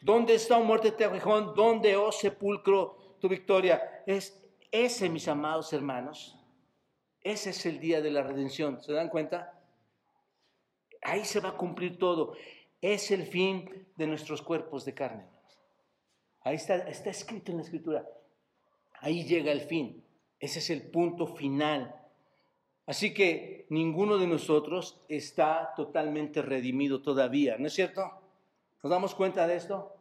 ¿Dónde 0.00 0.34
está, 0.34 0.58
o 0.58 0.64
muerte, 0.64 0.92
tu 0.92 1.02
aguijón? 1.02 1.54
¿Dónde, 1.56 1.96
oh 1.96 2.12
sepulcro, 2.12 3.16
tu 3.20 3.28
victoria? 3.28 4.02
Es 4.06 4.40
ese, 4.70 5.08
mis 5.08 5.26
amados 5.26 5.72
hermanos, 5.72 6.36
ese 7.20 7.50
es 7.50 7.66
el 7.66 7.80
día 7.80 8.00
de 8.00 8.12
la 8.12 8.22
redención. 8.22 8.80
¿Se 8.80 8.92
dan 8.92 9.08
cuenta? 9.08 9.60
Ahí 11.02 11.24
se 11.24 11.40
va 11.40 11.50
a 11.50 11.56
cumplir 11.56 11.98
todo. 11.98 12.34
Es 12.80 13.10
el 13.10 13.26
fin 13.26 13.88
de 13.96 14.06
nuestros 14.06 14.40
cuerpos 14.40 14.84
de 14.84 14.94
carne. 14.94 15.37
Ahí 16.48 16.56
está, 16.56 16.76
escrito 17.10 17.50
en 17.50 17.58
la 17.58 17.62
escritura. 17.62 18.08
Ahí 19.00 19.24
llega 19.24 19.52
el 19.52 19.60
fin. 19.60 20.02
Ese 20.40 20.60
es 20.60 20.70
el 20.70 20.82
punto 20.82 21.26
final. 21.26 21.94
Así 22.86 23.12
que 23.12 23.66
ninguno 23.68 24.16
de 24.16 24.26
nosotros 24.26 24.98
está 25.10 25.74
totalmente 25.76 26.40
redimido 26.40 27.02
todavía, 27.02 27.58
¿no 27.58 27.66
es 27.66 27.74
cierto? 27.74 28.10
¿Nos 28.82 28.90
damos 28.90 29.14
cuenta 29.14 29.46
de 29.46 29.56
esto? 29.56 29.94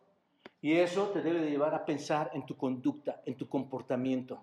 Y 0.61 0.75
eso 0.75 1.09
te 1.09 1.21
debe 1.21 1.41
de 1.41 1.49
llevar 1.49 1.75
a 1.75 1.83
pensar 1.83 2.31
en 2.33 2.45
tu 2.45 2.55
conducta, 2.55 3.21
en 3.25 3.35
tu 3.35 3.49
comportamiento 3.49 4.41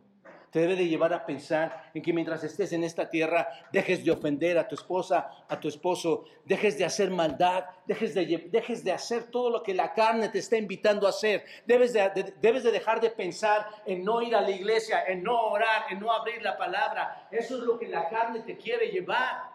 te 0.54 0.60
debe 0.60 0.76
de 0.76 0.86
llevar 0.86 1.12
a 1.12 1.26
pensar 1.26 1.90
en 1.94 2.00
que 2.00 2.12
mientras 2.12 2.44
estés 2.44 2.72
en 2.72 2.84
esta 2.84 3.10
tierra, 3.10 3.48
dejes 3.72 4.04
de 4.04 4.12
ofender 4.12 4.56
a 4.56 4.68
tu 4.68 4.76
esposa, 4.76 5.28
a 5.48 5.58
tu 5.58 5.66
esposo, 5.66 6.26
dejes 6.44 6.78
de 6.78 6.84
hacer 6.84 7.10
maldad, 7.10 7.64
dejes 7.86 8.14
de, 8.14 8.48
dejes 8.52 8.84
de 8.84 8.92
hacer 8.92 9.32
todo 9.32 9.50
lo 9.50 9.64
que 9.64 9.74
la 9.74 9.92
carne 9.92 10.28
te 10.28 10.38
está 10.38 10.56
invitando 10.56 11.08
a 11.08 11.10
hacer. 11.10 11.44
Debes 11.66 11.92
de, 11.92 12.34
debes 12.40 12.62
de 12.62 12.70
dejar 12.70 13.00
de 13.00 13.10
pensar 13.10 13.66
en 13.84 14.04
no 14.04 14.22
ir 14.22 14.36
a 14.36 14.42
la 14.42 14.52
iglesia, 14.52 15.02
en 15.08 15.24
no 15.24 15.36
orar, 15.46 15.86
en 15.90 15.98
no 15.98 16.12
abrir 16.12 16.40
la 16.40 16.56
palabra. 16.56 17.26
Eso 17.32 17.56
es 17.56 17.64
lo 17.64 17.76
que 17.76 17.88
la 17.88 18.08
carne 18.08 18.38
te 18.42 18.56
quiere 18.56 18.92
llevar. 18.92 19.50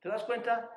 ¿Te 0.00 0.08
das 0.08 0.24
cuenta? 0.24 0.68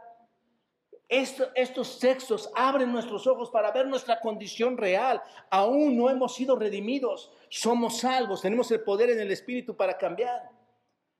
Estos 1.09 1.99
textos 1.99 2.49
abren 2.53 2.91
nuestros 2.91 3.27
ojos 3.27 3.49
para 3.49 3.71
ver 3.71 3.87
nuestra 3.87 4.19
condición 4.19 4.77
real. 4.77 5.21
Aún 5.49 5.95
no 5.95 6.09
hemos 6.09 6.35
sido 6.35 6.57
redimidos, 6.57 7.31
somos 7.49 7.99
salvos, 7.99 8.41
tenemos 8.41 8.69
el 8.71 8.81
poder 8.81 9.11
en 9.11 9.19
el 9.19 9.31
Espíritu 9.31 9.75
para 9.75 9.97
cambiar. 9.97 10.49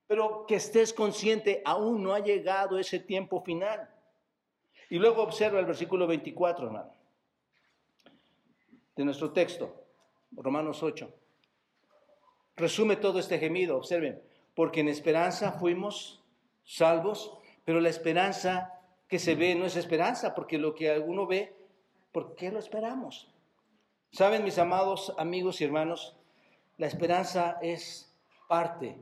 Pero 0.05 0.45
que 0.45 0.55
estés 0.55 0.93
consciente, 0.93 1.61
aún 1.65 2.03
no 2.03 2.13
ha 2.13 2.19
llegado 2.19 2.77
ese 2.77 2.99
tiempo 2.99 3.41
final. 3.41 3.89
Y 4.89 4.97
luego 4.97 5.21
observa 5.21 5.59
el 5.59 5.65
versículo 5.65 6.07
24, 6.07 6.67
hermano, 6.67 6.93
de 8.95 9.05
nuestro 9.05 9.31
texto, 9.31 9.83
Romanos 10.31 10.81
8. 10.81 11.13
Resume 12.55 12.95
todo 12.95 13.19
este 13.19 13.37
gemido, 13.37 13.77
observen, 13.77 14.21
porque 14.55 14.79
en 14.79 14.87
esperanza 14.87 15.51
fuimos 15.53 16.23
salvos, 16.63 17.37
pero 17.63 17.79
la 17.79 17.89
esperanza 17.89 18.76
que 19.07 19.19
se 19.19 19.35
ve 19.35 19.55
no 19.55 19.65
es 19.65 19.75
esperanza, 19.75 20.35
porque 20.35 20.57
lo 20.57 20.75
que 20.75 20.97
uno 20.99 21.27
ve, 21.27 21.55
¿por 22.11 22.35
qué 22.35 22.51
lo 22.51 22.59
esperamos? 22.59 23.33
Saben, 24.11 24.43
mis 24.43 24.57
amados 24.57 25.13
amigos 25.17 25.61
y 25.61 25.65
hermanos, 25.65 26.17
la 26.77 26.87
esperanza 26.87 27.57
es 27.61 28.13
parte, 28.47 28.97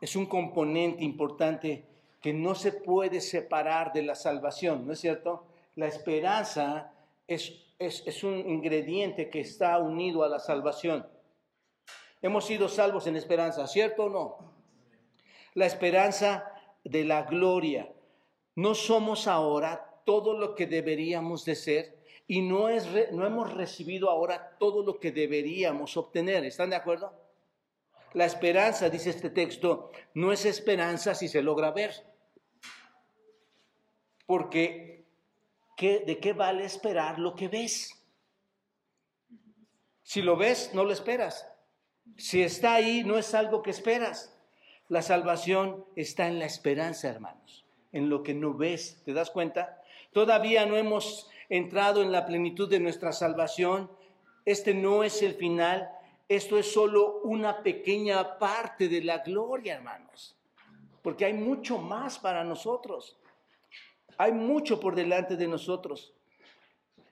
es 0.00 0.16
un 0.16 0.26
componente 0.26 1.04
importante 1.04 1.86
que 2.20 2.32
no 2.32 2.54
se 2.54 2.72
puede 2.72 3.20
separar 3.20 3.92
de 3.92 4.02
la 4.02 4.14
salvación, 4.14 4.86
¿no 4.86 4.92
es 4.92 5.00
cierto? 5.00 5.46
La 5.76 5.86
esperanza 5.86 6.92
es, 7.26 7.52
es, 7.78 8.02
es 8.06 8.24
un 8.24 8.38
ingrediente 8.38 9.30
que 9.30 9.40
está 9.40 9.78
unido 9.78 10.24
a 10.24 10.28
la 10.28 10.40
salvación. 10.40 11.06
Hemos 12.20 12.46
sido 12.46 12.68
salvos 12.68 13.06
en 13.06 13.16
esperanza, 13.16 13.66
¿cierto 13.68 14.04
o 14.04 14.08
no? 14.08 14.52
La 15.54 15.66
esperanza 15.66 16.52
de 16.84 17.04
la 17.04 17.22
gloria, 17.22 17.92
no 18.58 18.74
somos 18.74 19.28
ahora 19.28 20.02
todo 20.04 20.36
lo 20.36 20.56
que 20.56 20.66
deberíamos 20.66 21.44
de 21.44 21.54
ser 21.54 21.96
y 22.26 22.42
no, 22.42 22.68
es 22.68 22.88
no 23.12 23.24
hemos 23.24 23.54
recibido 23.54 24.10
ahora 24.10 24.56
todo 24.58 24.82
lo 24.82 24.98
que 24.98 25.12
deberíamos 25.12 25.96
obtener. 25.96 26.44
¿Están 26.44 26.70
de 26.70 26.74
acuerdo? 26.74 27.12
La 28.14 28.24
esperanza, 28.24 28.90
dice 28.90 29.10
este 29.10 29.30
texto, 29.30 29.92
no 30.14 30.32
es 30.32 30.44
esperanza 30.44 31.14
si 31.14 31.28
se 31.28 31.40
logra 31.40 31.70
ver. 31.70 32.04
Porque, 34.26 35.04
¿qué, 35.76 36.00
¿de 36.00 36.18
qué 36.18 36.32
vale 36.32 36.64
esperar 36.64 37.20
lo 37.20 37.36
que 37.36 37.46
ves? 37.46 37.94
Si 40.02 40.20
lo 40.20 40.36
ves, 40.36 40.72
no 40.74 40.82
lo 40.82 40.92
esperas. 40.92 41.48
Si 42.16 42.42
está 42.42 42.74
ahí, 42.74 43.04
no 43.04 43.18
es 43.18 43.34
algo 43.34 43.62
que 43.62 43.70
esperas. 43.70 44.36
La 44.88 45.02
salvación 45.02 45.84
está 45.94 46.26
en 46.26 46.40
la 46.40 46.46
esperanza, 46.46 47.08
hermanos 47.08 47.67
en 47.92 48.08
lo 48.08 48.22
que 48.22 48.34
no 48.34 48.54
ves. 48.54 49.02
¿Te 49.04 49.12
das 49.12 49.30
cuenta? 49.30 49.82
Todavía 50.12 50.66
no 50.66 50.76
hemos 50.76 51.28
entrado 51.48 52.02
en 52.02 52.12
la 52.12 52.26
plenitud 52.26 52.68
de 52.68 52.80
nuestra 52.80 53.12
salvación. 53.12 53.90
Este 54.44 54.74
no 54.74 55.04
es 55.04 55.22
el 55.22 55.34
final. 55.34 55.90
Esto 56.28 56.58
es 56.58 56.72
solo 56.72 57.20
una 57.24 57.62
pequeña 57.62 58.38
parte 58.38 58.88
de 58.88 59.02
la 59.02 59.18
gloria, 59.18 59.76
hermanos. 59.76 60.36
Porque 61.02 61.24
hay 61.24 61.34
mucho 61.34 61.78
más 61.78 62.18
para 62.18 62.44
nosotros. 62.44 63.18
Hay 64.18 64.32
mucho 64.32 64.80
por 64.80 64.94
delante 64.94 65.36
de 65.36 65.48
nosotros. 65.48 66.12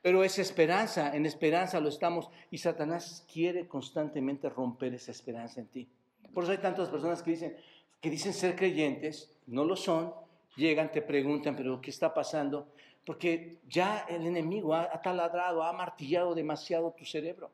Pero 0.02 0.22
es 0.22 0.38
esperanza, 0.38 1.16
en 1.16 1.26
esperanza 1.26 1.80
lo 1.80 1.88
estamos. 1.88 2.28
Y 2.50 2.58
Satanás 2.58 3.26
quiere 3.32 3.66
constantemente 3.66 4.48
romper 4.48 4.94
esa 4.94 5.10
esperanza 5.10 5.60
en 5.60 5.66
ti. 5.66 5.88
Por 6.34 6.44
eso 6.44 6.52
hay 6.52 6.58
tantas 6.58 6.88
personas 6.88 7.22
que 7.22 7.30
dicen, 7.30 7.56
que 8.00 8.10
dicen 8.10 8.34
ser 8.34 8.54
creyentes, 8.54 9.32
no 9.46 9.64
lo 9.64 9.76
son, 9.76 10.12
llegan, 10.56 10.90
te 10.90 11.02
preguntan, 11.02 11.54
pero 11.54 11.80
¿qué 11.80 11.90
está 11.90 12.12
pasando? 12.12 12.68
Porque 13.04 13.60
ya 13.68 14.06
el 14.08 14.26
enemigo 14.26 14.74
ha, 14.74 15.00
taladrado, 15.00 15.62
ha 15.62 15.72
martillado 15.72 16.34
demasiado 16.34 16.92
tu 16.92 17.04
cerebro. 17.04 17.52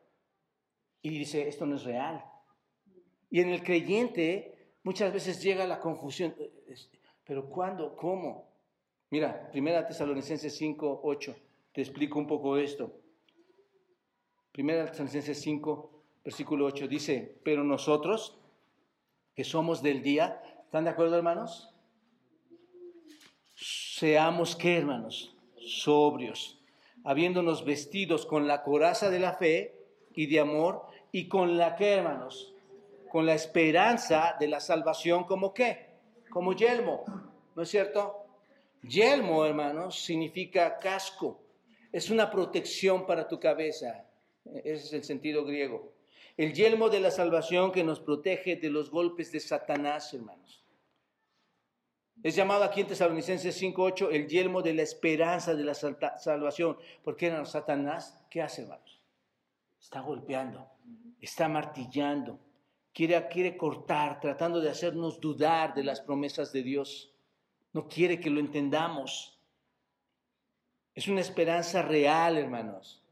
Y 1.02 1.10
dice, 1.10 1.46
esto 1.46 1.66
no 1.66 1.76
es 1.76 1.84
real. 1.84 2.24
Y 3.30 3.40
en 3.40 3.50
el 3.50 3.62
creyente 3.62 4.72
muchas 4.82 5.12
veces 5.12 5.42
llega 5.42 5.66
la 5.66 5.80
confusión. 5.80 6.34
¿Pero 7.24 7.48
cuándo? 7.48 7.94
¿Cómo? 7.96 8.48
Mira, 9.10 9.50
Primera 9.50 9.86
Tesalonicenses 9.86 10.56
5, 10.56 11.00
8. 11.02 11.36
Te 11.72 11.82
explico 11.82 12.18
un 12.18 12.26
poco 12.26 12.56
esto. 12.56 12.92
Primera 14.52 14.86
Tesalonicenses 14.86 15.40
5, 15.40 16.02
versículo 16.24 16.66
8 16.66 16.88
dice, 16.88 17.40
pero 17.44 17.64
nosotros, 17.64 18.38
que 19.34 19.44
somos 19.44 19.82
del 19.82 20.02
día, 20.02 20.42
¿están 20.64 20.84
de 20.84 20.90
acuerdo 20.90 21.16
hermanos? 21.16 21.71
Seamos 23.54 24.56
que, 24.56 24.78
hermanos, 24.78 25.34
sobrios, 25.58 26.58
habiéndonos 27.04 27.64
vestidos 27.64 28.26
con 28.26 28.46
la 28.46 28.62
coraza 28.62 29.10
de 29.10 29.18
la 29.20 29.34
fe 29.34 29.74
y 30.14 30.26
de 30.26 30.40
amor 30.40 30.82
y 31.10 31.28
con 31.28 31.56
la 31.56 31.76
que, 31.76 31.92
hermanos, 31.92 32.54
con 33.10 33.26
la 33.26 33.34
esperanza 33.34 34.36
de 34.40 34.48
la 34.48 34.60
salvación 34.60 35.24
como 35.24 35.52
qué, 35.52 35.86
como 36.30 36.54
yelmo, 36.54 37.04
¿no 37.54 37.62
es 37.62 37.68
cierto? 37.68 38.26
Yelmo, 38.82 39.44
hermanos, 39.44 40.02
significa 40.02 40.78
casco, 40.78 41.40
es 41.92 42.10
una 42.10 42.30
protección 42.30 43.06
para 43.06 43.28
tu 43.28 43.38
cabeza, 43.38 44.06
ese 44.64 44.72
es 44.72 44.92
el 44.94 45.04
sentido 45.04 45.44
griego. 45.44 45.92
El 46.36 46.54
yelmo 46.54 46.88
de 46.88 47.00
la 47.00 47.10
salvación 47.10 47.70
que 47.70 47.84
nos 47.84 48.00
protege 48.00 48.56
de 48.56 48.70
los 48.70 48.90
golpes 48.90 49.30
de 49.30 49.40
Satanás, 49.40 50.14
hermanos. 50.14 50.61
Es 52.22 52.36
llamado 52.36 52.62
aquí 52.62 52.82
en 52.82 52.86
Tesalonicenses 52.86 53.60
5.8 53.60 54.08
el 54.12 54.28
yelmo 54.28 54.62
de 54.62 54.74
la 54.74 54.82
esperanza 54.82 55.54
de 55.54 55.64
la 55.64 55.74
salvación. 55.74 56.76
Porque 57.02 57.26
era 57.26 57.44
Satanás, 57.44 58.24
¿qué 58.30 58.40
hace, 58.40 58.62
hermanos? 58.62 59.00
Está 59.80 60.00
golpeando, 60.00 60.70
está 61.20 61.48
martillando, 61.48 62.38
quiere, 62.92 63.26
quiere 63.28 63.56
cortar, 63.56 64.20
tratando 64.20 64.60
de 64.60 64.70
hacernos 64.70 65.20
dudar 65.20 65.74
de 65.74 65.82
las 65.82 66.00
promesas 66.00 66.52
de 66.52 66.62
Dios. 66.62 67.12
No 67.72 67.88
quiere 67.88 68.20
que 68.20 68.30
lo 68.30 68.38
entendamos. 68.38 69.40
Es 70.94 71.08
una 71.08 71.22
esperanza 71.22 71.82
real, 71.82 72.38
hermanos. 72.38 73.02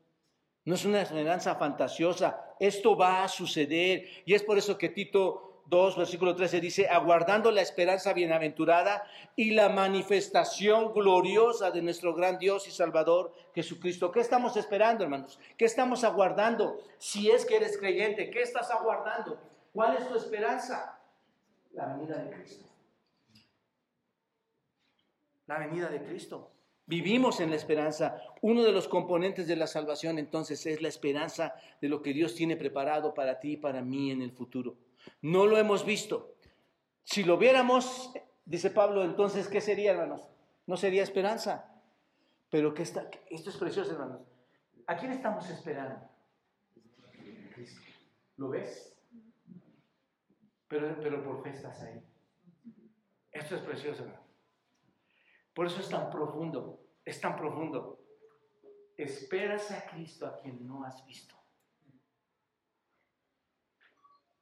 No 0.64 0.74
es 0.76 0.84
una 0.84 1.02
esperanza 1.02 1.56
fantasiosa. 1.56 2.54
Esto 2.61 2.96
va 2.96 3.24
a 3.24 3.28
suceder. 3.28 4.06
Y 4.24 4.34
es 4.34 4.44
por 4.44 4.56
eso 4.56 4.78
que 4.78 4.90
Tito 4.90 5.49
2, 5.70 5.96
versículo 5.96 6.34
13 6.34 6.60
dice, 6.60 6.88
aguardando 6.88 7.52
la 7.52 7.62
esperanza 7.62 8.12
bienaventurada 8.12 9.04
y 9.36 9.52
la 9.52 9.68
manifestación 9.68 10.92
gloriosa 10.92 11.70
de 11.70 11.80
nuestro 11.80 12.12
gran 12.12 12.40
Dios 12.40 12.66
y 12.66 12.72
Salvador 12.72 13.32
Jesucristo. 13.54 14.10
¿Qué 14.10 14.18
estamos 14.18 14.56
esperando, 14.56 15.04
hermanos? 15.04 15.38
¿Qué 15.56 15.64
estamos 15.64 16.02
aguardando? 16.02 16.80
Si 16.98 17.30
es 17.30 17.46
que 17.46 17.56
eres 17.56 17.78
creyente, 17.78 18.30
¿qué 18.30 18.42
estás 18.42 18.68
aguardando? 18.72 19.38
¿Cuál 19.72 19.96
es 19.96 20.08
tu 20.08 20.16
esperanza? 20.16 20.98
La 21.70 21.86
venida 21.86 22.18
de 22.18 22.30
Cristo. 22.30 22.64
La 25.46 25.58
venida 25.58 25.88
de 25.88 26.02
Cristo. 26.02 26.50
Vivimos 26.86 27.38
en 27.38 27.50
la 27.50 27.56
esperanza. 27.56 28.20
Uno 28.42 28.64
de 28.64 28.72
los 28.72 28.88
componentes 28.88 29.46
de 29.46 29.54
la 29.54 29.68
salvación 29.68 30.18
entonces 30.18 30.66
es 30.66 30.82
la 30.82 30.88
esperanza 30.88 31.54
de 31.80 31.88
lo 31.88 32.02
que 32.02 32.12
Dios 32.12 32.34
tiene 32.34 32.56
preparado 32.56 33.14
para 33.14 33.38
ti 33.38 33.52
y 33.52 33.56
para 33.56 33.82
mí 33.82 34.10
en 34.10 34.20
el 34.22 34.32
futuro. 34.32 34.89
No 35.22 35.46
lo 35.46 35.58
hemos 35.58 35.84
visto. 35.84 36.34
Si 37.04 37.24
lo 37.24 37.36
viéramos, 37.38 38.12
dice 38.44 38.70
Pablo, 38.70 39.04
entonces, 39.04 39.48
¿qué 39.48 39.61
sería, 39.61 39.92
hermanos? 39.92 40.28
No 40.66 40.76
sería 40.76 41.02
esperanza. 41.02 41.72
Pero 42.50 42.74
que 42.74 42.82
está, 42.82 43.08
esto 43.28 43.50
es 43.50 43.56
precioso, 43.56 43.92
hermanos. 43.92 44.22
¿A 44.86 44.96
quién 44.96 45.12
estamos 45.12 45.48
esperando? 45.50 46.08
¿Lo 48.36 48.48
ves? 48.48 48.90
pero, 50.70 50.96
pero 51.02 51.22
por 51.24 51.42
fe 51.42 51.50
estás 51.50 51.82
ahí. 51.82 52.00
Esto 53.32 53.56
es 53.56 53.62
precioso, 53.62 54.04
hermano. 54.04 54.24
Por 55.52 55.66
eso 55.66 55.80
es 55.80 55.88
tan 55.88 56.08
profundo, 56.11 56.86
es 57.04 57.20
tan 57.20 57.36
profundo. 57.36 58.00
Esperas 58.96 59.72
a 59.72 59.84
Cristo 59.90 60.26
a 60.26 60.36
quien 60.36 60.64
no 60.64 60.84
has 60.84 61.04
visto. 61.04 61.34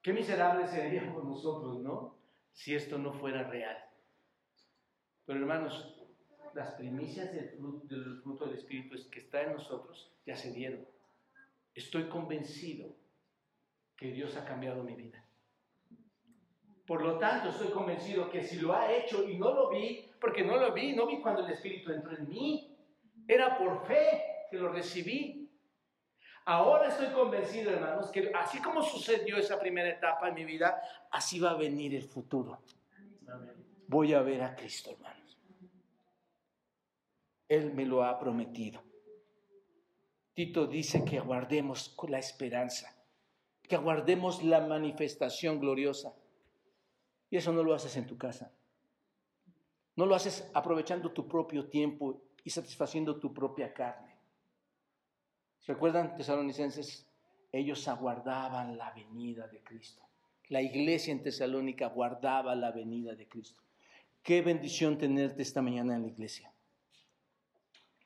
Qué 0.09 0.15
miserables 0.15 0.71
seríamos 0.71 1.23
nosotros, 1.23 1.81
¿no? 1.81 2.17
Si 2.55 2.75
esto 2.75 2.97
no 2.97 3.13
fuera 3.13 3.43
real. 3.43 3.77
Pero 5.27 5.41
hermanos, 5.41 6.03
las 6.55 6.73
primicias 6.77 7.31
del 7.31 7.51
fruto, 7.51 8.47
del 8.47 8.55
Espíritu 8.55 8.97
que 9.11 9.19
está 9.19 9.43
en 9.43 9.53
nosotros 9.53 10.11
ya 10.25 10.35
se 10.35 10.51
dieron. 10.53 10.89
Estoy 11.75 12.05
convencido 12.09 12.97
que 13.99 14.11
Dios 14.11 14.35
ha 14.39 14.47
cambiado 14.47 14.83
mi 14.83 14.95
vida. 14.95 15.23
Por 16.87 17.03
lo 17.03 17.19
tanto, 17.19 17.51
estoy 17.51 17.69
convencido 17.69 18.31
que 18.31 18.43
si 18.43 18.61
lo 18.61 18.73
ha 18.73 18.91
hecho 18.91 19.29
y 19.29 19.37
no 19.37 19.53
lo 19.53 19.69
vi, 19.69 20.11
porque 20.19 20.43
no 20.43 20.57
lo 20.57 20.73
vi, 20.73 20.97
no 20.97 21.07
vi 21.07 21.21
cuando 21.21 21.45
el 21.45 21.53
Espíritu 21.53 21.93
entró 21.93 22.17
en 22.17 22.31
mí, 22.31 22.75
era 23.29 23.59
por 23.59 23.87
fe 23.87 24.47
que 24.51 24.57
lo 24.57 24.73
recibí. 24.73 25.38
Ahora 26.51 26.89
estoy 26.89 27.09
convencido, 27.09 27.71
hermanos, 27.73 28.11
que 28.11 28.33
así 28.35 28.59
como 28.63 28.83
sucedió 28.83 29.37
esa 29.37 29.61
primera 29.61 29.91
etapa 29.91 30.29
en 30.29 30.35
mi 30.35 30.47
vida, 30.47 30.81
así 31.11 31.39
va 31.39 31.51
a 31.51 31.57
venir 31.57 31.95
el 31.95 32.05
futuro. 32.05 32.63
Voy 33.87 34.15
a 34.15 34.23
ver 34.23 34.41
a 34.41 34.57
Cristo, 34.57 34.91
hermanos. 34.91 35.39
Él 37.51 37.75
me 37.75 37.85
lo 37.85 38.03
ha 38.03 38.19
prometido. 38.19 38.83
Tito 40.33 40.67
dice 40.67 41.05
que 41.05 41.19
aguardemos 41.19 41.91
con 41.91 42.13
la 42.13 42.19
esperanza, 42.19 42.97
que 43.65 43.75
aguardemos 43.75 44.43
la 44.43 44.63
manifestación 44.63 45.61
gloriosa. 45.61 46.15
Y 47.29 47.37
eso 47.37 47.53
no 47.53 47.63
lo 47.63 47.75
haces 47.75 47.95
en 47.99 48.07
tu 48.07 48.17
casa. 48.17 48.51
No 49.97 50.07
lo 50.07 50.15
haces 50.15 50.51
aprovechando 50.55 51.13
tu 51.13 51.29
propio 51.29 51.69
tiempo 51.69 52.23
y 52.43 52.49
satisfaciendo 52.49 53.21
tu 53.21 53.35
propia 53.35 53.75
carne. 53.75 54.08
¿Se 55.61 55.73
acuerdan, 55.73 56.17
tesalonicenses? 56.17 57.07
Ellos 57.53 57.87
aguardaban 57.89 58.77
la 58.77 58.93
venida 58.93 59.47
de 59.49 59.63
Cristo. 59.63 60.03
La 60.49 60.63
iglesia 60.63 61.13
en 61.13 61.23
Tesalónica 61.23 61.87
aguardaba 61.87 62.55
la 62.55 62.71
venida 62.71 63.15
de 63.15 63.29
Cristo. 63.29 63.63
Qué 64.23 64.43
bendición 64.43 64.99
tenerte 64.99 65.43
esta 65.43 65.63
mañana 65.63 65.97
en 65.97 66.03
la 66.03 66.09
iglesia 66.09 66.53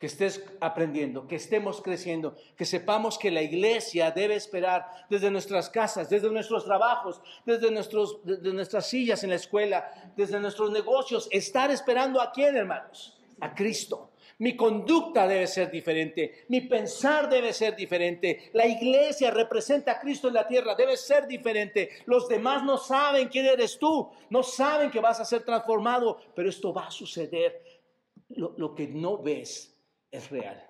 que 0.03 0.07
estés 0.07 0.45
aprendiendo, 0.61 1.29
que 1.29 1.37
estemos 1.37 1.81
creciendo, 1.81 2.37
que 2.57 2.65
sepamos 2.65 3.17
que 3.17 3.31
la 3.31 3.41
iglesia 3.41 4.11
debe 4.11 4.35
esperar 4.35 5.07
desde 5.09 5.31
nuestras 5.31 5.71
casas, 5.71 6.11
desde 6.11 6.29
nuestros 6.29 6.65
trabajos, 6.65 7.23
desde, 7.47 7.71
nuestros, 7.71 8.19
nuestras 8.25 8.89
sillas 8.89 9.23
en 9.23 9.31
la 9.31 9.37
escuela, 9.37 10.13
desde 10.17 10.41
nuestros 10.41 10.73
negocios, 10.73 11.29
estar 11.31 11.71
esperando 11.71 12.21
a 12.21 12.33
quién, 12.33 12.57
hermanos? 12.57 13.17
A 13.39 13.55
Cristo. 13.55 14.11
Mi 14.43 14.57
conducta 14.57 15.29
debe 15.29 15.47
ser 15.47 15.71
diferente, 15.71 16.47
mi 16.49 16.63
pensar 16.63 17.29
debe 17.29 17.53
ser 17.53 17.77
diferente, 17.77 18.51
la 18.55 18.67
iglesia 18.67 19.31
representa 19.31 19.93
a 19.93 20.01
Cristo 20.01 20.27
en 20.27 20.35
la 20.35 20.49
tierra, 20.49 20.75
debe 20.75 20.97
ser 20.97 21.29
diferente. 21.29 21.91
Los 22.07 22.27
demás 22.27 22.65
no 22.65 22.77
saben 22.77 23.29
quién 23.29 23.47
eres 23.47 23.79
tú, 23.79 24.11
no 24.31 24.43
saben 24.43 24.91
que 24.91 24.99
vas 24.99 25.21
a 25.21 25.25
ser 25.25 25.45
transformado, 25.45 26.19
pero 26.35 26.49
esto 26.49 26.75
va 26.75 26.89
a 26.89 26.91
suceder. 26.91 27.63
Lo, 28.31 28.53
lo 28.57 28.75
que 28.75 28.89
no 28.89 29.23
ves 29.23 29.79
es 30.11 30.29
real. 30.29 30.69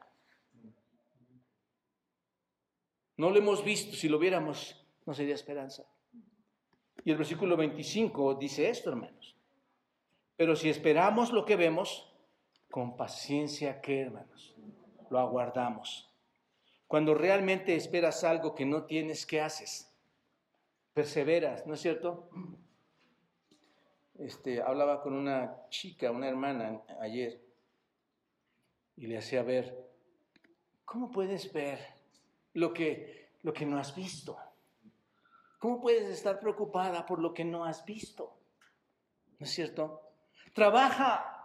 No 3.17 3.31
lo 3.31 3.39
hemos 3.39 3.65
visto, 3.65 3.97
si 3.97 4.07
lo 4.07 4.19
viéramos 4.19 4.77
no 5.07 5.15
sería 5.15 5.35
esperanza. 5.35 5.87
Y 7.07 7.11
el 7.11 7.17
versículo 7.17 7.57
25 7.57 8.35
dice 8.35 8.69
esto, 8.69 8.91
hermanos. 8.91 9.35
Pero 10.37 10.57
si 10.57 10.69
esperamos 10.69 11.33
lo 11.33 11.47
que 11.47 11.57
vemos, 11.57 12.12
con 12.73 12.97
paciencia, 12.97 13.83
¿qué, 13.83 14.01
hermanos? 14.01 14.57
Lo 15.11 15.19
aguardamos. 15.19 16.11
Cuando 16.89 17.15
realmente 17.15 17.77
esperas 17.77 18.25
algo 18.25 18.55
que 18.55 18.65
no 18.65 18.87
tienes, 18.87 19.27
¿qué 19.27 19.43
haces? 19.43 19.95
Perseveras, 20.95 21.67
¿no 21.67 21.75
es 21.75 21.83
cierto? 21.83 22.31
Este, 24.19 24.63
hablaba 24.63 25.03
con 25.03 25.13
una 25.13 25.69
chica, 25.69 26.11
una 26.11 26.29
hermana 26.29 26.81
ayer, 26.99 27.45
y 28.97 29.07
le 29.07 29.19
hacía 29.19 29.43
ver, 29.43 29.91
¿cómo 30.87 31.11
puedes 31.11 31.53
ver 31.53 31.79
lo 32.55 32.73
que, 32.73 33.33
lo 33.43 33.53
que 33.53 33.67
no 33.67 33.77
has 33.77 33.95
visto? 33.95 34.39
¿Cómo 35.59 35.79
puedes 35.79 36.09
estar 36.09 36.41
preocupada 36.41 37.05
por 37.05 37.19
lo 37.19 37.35
que 37.35 37.45
no 37.45 37.67
has 37.67 37.85
visto? 37.85 38.35
¿No 39.39 39.45
es 39.45 39.51
cierto? 39.51 40.01
Trabaja, 40.55 41.42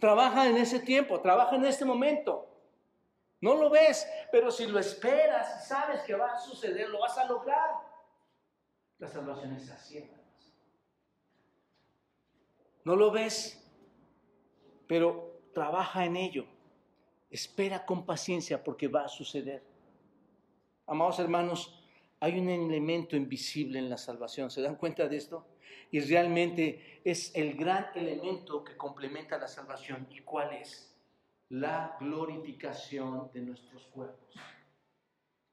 trabaja 0.00 0.48
en 0.48 0.56
ese 0.56 0.80
tiempo, 0.80 1.20
trabaja 1.20 1.56
en 1.56 1.64
este 1.64 1.84
momento. 1.84 2.46
No 3.40 3.54
lo 3.54 3.70
ves, 3.70 4.06
pero 4.32 4.50
si 4.50 4.66
lo 4.66 4.78
esperas 4.78 5.62
y 5.62 5.68
sabes 5.68 6.02
que 6.02 6.14
va 6.14 6.32
a 6.32 6.38
suceder, 6.38 6.88
lo 6.88 7.00
vas 7.00 7.16
a 7.18 7.26
lograr. 7.26 7.70
La 8.98 9.08
salvación 9.08 9.52
es 9.52 9.70
así. 9.70 10.10
No 12.84 12.96
lo 12.96 13.10
ves, 13.10 13.64
pero 14.88 15.40
trabaja 15.54 16.04
en 16.04 16.16
ello. 16.16 16.46
Espera 17.30 17.84
con 17.84 18.06
paciencia 18.06 18.64
porque 18.64 18.88
va 18.88 19.04
a 19.04 19.08
suceder. 19.08 19.62
Amados 20.86 21.18
hermanos, 21.18 21.84
hay 22.18 22.38
un 22.38 22.48
elemento 22.48 23.14
invisible 23.14 23.78
en 23.78 23.90
la 23.90 23.98
salvación. 23.98 24.50
¿Se 24.50 24.62
dan 24.62 24.76
cuenta 24.76 25.06
de 25.06 25.16
esto? 25.16 25.46
Y 25.90 26.00
realmente 26.00 27.00
es 27.04 27.34
el 27.34 27.54
gran 27.54 27.88
elemento 27.94 28.62
que 28.62 28.76
complementa 28.76 29.38
la 29.38 29.48
salvación. 29.48 30.06
¿Y 30.10 30.20
cuál 30.20 30.52
es? 30.54 30.94
La 31.50 31.96
glorificación 32.00 33.30
de 33.32 33.40
nuestros 33.40 33.86
cuerpos. 33.86 34.34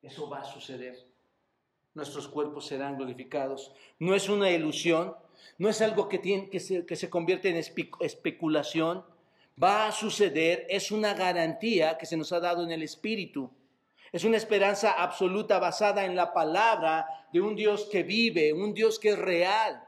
Eso 0.01 0.30
va 0.30 0.41
a 0.41 0.45
suceder. 0.45 1.07
Nuestros 1.93 2.28
cuerpos 2.28 2.66
serán 2.68 2.97
glorificados. 2.97 3.74
No 3.99 4.13
es 4.13 4.28
una 4.28 4.51
ilusión, 4.51 5.16
no 5.57 5.70
es 5.70 5.82
algo 5.82 6.09
que, 6.09 6.20
que, 6.49 6.59
se, 6.59 6.86
que 6.86 6.95
se 6.95 7.09
convierte 7.09 7.49
en 7.49 7.55
especulación 7.55 9.05
va 9.61 9.88
a 9.88 9.91
suceder, 9.91 10.66
es 10.70 10.91
una 10.91 11.13
garantía 11.13 11.97
que 11.97 12.05
se 12.05 12.18
nos 12.18 12.32
ha 12.34 12.39
dado 12.39 12.63
en 12.63 12.72
el 12.72 12.84
Espíritu. 12.84 13.51
Es 14.11 14.24
una 14.24 14.38
esperanza 14.38 14.91
absoluta 14.91 15.59
basada 15.59 16.05
en 16.05 16.16
la 16.16 16.34
palabra 16.34 17.28
de 17.34 17.41
un 17.41 17.55
Dios 17.55 17.88
que 17.91 18.03
vive, 18.03 18.53
un 18.53 18.74
Dios 18.74 18.99
que 18.99 19.09
es 19.09 19.20
real. 19.20 19.84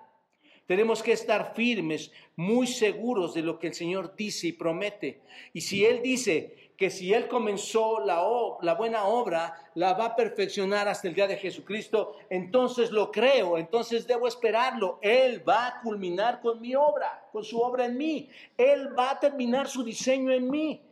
Tenemos 0.68 1.02
que 1.02 1.14
estar 1.14 1.56
firmes, 1.56 2.12
muy 2.36 2.68
seguros 2.68 3.34
de 3.34 3.42
lo 3.42 3.58
que 3.58 3.68
el 3.68 3.74
Señor 3.74 4.16
dice 4.16 4.48
y 4.48 4.52
promete. 4.52 5.22
Y 5.54 5.62
si 5.62 5.86
Él 5.86 6.02
dice 6.04 6.72
que 6.76 6.90
si 6.90 7.14
Él 7.14 7.28
comenzó 7.28 8.02
la, 8.02 8.22
la, 8.62 8.74
buena 8.76 9.06
obra, 9.06 9.56
la 9.76 9.94
va 9.94 10.08
a 10.08 10.16
perfeccionar 10.16 10.90
hasta 10.90 11.08
el 11.08 11.16
día 11.16 11.26
de 11.26 11.38
Jesucristo, 11.38 12.18
entonces 12.30 12.92
lo 12.92 13.12
creo, 13.12 13.58
entonces 13.58 14.06
debo 14.06 14.28
esperarlo. 14.28 15.00
Él 15.02 15.42
va 15.48 15.68
a 15.68 15.82
culminar 15.82 16.42
con 16.42 16.60
mi 16.60 16.76
obra, 16.76 17.28
con 17.32 17.46
su 17.46 17.60
obra 17.60 17.86
en 17.86 17.98
mí. 17.98 18.30
Él 18.58 18.90
va 18.98 19.12
a 19.12 19.20
terminar 19.20 19.70
su 19.70 19.84
diseño 19.84 20.32
en 20.32 20.50
mí. 20.50 20.87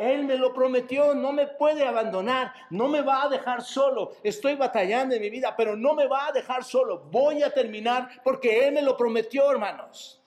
Él 0.00 0.24
me 0.24 0.38
lo 0.38 0.54
prometió, 0.54 1.14
no 1.14 1.30
me 1.30 1.46
puede 1.46 1.86
abandonar, 1.86 2.54
no 2.70 2.88
me 2.88 3.02
va 3.02 3.24
a 3.24 3.28
dejar 3.28 3.60
solo. 3.60 4.12
Estoy 4.22 4.54
batallando 4.54 5.14
en 5.14 5.20
mi 5.20 5.28
vida, 5.28 5.54
pero 5.54 5.76
no 5.76 5.94
me 5.94 6.06
va 6.06 6.28
a 6.28 6.32
dejar 6.32 6.64
solo. 6.64 7.00
Voy 7.10 7.42
a 7.42 7.52
terminar 7.52 8.08
porque 8.24 8.66
Él 8.66 8.72
me 8.72 8.80
lo 8.80 8.96
prometió, 8.96 9.50
hermanos. 9.50 10.22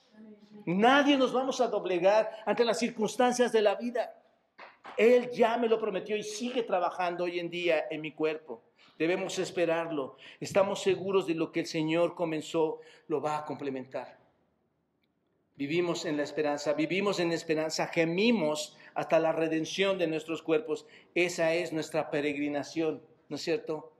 Nadie 0.64 1.16
nos 1.16 1.32
vamos 1.32 1.60
a 1.60 1.66
doblegar 1.66 2.30
ante 2.46 2.64
las 2.64 2.78
circunstancias 2.78 3.50
de 3.50 3.62
la 3.62 3.74
vida. 3.74 4.14
Él 4.96 5.28
ya 5.32 5.56
me 5.56 5.68
lo 5.68 5.80
prometió 5.80 6.16
y 6.16 6.22
sigue 6.22 6.62
trabajando 6.62 7.24
hoy 7.24 7.40
en 7.40 7.50
día 7.50 7.86
en 7.90 8.00
mi 8.00 8.12
cuerpo. 8.12 8.62
Debemos 8.96 9.40
esperarlo. 9.40 10.16
Estamos 10.38 10.82
seguros 10.82 11.26
de 11.26 11.34
lo 11.34 11.50
que 11.50 11.58
el 11.58 11.66
Señor 11.66 12.14
comenzó, 12.14 12.78
lo 13.08 13.20
va 13.20 13.38
a 13.38 13.44
complementar. 13.44 14.18
Vivimos 15.56 16.04
en 16.04 16.16
la 16.16 16.24
esperanza, 16.24 16.72
vivimos 16.72 17.20
en 17.20 17.30
esperanza, 17.30 17.86
gemimos 17.86 18.76
hasta 18.94 19.18
la 19.18 19.32
redención 19.32 19.98
de 19.98 20.06
nuestros 20.06 20.42
cuerpos. 20.42 20.86
Esa 21.14 21.52
es 21.54 21.72
nuestra 21.72 22.10
peregrinación, 22.10 23.02
¿no 23.28 23.36
es 23.36 23.42
cierto? 23.42 23.92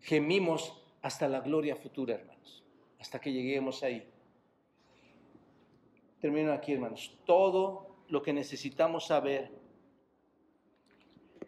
Gemimos 0.00 0.82
hasta 1.02 1.28
la 1.28 1.40
gloria 1.40 1.76
futura, 1.76 2.14
hermanos, 2.14 2.64
hasta 2.98 3.20
que 3.20 3.32
lleguemos 3.32 3.82
ahí. 3.82 4.06
Termino 6.20 6.52
aquí, 6.52 6.72
hermanos. 6.72 7.16
Todo 7.24 8.04
lo 8.08 8.22
que 8.22 8.32
necesitamos 8.32 9.06
saber 9.06 9.50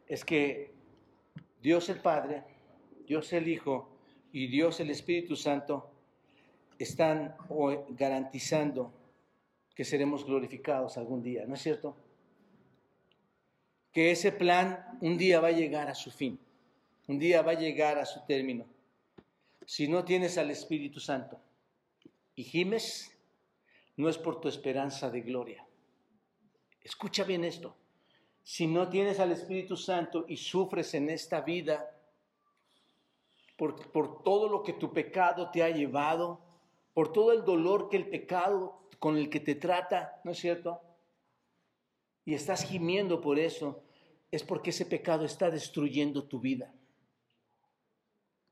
es 0.07 0.25
que 0.25 0.73
Dios 1.61 1.89
el 1.89 2.01
Padre, 2.01 2.45
Dios 3.07 3.33
el 3.33 3.49
Hijo 3.49 3.91
y 4.33 4.47
Dios 4.47 4.81
el 4.81 4.91
Espíritu 4.91 5.37
Santo 5.37 5.91
están 6.79 7.37
garantizando 7.91 8.93
que 9.75 9.85
seremos 9.85 10.25
glorificados 10.25 10.97
algún 10.97 11.23
día, 11.23 11.45
¿no 11.47 11.55
es 11.55 11.63
cierto? 11.63 11.97
Que 13.93 14.11
ese 14.11 14.33
plan 14.33 14.99
un 15.01 15.19
día 15.19 15.41
va 15.41 15.49
a 15.49 15.53
llegar 15.53 15.89
a 15.89 15.95
su 15.95 16.11
fin, 16.11 16.39
un 17.09 17.19
día 17.19 17.43
va 17.43 17.53
a 17.53 17.59
llegar 17.59 17.99
a 17.99 18.07
su 18.07 18.25
término. 18.27 18.67
Si 19.67 19.89
no 19.89 20.05
tienes 20.05 20.39
al 20.39 20.51
Espíritu 20.51 20.99
Santo, 20.99 21.41
y 22.35 22.45
gimes, 22.45 23.17
no 23.97 24.09
es 24.09 24.19
por 24.19 24.41
tu 24.41 24.49
esperanza 24.49 25.11
de 25.11 25.21
gloria. 25.21 25.67
Escucha 26.83 27.25
bien 27.25 27.45
esto. 27.45 27.77
Si 28.43 28.67
no 28.67 28.89
tienes 28.89 29.21
al 29.21 29.33
Espíritu 29.33 29.77
Santo 29.77 30.25
y 30.27 30.37
sufres 30.37 30.95
en 30.95 31.11
esta 31.11 31.43
vida 31.43 31.97
por, 33.57 33.93
por 33.93 34.23
todo 34.25 34.49
lo 34.49 34.63
que 34.63 34.73
tu 34.73 34.93
pecado 34.93 35.51
te 35.51 35.63
ha 35.63 35.71
llevado, 35.71 36.41
por 36.95 37.13
todo 37.13 37.33
el 37.33 37.45
dolor 37.45 37.89
que 37.89 37.99
el 37.99 38.09
pecado 38.09 38.89
con 38.99 39.17
el 39.17 39.31
que 39.31 39.41
te 39.41 39.55
trata, 39.55 40.21
¿no 40.25 40.33
es 40.33 40.39
cierto? 40.39 40.81
Y 42.25 42.35
estás 42.35 42.65
gimiendo 42.65 43.21
por 43.21 43.39
eso, 43.39 43.83
es 44.31 44.43
porque 44.43 44.71
ese 44.71 44.87
pecado 44.87 45.25
está 45.25 45.51
destruyendo 45.51 46.25
tu 46.25 46.41
vida. 46.41 46.73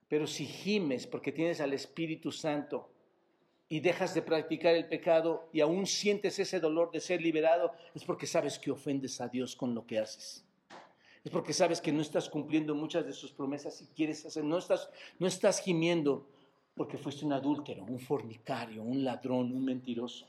Pero 0.09 0.27
si 0.27 0.45
gimes 0.45 1.07
porque 1.07 1.33
tienes 1.33 1.61
al 1.61 1.73
Espíritu 1.73 2.33
Santo 2.33 2.91
y 3.69 3.79
dejas 3.79 4.13
de 4.13 4.23
practicar 4.23 4.75
el 4.75 4.89
pecado 4.89 5.49
y 5.53 5.61
aún 5.61 5.87
sientes 5.87 6.39
ese 6.39 6.59
dolor 6.59 6.91
de 6.91 7.01
ser 7.01 7.23
liberado, 7.23 7.73
es 7.95 8.05
porque 8.05 8.27
sabes 8.27 8.59
que 8.59 8.73
ofendes 8.73 9.21
a 9.21 9.29
Dios 9.29 9.55
con 9.55 9.75
lo 9.75 9.87
que 9.87 10.01
haces. 10.01 10.45
Es 11.23 11.31
porque 11.31 11.53
sabes 11.53 11.81
que 11.81 11.93
no 11.93 12.03
estás 12.03 12.29
cumpliendo 12.29 12.75
muchas 12.75 13.07
de 13.07 13.13
sus 13.13 13.33
promesas 13.33 13.81
y 13.83 13.87
quieres 13.95 14.27
hacer, 14.27 14.43
no 14.43 14.59
estás, 14.59 14.91
no 15.19 15.27
estás 15.27 15.61
gimiendo 15.61 16.27
porque 16.75 16.99
fuiste 16.99 17.25
un 17.25 17.33
adúltero, 17.33 17.85
un 17.85 18.01
fornicario, 18.01 18.83
un 18.83 19.05
ladrón, 19.05 19.53
un 19.53 19.65
mentiroso. 19.65 20.27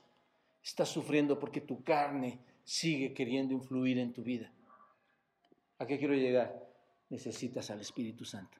Estás 0.63 0.89
sufriendo 0.89 1.39
porque 1.39 1.61
tu 1.61 1.83
carne 1.83 2.39
sigue 2.63 3.13
queriendo 3.13 3.53
influir 3.53 3.97
en 3.97 4.13
tu 4.13 4.23
vida. 4.23 4.51
¿A 5.79 5.85
qué 5.85 5.97
quiero 5.97 6.13
llegar? 6.13 6.67
Necesitas 7.09 7.69
al 7.71 7.81
Espíritu 7.81 8.25
Santo. 8.25 8.57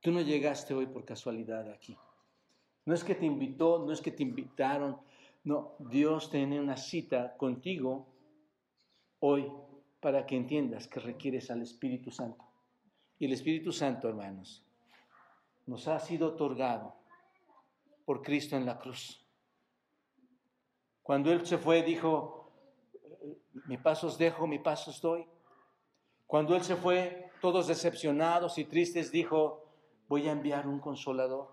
Tú 0.00 0.12
no 0.12 0.20
llegaste 0.20 0.74
hoy 0.74 0.86
por 0.86 1.04
casualidad 1.04 1.70
aquí. 1.70 1.96
No 2.84 2.94
es 2.94 3.04
que 3.04 3.14
te 3.14 3.26
invitó, 3.26 3.84
no 3.84 3.92
es 3.92 4.00
que 4.00 4.12
te 4.12 4.22
invitaron. 4.22 4.98
No, 5.44 5.76
Dios 5.78 6.30
tiene 6.30 6.60
una 6.60 6.76
cita 6.76 7.36
contigo 7.36 8.06
hoy 9.20 9.50
para 10.00 10.26
que 10.26 10.36
entiendas 10.36 10.88
que 10.88 11.00
requieres 11.00 11.50
al 11.50 11.62
Espíritu 11.62 12.10
Santo. 12.10 12.44
Y 13.18 13.26
el 13.26 13.32
Espíritu 13.32 13.72
Santo, 13.72 14.08
hermanos, 14.08 14.64
nos 15.66 15.88
ha 15.88 15.98
sido 15.98 16.28
otorgado 16.28 16.94
por 18.04 18.22
Cristo 18.22 18.56
en 18.56 18.64
la 18.64 18.78
cruz. 18.78 19.24
Cuando 21.08 21.32
Él 21.32 21.46
se 21.46 21.56
fue, 21.56 21.82
dijo, 21.82 22.52
mi 23.64 23.78
paso 23.78 24.08
os 24.08 24.18
dejo, 24.18 24.46
mi 24.46 24.58
paso 24.58 24.90
os 24.90 25.00
doy. 25.00 25.26
Cuando 26.26 26.54
Él 26.54 26.62
se 26.62 26.76
fue, 26.76 27.30
todos 27.40 27.66
decepcionados 27.66 28.58
y 28.58 28.66
tristes, 28.66 29.10
dijo, 29.10 29.72
voy 30.06 30.28
a 30.28 30.32
enviar 30.32 30.68
un 30.68 30.80
consolador 30.80 31.48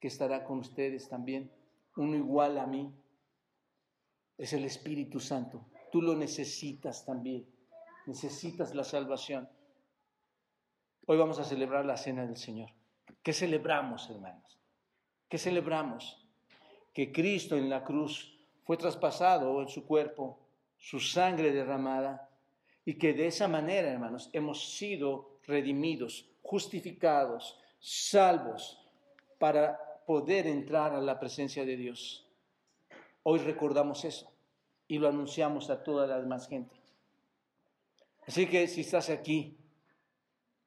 que 0.00 0.08
estará 0.08 0.42
con 0.42 0.58
ustedes 0.58 1.08
también, 1.08 1.52
uno 1.94 2.16
igual 2.16 2.58
a 2.58 2.66
mí. 2.66 2.92
Es 4.36 4.52
el 4.52 4.64
Espíritu 4.64 5.20
Santo. 5.20 5.64
Tú 5.92 6.02
lo 6.02 6.16
necesitas 6.16 7.06
también. 7.06 7.46
Necesitas 8.06 8.74
la 8.74 8.82
salvación. 8.82 9.48
Hoy 11.06 11.16
vamos 11.16 11.38
a 11.38 11.44
celebrar 11.44 11.86
la 11.86 11.96
cena 11.96 12.26
del 12.26 12.36
Señor. 12.36 12.70
¿Qué 13.22 13.32
celebramos, 13.32 14.10
hermanos? 14.10 14.58
¿Qué 15.28 15.38
celebramos? 15.38 16.26
Que 16.92 17.12
Cristo 17.12 17.56
en 17.56 17.70
la 17.70 17.84
cruz 17.84 18.34
fue 18.68 18.76
traspasado 18.76 19.62
en 19.62 19.68
su 19.68 19.86
cuerpo, 19.86 20.38
su 20.76 21.00
sangre 21.00 21.52
derramada, 21.52 22.28
y 22.84 22.98
que 22.98 23.14
de 23.14 23.28
esa 23.28 23.48
manera, 23.48 23.90
hermanos, 23.90 24.28
hemos 24.34 24.76
sido 24.76 25.38
redimidos, 25.44 26.28
justificados, 26.42 27.58
salvos 27.80 28.78
para 29.38 30.02
poder 30.06 30.46
entrar 30.46 30.92
a 30.92 31.00
la 31.00 31.18
presencia 31.18 31.64
de 31.64 31.78
Dios. 31.78 32.26
Hoy 33.22 33.38
recordamos 33.38 34.04
eso 34.04 34.30
y 34.86 34.98
lo 34.98 35.08
anunciamos 35.08 35.70
a 35.70 35.82
toda 35.82 36.06
la 36.06 36.20
demás 36.20 36.46
gente. 36.46 36.76
Así 38.26 38.46
que 38.48 38.68
si 38.68 38.82
estás 38.82 39.08
aquí, 39.08 39.56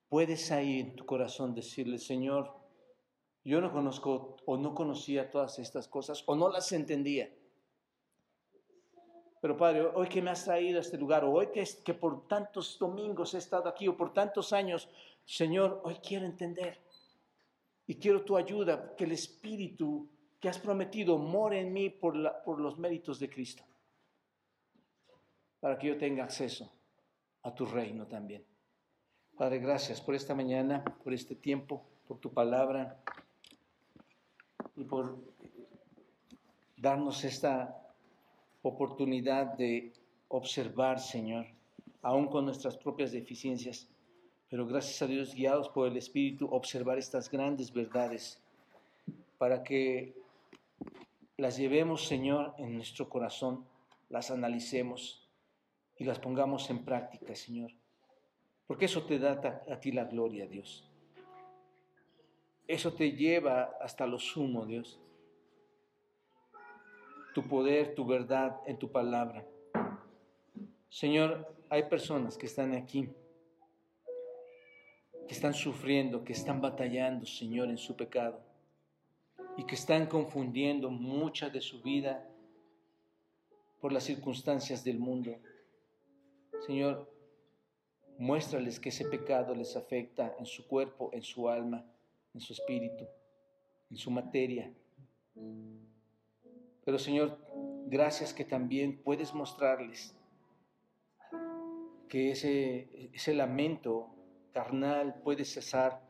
puedes 0.09 0.51
ahí 0.51 0.79
en 0.79 0.95
tu 0.95 1.05
corazón 1.05 1.53
decirle, 1.53 1.99
Señor, 1.99 2.51
yo 3.43 3.61
no 3.61 3.71
conozco 3.71 4.37
o 4.47 4.57
no 4.57 4.73
conocía 4.73 5.29
todas 5.29 5.59
estas 5.59 5.87
cosas 5.87 6.23
o 6.25 6.35
no 6.35 6.49
las 6.49 6.71
entendía. 6.71 7.29
Pero 9.41 9.57
Padre, 9.57 9.81
hoy 9.95 10.07
que 10.07 10.21
me 10.21 10.29
has 10.29 10.45
traído 10.45 10.77
a 10.77 10.81
este 10.81 10.97
lugar, 10.97 11.25
o 11.25 11.31
hoy 11.31 11.47
que, 11.47 11.67
que 11.83 11.95
por 11.95 12.27
tantos 12.27 12.77
domingos 12.77 13.33
he 13.33 13.39
estado 13.39 13.67
aquí, 13.67 13.87
o 13.87 13.97
por 13.97 14.13
tantos 14.13 14.53
años, 14.53 14.87
Señor, 15.25 15.81
hoy 15.83 15.95
quiero 15.95 16.25
entender. 16.25 16.79
Y 17.87 17.95
quiero 17.95 18.23
tu 18.23 18.37
ayuda, 18.37 18.95
que 18.95 19.05
el 19.05 19.13
Espíritu 19.13 20.07
que 20.39 20.47
has 20.47 20.59
prometido 20.59 21.17
more 21.17 21.59
en 21.59 21.73
mí 21.73 21.89
por, 21.89 22.13
por 22.43 22.59
los 22.59 22.77
méritos 22.77 23.19
de 23.19 23.29
Cristo. 23.29 23.63
Para 25.59 25.77
que 25.77 25.87
yo 25.87 25.97
tenga 25.97 26.23
acceso 26.23 26.71
a 27.43 27.53
tu 27.53 27.65
reino 27.65 28.07
también. 28.07 28.45
Padre, 29.37 29.57
gracias 29.59 30.01
por 30.01 30.13
esta 30.13 30.35
mañana, 30.35 30.83
por 31.03 31.13
este 31.13 31.35
tiempo, 31.35 31.83
por 32.07 32.19
tu 32.19 32.31
palabra 32.31 33.03
y 34.75 34.83
por 34.83 35.17
darnos 36.77 37.23
esta 37.23 37.80
oportunidad 38.61 39.57
de 39.57 39.93
observar, 40.27 40.99
Señor, 40.99 41.47
aún 42.01 42.27
con 42.27 42.45
nuestras 42.45 42.77
propias 42.77 43.11
deficiencias, 43.11 43.87
pero 44.49 44.65
gracias 44.65 45.01
a 45.01 45.07
Dios, 45.07 45.33
guiados 45.33 45.69
por 45.69 45.87
el 45.87 45.97
Espíritu, 45.97 46.47
observar 46.51 46.97
estas 46.97 47.29
grandes 47.29 47.71
verdades 47.71 48.41
para 49.37 49.63
que 49.63 50.13
las 51.37 51.57
llevemos, 51.57 52.05
Señor, 52.05 52.53
en 52.57 52.75
nuestro 52.75 53.09
corazón, 53.09 53.65
las 54.09 54.29
analicemos 54.29 55.27
y 55.97 56.03
las 56.03 56.19
pongamos 56.19 56.69
en 56.69 56.83
práctica, 56.83 57.35
Señor. 57.35 57.71
Porque 58.67 58.85
eso 58.85 59.03
te 59.03 59.19
da 59.19 59.41
a 59.69 59.79
ti 59.79 59.91
la 59.91 60.05
gloria, 60.05 60.45
Dios. 60.47 60.87
Eso 62.67 62.93
te 62.93 63.11
lleva 63.13 63.75
hasta 63.81 64.05
lo 64.05 64.19
sumo, 64.19 64.65
Dios. 64.65 64.99
Tu 67.33 67.47
poder, 67.47 67.95
tu 67.95 68.05
verdad 68.05 68.59
en 68.65 68.77
tu 68.77 68.91
palabra. 68.91 69.45
Señor, 70.89 71.55
hay 71.69 71.83
personas 71.83 72.37
que 72.37 72.45
están 72.45 72.73
aquí 72.73 73.09
que 75.31 75.35
están 75.35 75.53
sufriendo, 75.53 76.25
que 76.25 76.33
están 76.33 76.59
batallando, 76.59 77.25
Señor, 77.25 77.69
en 77.69 77.77
su 77.77 77.95
pecado 77.95 78.41
y 79.55 79.63
que 79.63 79.75
están 79.75 80.07
confundiendo 80.07 80.89
mucha 80.89 81.49
de 81.49 81.61
su 81.61 81.81
vida 81.81 82.27
por 83.79 83.93
las 83.93 84.03
circunstancias 84.03 84.83
del 84.83 84.99
mundo. 84.99 85.37
Señor, 86.67 87.09
muéstrales 88.17 88.77
que 88.77 88.89
ese 88.89 89.05
pecado 89.05 89.55
les 89.55 89.77
afecta 89.77 90.35
en 90.37 90.45
su 90.45 90.67
cuerpo, 90.67 91.09
en 91.13 91.23
su 91.23 91.47
alma, 91.47 91.85
en 92.33 92.41
su 92.41 92.51
espíritu, 92.51 93.07
en 93.89 93.95
su 93.95 94.11
materia. 94.11 94.69
Pero 96.83 96.97
Señor, 96.97 97.37
gracias 97.87 98.33
que 98.33 98.45
también 98.45 99.01
puedes 99.03 99.33
mostrarles 99.33 100.15
que 102.09 102.31
ese, 102.31 103.09
ese 103.13 103.33
lamento 103.33 104.09
carnal 104.51 105.21
puede 105.23 105.45
cesar 105.45 106.01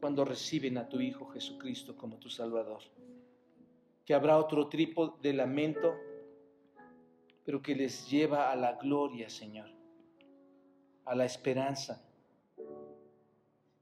cuando 0.00 0.24
reciben 0.24 0.78
a 0.78 0.88
tu 0.88 1.00
Hijo 1.00 1.26
Jesucristo 1.26 1.96
como 1.96 2.18
tu 2.18 2.28
Salvador. 2.28 2.82
Que 4.04 4.14
habrá 4.14 4.38
otro 4.38 4.68
tipo 4.68 5.18
de 5.22 5.32
lamento, 5.32 5.94
pero 7.44 7.62
que 7.62 7.74
les 7.74 8.08
lleva 8.10 8.50
a 8.50 8.56
la 8.56 8.74
gloria, 8.74 9.28
Señor, 9.30 9.70
a 11.04 11.14
la 11.14 11.24
esperanza. 11.24 12.04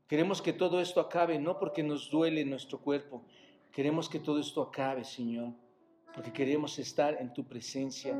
Queremos 0.09 0.41
que 0.41 0.53
todo 0.53 0.81
esto 0.81 1.01
acabe, 1.01 1.39
no 1.39 1.59
porque 1.59 1.83
nos 1.83 2.11
duele 2.11 2.45
nuestro 2.45 2.81
cuerpo, 2.81 3.25
queremos 3.73 4.09
que 4.09 4.21
todo 4.21 4.39
esto 4.39 4.63
acabe, 4.63 5.05
Señor, 5.05 5.53
porque 6.17 6.33
queremos 6.33 6.79
estar 6.79 7.21
en 7.21 7.33
tu 7.33 7.45
presencia, 7.45 8.19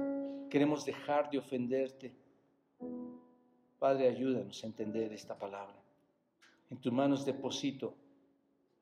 queremos 0.49 0.85
dejar 0.85 1.29
de 1.31 1.39
ofenderte 1.39 2.15
Padre, 3.79 4.09
ayúdanos 4.09 4.65
a 4.65 4.67
entender 4.67 5.13
esta 5.13 5.39
palabra. 5.39 5.77
En 6.71 6.79
tus 6.79 6.93
manos 6.93 7.25
deposito 7.25 7.95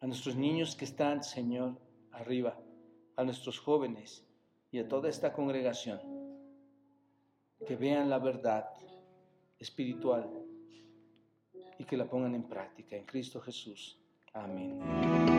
a 0.00 0.06
nuestros 0.06 0.36
niños 0.36 0.76
que 0.76 0.84
están, 0.84 1.22
Señor, 1.22 1.76
arriba, 2.12 2.56
a 3.16 3.24
nuestros 3.24 3.58
jóvenes 3.58 4.24
y 4.70 4.78
a 4.78 4.88
toda 4.88 5.08
esta 5.08 5.32
congregación, 5.32 6.00
que 7.66 7.76
vean 7.76 8.08
la 8.08 8.18
verdad 8.18 8.68
espiritual 9.58 10.30
y 11.78 11.84
que 11.84 11.96
la 11.96 12.08
pongan 12.08 12.34
en 12.34 12.44
práctica. 12.44 12.96
En 12.96 13.04
Cristo 13.04 13.40
Jesús. 13.40 13.98
Amén. 14.32 15.33